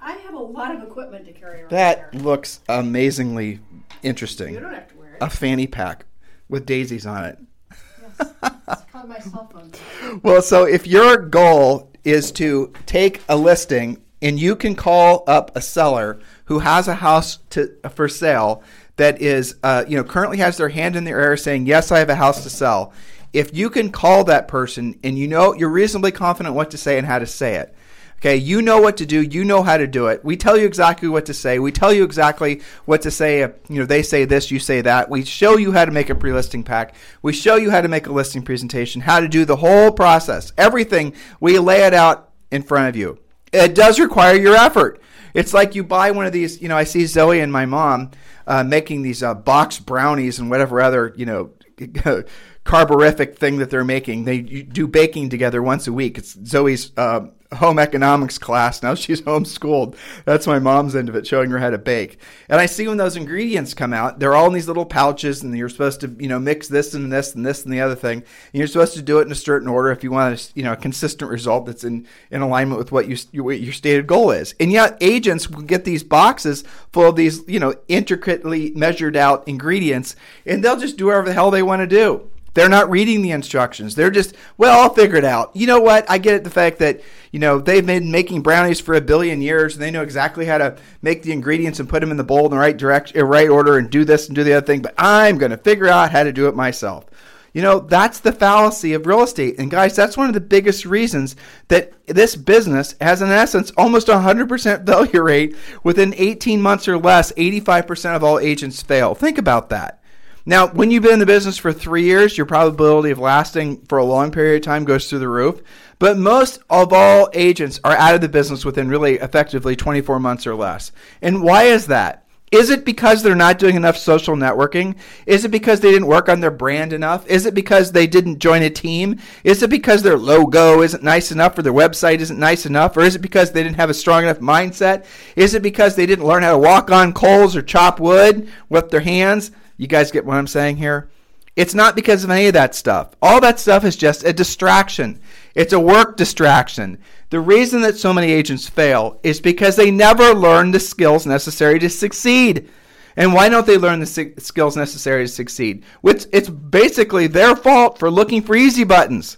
I 0.06 0.12
have 0.18 0.36
a 0.36 0.39
lot 0.39 0.74
of 0.76 0.84
equipment 0.84 1.26
to 1.26 1.34
carry 1.34 1.62
around. 1.62 1.72
That 1.72 2.13
looks 2.13 2.60
amazingly 2.70 3.60
interesting. 4.04 4.54
You 4.54 4.60
don't 4.60 4.74
have 4.74 4.88
to 4.89 4.98
wear 4.98 5.13
it. 5.15 5.18
A 5.20 5.32
fanny 5.32 5.65
pack 5.65 6.06
with 6.48 6.68
daisies 6.68 7.08
on 7.08 7.26
it. 7.26 7.39
Yes. 7.72 8.32
It's 8.68 8.82
called 8.91 9.10
my 9.10 9.20
cell 9.20 9.50
phone. 9.52 9.72
Well, 10.24 10.44
so 10.44 10.65
if 10.65 10.86
your 10.86 11.18
goal 11.18 11.91
is 12.04 12.32
to 12.34 12.72
take 12.86 13.24
a 13.28 13.36
listing 13.36 14.04
and 14.22 14.39
you 14.39 14.56
can 14.56 14.76
call 14.76 15.24
up 15.26 15.56
a 15.56 15.62
seller 15.62 16.20
who 16.46 16.60
has 16.60 16.88
a 16.88 16.96
house 16.96 17.39
to 17.50 17.76
for 17.89 18.08
sale 18.08 18.62
that 18.98 19.20
is, 19.22 19.56
uh, 19.63 19.86
you 19.88 19.98
know, 19.98 20.04
currently 20.04 20.38
has 20.38 20.58
their 20.58 20.70
hand 20.70 20.96
in 20.96 21.04
the 21.04 21.12
air 21.12 21.36
saying, 21.36 21.65
"Yes, 21.65 21.91
I 21.91 21.98
have 21.98 22.10
a 22.10 22.15
house 22.15 22.44
to 22.44 22.50
sell." 22.50 22.94
If 23.34 23.54
you 23.56 23.72
can 23.72 23.91
call 23.91 24.24
that 24.26 24.48
person 24.48 24.98
and 25.04 25.18
you 25.18 25.28
know 25.28 25.54
you're 25.54 25.70
reasonably 25.70 26.12
confident 26.12 26.56
what 26.56 26.72
to 26.72 26.78
say 26.78 26.98
and 27.00 27.08
how 27.08 27.20
to 27.20 27.26
say 27.26 27.56
it, 27.56 27.76
Okay, 28.19 28.38
you 28.38 28.62
know 28.62 28.80
what 28.80 28.97
to 28.97 29.06
do. 29.06 29.21
You 29.21 29.43
know 29.43 29.62
how 29.62 29.78
to 29.78 29.86
do 29.86 30.08
it. 30.08 30.23
We 30.23 30.38
tell 30.38 30.58
you 30.58 30.65
exactly 30.65 31.08
what 31.08 31.25
to 31.28 31.34
say. 31.34 31.60
We 31.60 31.71
tell 31.71 31.93
you 31.93 32.04
exactly 32.04 32.62
what 32.86 33.01
to 33.04 33.12
say. 33.12 33.39
You 33.39 33.56
know, 33.69 33.86
they 33.86 34.01
say 34.01 34.25
this, 34.25 34.49
you 34.49 34.60
say 34.60 34.82
that. 34.82 35.10
We 35.10 35.25
show 35.25 35.58
you 35.58 35.71
how 35.71 35.86
to 35.86 35.91
make 35.91 36.10
a 36.10 36.15
pre-listing 36.15 36.63
pack. 36.63 36.95
We 37.21 37.34
show 37.34 37.56
you 37.56 37.69
how 37.69 37.82
to 37.82 37.88
make 37.88 38.08
a 38.08 38.12
listing 38.12 38.41
presentation, 38.41 39.01
how 39.01 39.19
to 39.19 39.28
do 39.28 39.45
the 39.45 39.58
whole 39.58 39.91
process. 39.91 40.54
Everything, 40.58 41.13
we 41.39 41.60
lay 41.60 41.84
it 41.84 41.93
out 41.93 42.32
in 42.51 42.63
front 42.63 42.89
of 42.89 42.95
you. 42.95 43.19
It 43.51 43.75
does 43.75 43.99
require 43.99 44.36
your 44.36 44.56
effort. 44.56 45.01
It's 45.34 45.54
like 45.54 45.75
you 45.75 45.84
buy 45.84 46.12
one 46.12 46.25
of 46.25 46.32
these, 46.32 46.62
you 46.62 46.69
know, 46.69 46.78
I 46.78 46.86
see 46.86 47.06
Zoe 47.06 47.41
and 47.41 47.51
my 47.51 47.65
mom 47.65 48.12
uh, 48.47 48.63
making 48.63 49.01
these 49.01 49.21
uh, 49.21 49.34
box 49.34 49.80
brownies 49.80 50.39
and 50.39 50.49
whatever 50.49 50.82
other, 50.82 51.13
you 51.17 51.25
know, 51.25 51.51
carborific 52.63 53.38
thing 53.38 53.58
that 53.58 53.69
they're 53.69 53.84
making. 53.84 54.23
They 54.23 54.41
do 54.41 54.88
baking 54.88 55.30
together 55.30 55.62
once 55.62 55.88
a 55.88 55.93
week. 55.93 56.17
It's 56.17 56.38
Zoe's 56.45 56.91
uh, 56.97 57.28
home 57.56 57.80
economics 57.80 58.38
class. 58.38 58.84
Now 58.84 58.96
she's 58.96 59.22
homeschooled. 59.22 59.96
That's 60.26 60.48
my 60.48 60.60
mom's 60.60 60.96
end 60.96 61.10
of 61.10 61.15
it, 61.15 61.28
showing 61.28 61.50
her 61.52 61.60
how 61.60 61.70
to 61.70 61.78
bake. 61.78 62.20
And 62.50 62.60
I 62.60 62.65
see 62.65 62.88
when 62.88 62.98
those 62.98 63.18
ingredients 63.18 63.74
come 63.74 63.94
out, 63.94 64.20
they're 64.20 64.36
all 64.36 64.48
in 64.48 64.54
these 64.54 64.68
little 64.68 64.86
pouches, 64.86 65.44
and 65.44 65.56
you're 65.58 65.70
supposed 65.70 66.02
to, 66.02 66.15
you 66.20 66.28
know, 66.28 66.39
mix 66.39 66.68
this 66.68 66.94
and 66.94 67.12
this 67.12 67.36
and 67.36 67.46
this 67.46 67.63
and 67.63 67.74
the 67.74 67.82
other 67.82 67.96
thing. 67.96 68.20
And 68.20 68.26
you're 68.54 68.68
supposed 68.68 68.96
to 68.96 69.02
do 69.02 69.20
it 69.20 69.26
in 69.26 69.32
a 69.32 69.36
certain 69.36 69.68
order 69.68 69.91
if 69.91 70.04
you 70.04 70.12
want 70.12 70.39
a, 70.39 70.52
you 70.56 70.63
know, 70.63 70.74
a 70.74 70.78
consistent 70.78 71.32
result 71.32 71.65
that's 71.65 71.84
in, 71.84 72.08
in 72.32 72.41
alignment 72.41 72.78
with 72.78 72.91
what 72.91 73.08
you 73.08 73.44
what 73.44 73.60
your 73.60 73.74
stated 73.74 74.08
goal 74.08 74.32
is. 74.32 74.56
And 74.60 74.72
yet, 74.72 74.98
agents 75.02 75.50
will 75.50 75.63
get 75.63 75.86
these 75.86 76.04
boxes 76.04 76.63
full 76.91 77.10
of 77.10 77.15
these, 77.15 77.44
you 77.48 77.60
know, 77.60 77.76
intricately 77.88 78.72
measured 78.76 79.15
out 79.15 79.48
ingredients, 79.48 80.15
and 80.46 80.63
they'll 80.63 80.80
just 80.80 80.98
do 80.98 81.08
whatever 81.08 81.28
the 81.28 81.34
hell 81.34 81.52
they 81.52 81.63
want 81.63 81.82
to 81.82 81.88
do. 81.88 82.30
They're 82.56 82.70
not 82.70 82.89
reading 82.89 83.22
the 83.22 83.32
instructions. 83.32 83.96
They're 83.96 84.10
just, 84.10 84.34
well, 84.58 84.82
I'll 84.82 84.94
figure 84.94 85.18
it 85.18 85.26
out. 85.26 85.56
You 85.56 85.68
know 85.68 85.82
what? 85.82 86.10
I 86.10 86.18
get 86.18 86.36
it. 86.36 86.44
The 86.44 86.50
fact 86.50 86.80
that 86.80 87.02
you 87.32 87.39
know 87.39 87.60
they've 87.60 87.86
been 87.86 88.12
making 88.12 88.41
brownies 88.41 88.80
for 88.80 88.96
a 88.96 89.02
billion 89.02 89.41
years, 89.41 89.76
and 89.76 89.84
they 89.84 89.91
know 89.91 90.02
exactly 90.02 90.46
how 90.46 90.58
to 90.58 90.78
make 91.02 91.22
the 91.22 91.34
ingredients 91.34 91.80
and 91.80 91.89
put 91.89 92.00
them 92.00 92.12
in 92.12 92.18
the 92.18 92.24
bowl 92.24 92.46
in 92.46 92.52
the 92.52 92.58
right 92.58 92.76
direction, 92.76 93.22
right 93.26 93.50
order, 93.50 93.78
and 93.78 93.89
do 93.89 94.06
this 94.06 94.28
and 94.28 94.36
do 94.36 94.44
the 94.44 94.54
other 94.54 94.65
thing. 94.65 94.82
But 94.82 94.96
I'm 94.98 95.38
going 95.38 95.52
to 95.52 95.58
figure 95.58 95.89
out 95.89 96.12
how 96.12 96.24
to 96.24 96.32
do 96.32 96.48
it 96.48 96.56
myself. 96.56 97.06
You 97.54 97.62
know, 97.62 97.80
that's 97.80 98.20
the 98.20 98.34
fallacy 98.34 98.94
of 98.94 99.06
real 99.06 99.24
estate. 99.24 99.56
And 99.60 99.72
guys, 99.72 99.96
that's 99.96 100.18
one 100.18 100.28
of 100.28 100.34
the 100.34 100.41
biggest 100.41 100.86
reasons 100.86 101.38
that 101.70 101.94
this 102.06 102.36
business 102.36 102.96
has, 103.00 103.22
in 103.22 103.30
essence, 103.30 103.72
almost 103.78 104.08
100% 104.08 104.86
failure 104.86 105.24
rate. 105.24 105.56
Within 105.84 106.13
18 106.18 106.62
months 106.62 106.88
or 106.88 106.98
less, 106.98 107.32
85% 107.34 108.15
of 108.15 108.24
all 108.26 108.39
agents 108.39 108.82
fail. 108.82 109.15
Think 109.15 109.38
about 109.38 109.70
that. 109.70 110.02
Now, 110.48 110.68
when 110.68 110.92
you've 110.92 111.02
been 111.02 111.14
in 111.14 111.20
the 111.20 111.26
business 111.26 111.58
for 111.58 111.74
three 111.74 112.04
years, 112.04 112.38
your 112.38 112.46
probability 112.46 113.10
of 113.10 113.18
lasting 113.18 113.82
for 113.88 113.98
a 113.98 114.06
long 114.06 114.32
period 114.32 114.58
of 114.58 114.62
time 114.62 114.86
goes 114.86 115.10
through 115.10 115.20
the 115.20 115.28
roof. 115.28 115.62
But 115.98 116.18
most 116.18 116.60
of 116.70 116.94
all 116.94 117.30
agents 117.34 117.80
are 117.84 117.98
out 117.98 118.14
of 118.14 118.22
the 118.22 118.30
business 118.30 118.64
within 118.64 118.88
really 118.88 119.16
effectively 119.16 119.76
24 119.76 120.20
months 120.20 120.46
or 120.46 120.54
less. 120.54 120.92
And 121.22 121.42
why 121.42 121.64
is 121.64 121.88
that? 121.88 122.26
Is 122.52 122.70
it 122.70 122.86
because 122.86 123.24
they're 123.24 123.34
not 123.34 123.58
doing 123.58 123.76
enough 123.76 123.98
social 123.98 124.36
networking? 124.36 124.96
Is 125.26 125.46
it 125.46 125.50
because 125.50 125.80
they 125.80 125.92
didn't 125.92 126.08
work 126.08 126.30
on 126.30 126.42
their 126.42 126.52
brand 126.52 126.94
enough? 126.94 127.26
Is 127.28 127.48
it 127.48 127.56
because 127.56 127.92
they 127.92 128.06
didn't 128.06 128.38
join 128.38 128.62
a 128.62 128.70
team? 128.70 129.20
Is 129.44 129.64
it 129.64 129.72
because 129.72 130.04
their 130.04 130.18
logo 130.18 130.84
isn't 130.84 131.02
nice 131.02 131.32
enough 131.32 131.58
or 131.58 131.64
their 131.64 131.74
website 131.74 132.20
isn't 132.20 132.38
nice 132.40 132.68
enough? 132.68 132.96
Or 132.96 133.02
is 133.02 133.16
it 133.16 133.22
because 133.22 133.52
they 133.52 133.64
didn't 133.64 133.78
have 133.78 133.90
a 133.90 133.96
strong 133.96 134.24
enough 134.24 134.40
mindset? 134.40 135.06
Is 135.36 135.56
it 135.56 135.64
because 135.64 135.96
they 135.96 136.06
didn't 136.06 136.28
learn 136.28 136.44
how 136.44 136.52
to 136.52 136.60
walk 136.60 136.92
on 136.92 137.14
coals 137.14 137.56
or 137.56 137.64
chop 137.64 138.00
wood 138.00 138.48
with 138.70 138.92
their 138.92 139.02
hands? 139.02 139.50
You 139.78 139.88
guys 139.88 140.12
get 140.12 140.26
what 140.26 140.38
I'm 140.38 140.48
saying 140.48 140.78
here? 140.78 141.10
It's 141.56 141.74
not 141.74 141.96
because 141.96 142.24
of 142.24 142.30
any 142.30 142.48
of 142.48 142.54
that 142.54 142.76
stuff. 142.76 143.16
All 143.22 143.40
that 143.42 143.60
stuff 143.60 143.86
is 143.86 143.96
just 143.96 144.26
a 144.26 144.34
distraction. 144.34 145.22
It's 145.54 145.74
a 145.74 145.80
work 145.80 146.18
distraction. 146.18 147.00
The 147.30 147.40
reason 147.40 147.82
that 147.82 147.96
so 147.96 148.14
many 148.14 148.32
agents 148.32 148.68
fail 148.68 149.20
is 149.24 149.40
because 149.40 149.76
they 149.76 149.90
never 149.90 150.34
learn 150.34 150.72
the 150.72 150.80
skills 150.80 151.26
necessary 151.26 151.80
to 151.80 151.90
succeed. 151.90 152.70
And 153.16 153.34
why 153.34 153.48
don't 153.48 153.66
they 153.66 153.78
learn 153.78 154.02
the 154.02 154.34
skills 154.38 154.76
necessary 154.76 155.24
to 155.24 155.30
succeed? 155.30 155.86
It's, 156.04 156.28
it's 156.34 156.50
basically 156.50 157.28
their 157.28 157.56
fault 157.56 157.98
for 157.98 158.12
looking 158.12 158.42
for 158.42 158.56
easy 158.56 158.84
buttons 158.84 159.38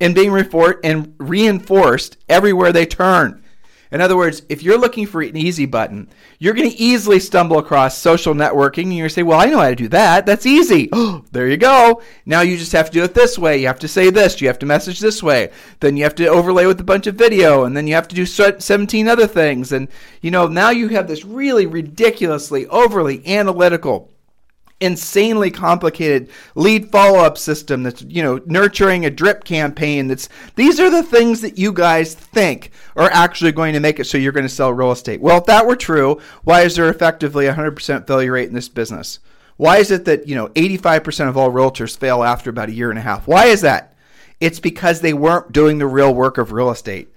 and 0.00 0.14
being 0.14 0.30
refor- 0.30 0.78
and 0.84 1.14
reinforced 1.18 2.18
everywhere 2.28 2.70
they 2.70 2.86
turn. 2.86 3.42
In 3.90 4.00
other 4.00 4.16
words, 4.16 4.42
if 4.48 4.62
you're 4.62 4.78
looking 4.78 5.06
for 5.06 5.22
an 5.22 5.36
easy 5.36 5.66
button, 5.66 6.08
you're 6.38 6.54
going 6.54 6.70
to 6.70 6.76
easily 6.76 7.20
stumble 7.20 7.58
across 7.58 7.96
social 7.96 8.34
networking 8.34 8.84
and 8.84 8.94
you're 8.94 9.04
going 9.04 9.08
to 9.08 9.14
say, 9.14 9.22
Well, 9.22 9.40
I 9.40 9.46
know 9.46 9.58
how 9.58 9.70
to 9.70 9.74
do 9.74 9.88
that. 9.88 10.26
That's 10.26 10.46
easy. 10.46 10.90
There 11.30 11.46
you 11.46 11.58
go. 11.58 12.02
Now 12.24 12.40
you 12.40 12.56
just 12.56 12.72
have 12.72 12.86
to 12.86 12.92
do 12.92 13.04
it 13.04 13.12
this 13.12 13.38
way. 13.38 13.58
You 13.58 13.66
have 13.66 13.78
to 13.80 13.88
say 13.88 14.08
this. 14.08 14.40
You 14.40 14.48
have 14.48 14.58
to 14.60 14.66
message 14.66 14.98
this 14.98 15.22
way. 15.22 15.50
Then 15.80 15.96
you 15.96 16.04
have 16.04 16.14
to 16.16 16.26
overlay 16.26 16.64
with 16.64 16.80
a 16.80 16.84
bunch 16.84 17.06
of 17.06 17.16
video. 17.16 17.64
And 17.64 17.76
then 17.76 17.86
you 17.86 17.94
have 17.94 18.08
to 18.08 18.14
do 18.14 18.24
17 18.24 19.08
other 19.08 19.26
things. 19.26 19.70
And, 19.70 19.88
you 20.22 20.30
know, 20.30 20.46
now 20.46 20.70
you 20.70 20.88
have 20.88 21.06
this 21.06 21.24
really 21.24 21.66
ridiculously 21.66 22.66
overly 22.68 23.24
analytical 23.26 24.10
insanely 24.80 25.50
complicated 25.50 26.30
lead 26.54 26.90
follow-up 26.90 27.36
system 27.36 27.82
that's 27.82 28.02
you 28.02 28.22
know 28.22 28.40
nurturing 28.46 29.04
a 29.04 29.10
drip 29.10 29.42
campaign 29.42 30.06
that's 30.06 30.28
these 30.54 30.78
are 30.78 30.88
the 30.88 31.02
things 31.02 31.40
that 31.40 31.58
you 31.58 31.72
guys 31.72 32.14
think 32.14 32.70
are 32.94 33.10
actually 33.10 33.50
going 33.50 33.72
to 33.72 33.80
make 33.80 33.98
it 33.98 34.04
so 34.04 34.16
you're 34.16 34.30
going 34.32 34.44
to 34.44 34.48
sell 34.48 34.72
real 34.72 34.92
estate. 34.92 35.20
Well 35.20 35.38
if 35.38 35.46
that 35.46 35.66
were 35.66 35.74
true 35.74 36.20
why 36.44 36.62
is 36.62 36.76
there 36.76 36.88
effectively 36.88 37.46
a 37.46 37.54
100% 37.54 38.06
failure 38.06 38.32
rate 38.32 38.48
in 38.48 38.54
this 38.54 38.68
business? 38.68 39.18
Why 39.56 39.78
is 39.78 39.90
it 39.90 40.04
that 40.04 40.28
you 40.28 40.36
know 40.36 40.48
85% 40.50 41.28
of 41.28 41.36
all 41.36 41.50
realtors 41.50 41.98
fail 41.98 42.22
after 42.22 42.50
about 42.50 42.68
a 42.68 42.74
year 42.74 42.90
and 42.90 42.98
a 42.98 43.02
half? 43.02 43.26
Why 43.26 43.46
is 43.46 43.62
that? 43.62 43.96
It's 44.40 44.60
because 44.60 45.00
they 45.00 45.12
weren't 45.12 45.50
doing 45.50 45.78
the 45.78 45.86
real 45.86 46.14
work 46.14 46.38
of 46.38 46.52
real 46.52 46.70
estate 46.70 47.12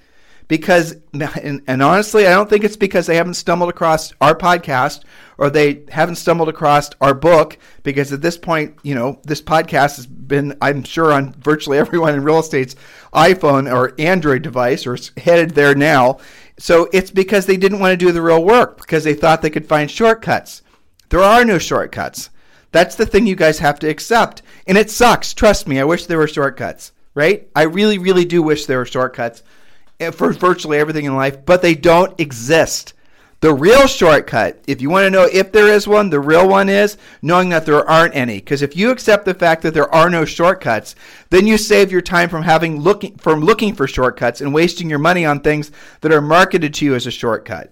because 0.51 0.97
and, 1.13 1.61
and, 1.65 1.81
honestly 1.81 2.27
i 2.27 2.31
don't 2.31 2.49
think 2.49 2.65
it's 2.65 2.75
because 2.75 3.05
they 3.05 3.15
haven't 3.15 3.35
stumbled 3.35 3.69
across 3.69 4.11
our 4.19 4.35
podcast 4.35 5.03
or 5.37 5.49
they 5.49 5.81
haven't 5.87 6.17
stumbled 6.17 6.49
across 6.49 6.89
our 6.99 7.13
book 7.13 7.57
because 7.83 8.11
at 8.11 8.21
this 8.21 8.37
point 8.37 8.77
you 8.83 8.93
know 8.93 9.17
this 9.23 9.41
podcast 9.41 9.95
has 9.95 10.05
been 10.05 10.53
i'm 10.61 10.83
sure 10.83 11.13
on 11.13 11.31
virtually 11.35 11.77
everyone 11.77 12.13
in 12.13 12.21
real 12.25 12.37
estate's 12.37 12.75
iphone 13.13 13.73
or 13.73 13.95
android 13.97 14.41
device 14.41 14.85
or 14.85 14.95
it's 14.95 15.11
headed 15.15 15.51
there 15.51 15.73
now. 15.73 16.17
So 16.57 16.89
it's 16.91 17.11
because 17.11 17.45
they 17.45 17.55
didn't 17.55 17.79
want 17.79 17.97
to 17.97 18.05
do 18.05 18.11
the 18.11 18.21
real 18.21 18.43
work 18.43 18.77
because 18.77 19.05
they 19.05 19.13
thought 19.13 19.41
they 19.41 19.49
could 19.49 19.67
find 19.67 19.89
shortcuts. 19.89 20.61
There 21.09 21.21
are 21.21 21.43
no 21.43 21.59
shortcuts. 21.59 22.29
That's 22.71 22.95
the 22.95 23.05
thing 23.05 23.25
you 23.25 23.35
guys 23.35 23.57
have 23.59 23.79
to 23.79 23.89
accept. 23.89 24.43
And 24.67 24.77
it 24.77 24.91
sucks. 24.91 25.33
Trust 25.33 25.65
me 25.67 25.79
i 25.79 25.85
wish 25.85 26.07
there 26.07 26.17
were 26.17 26.27
shortcuts 26.27 26.91
right? 27.13 27.49
I 27.55 27.63
really 27.63 27.97
really 27.97 28.25
do 28.25 28.41
wish 28.41 28.65
there 28.65 28.77
were 28.77 28.85
shortcuts 28.85 29.43
Eh, 30.01 30.09
for 30.09 30.33
virtually 30.33 30.79
everything 30.79 31.05
in 31.05 31.15
life, 31.15 31.45
but 31.45 31.61
they 31.61 31.75
don't 31.75 32.19
exist. 32.19 32.95
The 33.41 33.53
real 33.53 33.85
shortcut, 33.85 34.59
if 34.65 34.81
you 34.81 34.89
want 34.89 35.05
to 35.05 35.11
know 35.11 35.27
if 35.31 35.51
there 35.51 35.67
is 35.67 35.87
one, 35.87 36.09
the 36.09 36.19
real 36.19 36.47
one 36.47 36.69
is 36.69 36.97
knowing 37.21 37.49
that 37.49 37.67
there 37.67 37.87
aren't 37.87 38.15
any. 38.15 38.37
Because 38.37 38.63
if 38.63 38.75
you 38.75 38.89
accept 38.89 39.25
the 39.25 39.35
fact 39.35 39.61
that 39.61 39.75
there 39.75 39.93
are 39.93 40.09
no 40.09 40.25
shortcuts, 40.25 40.95
then 41.29 41.45
you 41.45 41.55
save 41.55 41.91
your 41.91 42.01
time 42.01 42.29
from 42.29 42.41
having 42.41 42.81
looking 42.81 43.15
from 43.17 43.41
looking 43.41 43.75
for 43.75 43.87
shortcuts 43.87 44.41
and 44.41 44.55
wasting 44.55 44.89
your 44.89 44.99
money 44.99 45.23
on 45.23 45.39
things 45.39 45.71
that 46.01 46.11
are 46.11 46.21
marketed 46.21 46.73
to 46.75 46.85
you 46.85 46.95
as 46.95 47.05
a 47.05 47.11
shortcut. 47.11 47.71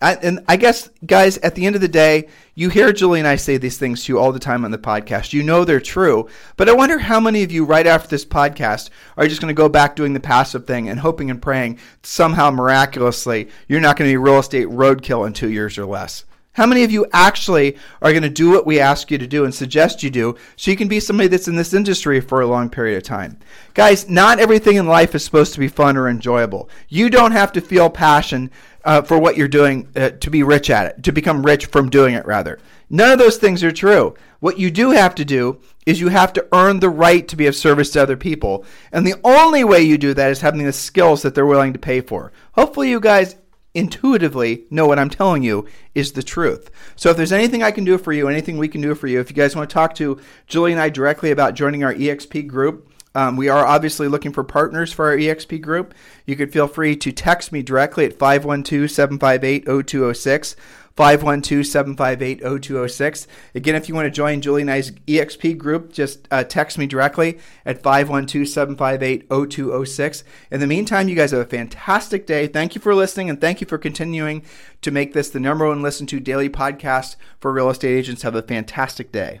I, 0.00 0.14
and 0.16 0.44
I 0.46 0.56
guess, 0.56 0.90
guys, 1.06 1.38
at 1.38 1.54
the 1.54 1.64
end 1.64 1.74
of 1.74 1.80
the 1.80 1.88
day, 1.88 2.28
you 2.54 2.68
hear 2.68 2.92
Julie 2.92 3.18
and 3.18 3.28
I 3.28 3.36
say 3.36 3.56
these 3.56 3.78
things 3.78 4.04
to 4.04 4.12
you 4.12 4.18
all 4.18 4.30
the 4.30 4.38
time 4.38 4.64
on 4.64 4.70
the 4.70 4.76
podcast. 4.76 5.32
You 5.32 5.42
know 5.42 5.64
they're 5.64 5.80
true. 5.80 6.28
But 6.58 6.68
I 6.68 6.74
wonder 6.74 6.98
how 6.98 7.18
many 7.18 7.42
of 7.42 7.50
you, 7.50 7.64
right 7.64 7.86
after 7.86 8.08
this 8.08 8.24
podcast, 8.24 8.90
are 9.16 9.26
just 9.26 9.40
going 9.40 9.54
to 9.54 9.58
go 9.58 9.70
back 9.70 9.96
doing 9.96 10.12
the 10.12 10.20
passive 10.20 10.66
thing 10.66 10.90
and 10.90 11.00
hoping 11.00 11.30
and 11.30 11.40
praying 11.40 11.78
somehow 12.02 12.50
miraculously 12.50 13.48
you're 13.68 13.80
not 13.80 13.96
going 13.96 14.08
to 14.08 14.12
be 14.12 14.18
real 14.18 14.38
estate 14.38 14.68
roadkill 14.68 15.26
in 15.26 15.32
two 15.32 15.50
years 15.50 15.78
or 15.78 15.86
less. 15.86 16.25
How 16.56 16.64
many 16.64 16.84
of 16.84 16.90
you 16.90 17.04
actually 17.12 17.76
are 18.00 18.12
going 18.12 18.22
to 18.22 18.30
do 18.30 18.50
what 18.50 18.64
we 18.64 18.80
ask 18.80 19.10
you 19.10 19.18
to 19.18 19.26
do 19.26 19.44
and 19.44 19.54
suggest 19.54 20.02
you 20.02 20.08
do 20.08 20.36
so 20.56 20.70
you 20.70 20.76
can 20.78 20.88
be 20.88 21.00
somebody 21.00 21.28
that's 21.28 21.48
in 21.48 21.54
this 21.54 21.74
industry 21.74 22.18
for 22.18 22.40
a 22.40 22.46
long 22.46 22.70
period 22.70 22.96
of 22.96 23.02
time? 23.02 23.38
Guys, 23.74 24.08
not 24.08 24.38
everything 24.38 24.76
in 24.76 24.86
life 24.86 25.14
is 25.14 25.22
supposed 25.22 25.52
to 25.52 25.60
be 25.60 25.68
fun 25.68 25.98
or 25.98 26.08
enjoyable. 26.08 26.70
You 26.88 27.10
don't 27.10 27.32
have 27.32 27.52
to 27.52 27.60
feel 27.60 27.90
passion 27.90 28.50
uh, 28.86 29.02
for 29.02 29.18
what 29.18 29.36
you're 29.36 29.48
doing 29.48 29.86
uh, 29.96 30.10
to 30.10 30.30
be 30.30 30.42
rich 30.42 30.70
at 30.70 30.86
it, 30.86 31.02
to 31.02 31.12
become 31.12 31.44
rich 31.44 31.66
from 31.66 31.90
doing 31.90 32.14
it, 32.14 32.24
rather. 32.24 32.58
None 32.88 33.12
of 33.12 33.18
those 33.18 33.36
things 33.36 33.62
are 33.62 33.70
true. 33.70 34.14
What 34.40 34.58
you 34.58 34.70
do 34.70 34.92
have 34.92 35.14
to 35.16 35.26
do 35.26 35.60
is 35.84 36.00
you 36.00 36.08
have 36.08 36.32
to 36.32 36.48
earn 36.54 36.80
the 36.80 36.88
right 36.88 37.28
to 37.28 37.36
be 37.36 37.48
of 37.48 37.54
service 37.54 37.90
to 37.90 38.02
other 38.02 38.16
people. 38.16 38.64
And 38.92 39.06
the 39.06 39.20
only 39.24 39.62
way 39.62 39.82
you 39.82 39.98
do 39.98 40.14
that 40.14 40.30
is 40.30 40.40
having 40.40 40.64
the 40.64 40.72
skills 40.72 41.20
that 41.20 41.34
they're 41.34 41.44
willing 41.44 41.74
to 41.74 41.78
pay 41.78 42.00
for. 42.00 42.32
Hopefully, 42.52 42.88
you 42.88 42.98
guys 42.98 43.36
intuitively 43.76 44.64
know 44.70 44.86
what 44.86 44.98
I'm 44.98 45.10
telling 45.10 45.42
you 45.42 45.66
is 45.94 46.12
the 46.12 46.22
truth. 46.22 46.70
So 46.96 47.10
if 47.10 47.16
there's 47.16 47.32
anything 47.32 47.62
I 47.62 47.70
can 47.70 47.84
do 47.84 47.98
for 47.98 48.12
you, 48.12 48.26
anything 48.26 48.56
we 48.56 48.68
can 48.68 48.80
do 48.80 48.94
for 48.94 49.06
you, 49.06 49.20
if 49.20 49.30
you 49.30 49.36
guys 49.36 49.54
want 49.54 49.68
to 49.68 49.74
talk 49.74 49.94
to 49.96 50.18
Julie 50.46 50.72
and 50.72 50.80
I 50.80 50.88
directly 50.88 51.30
about 51.30 51.54
joining 51.54 51.84
our 51.84 51.94
EXP 51.94 52.46
group, 52.46 52.90
um, 53.14 53.36
we 53.36 53.48
are 53.48 53.64
obviously 53.64 54.08
looking 54.08 54.32
for 54.32 54.44
partners 54.44 54.92
for 54.92 55.06
our 55.06 55.16
EXP 55.16 55.62
group. 55.62 55.94
You 56.26 56.36
could 56.36 56.52
feel 56.52 56.68
free 56.68 56.96
to 56.96 57.12
text 57.12 57.52
me 57.52 57.62
directly 57.62 58.04
at 58.04 58.18
512 58.18 58.90
758 58.90 59.64
0206. 59.64 60.56
512-758-0206. 60.96 63.26
Again, 63.54 63.74
if 63.74 63.86
you 63.88 63.94
want 63.94 64.06
to 64.06 64.10
join 64.10 64.40
Julie 64.40 64.62
and 64.62 64.70
I's 64.70 64.92
EXP 64.92 65.58
group, 65.58 65.92
just 65.92 66.26
uh, 66.30 66.44
text 66.44 66.78
me 66.78 66.86
directly 66.86 67.38
at 67.64 67.82
512-758-0206. 67.82 70.22
In 70.50 70.60
the 70.60 70.66
meantime, 70.66 71.08
you 71.08 71.14
guys 71.14 71.32
have 71.32 71.40
a 71.40 71.44
fantastic 71.44 72.26
day. 72.26 72.46
Thank 72.46 72.74
you 72.74 72.80
for 72.80 72.94
listening, 72.94 73.28
and 73.28 73.38
thank 73.40 73.60
you 73.60 73.66
for 73.66 73.76
continuing 73.78 74.42
to 74.82 74.90
make 74.90 75.12
this 75.12 75.30
the 75.30 75.40
number 75.40 75.68
one 75.68 75.82
listen 75.82 76.06
to 76.06 76.20
daily 76.20 76.48
podcast 76.48 77.16
for 77.40 77.52
real 77.52 77.68
estate 77.70 77.96
agents. 77.96 78.22
Have 78.22 78.34
a 78.34 78.42
fantastic 78.42 79.12
day. 79.12 79.40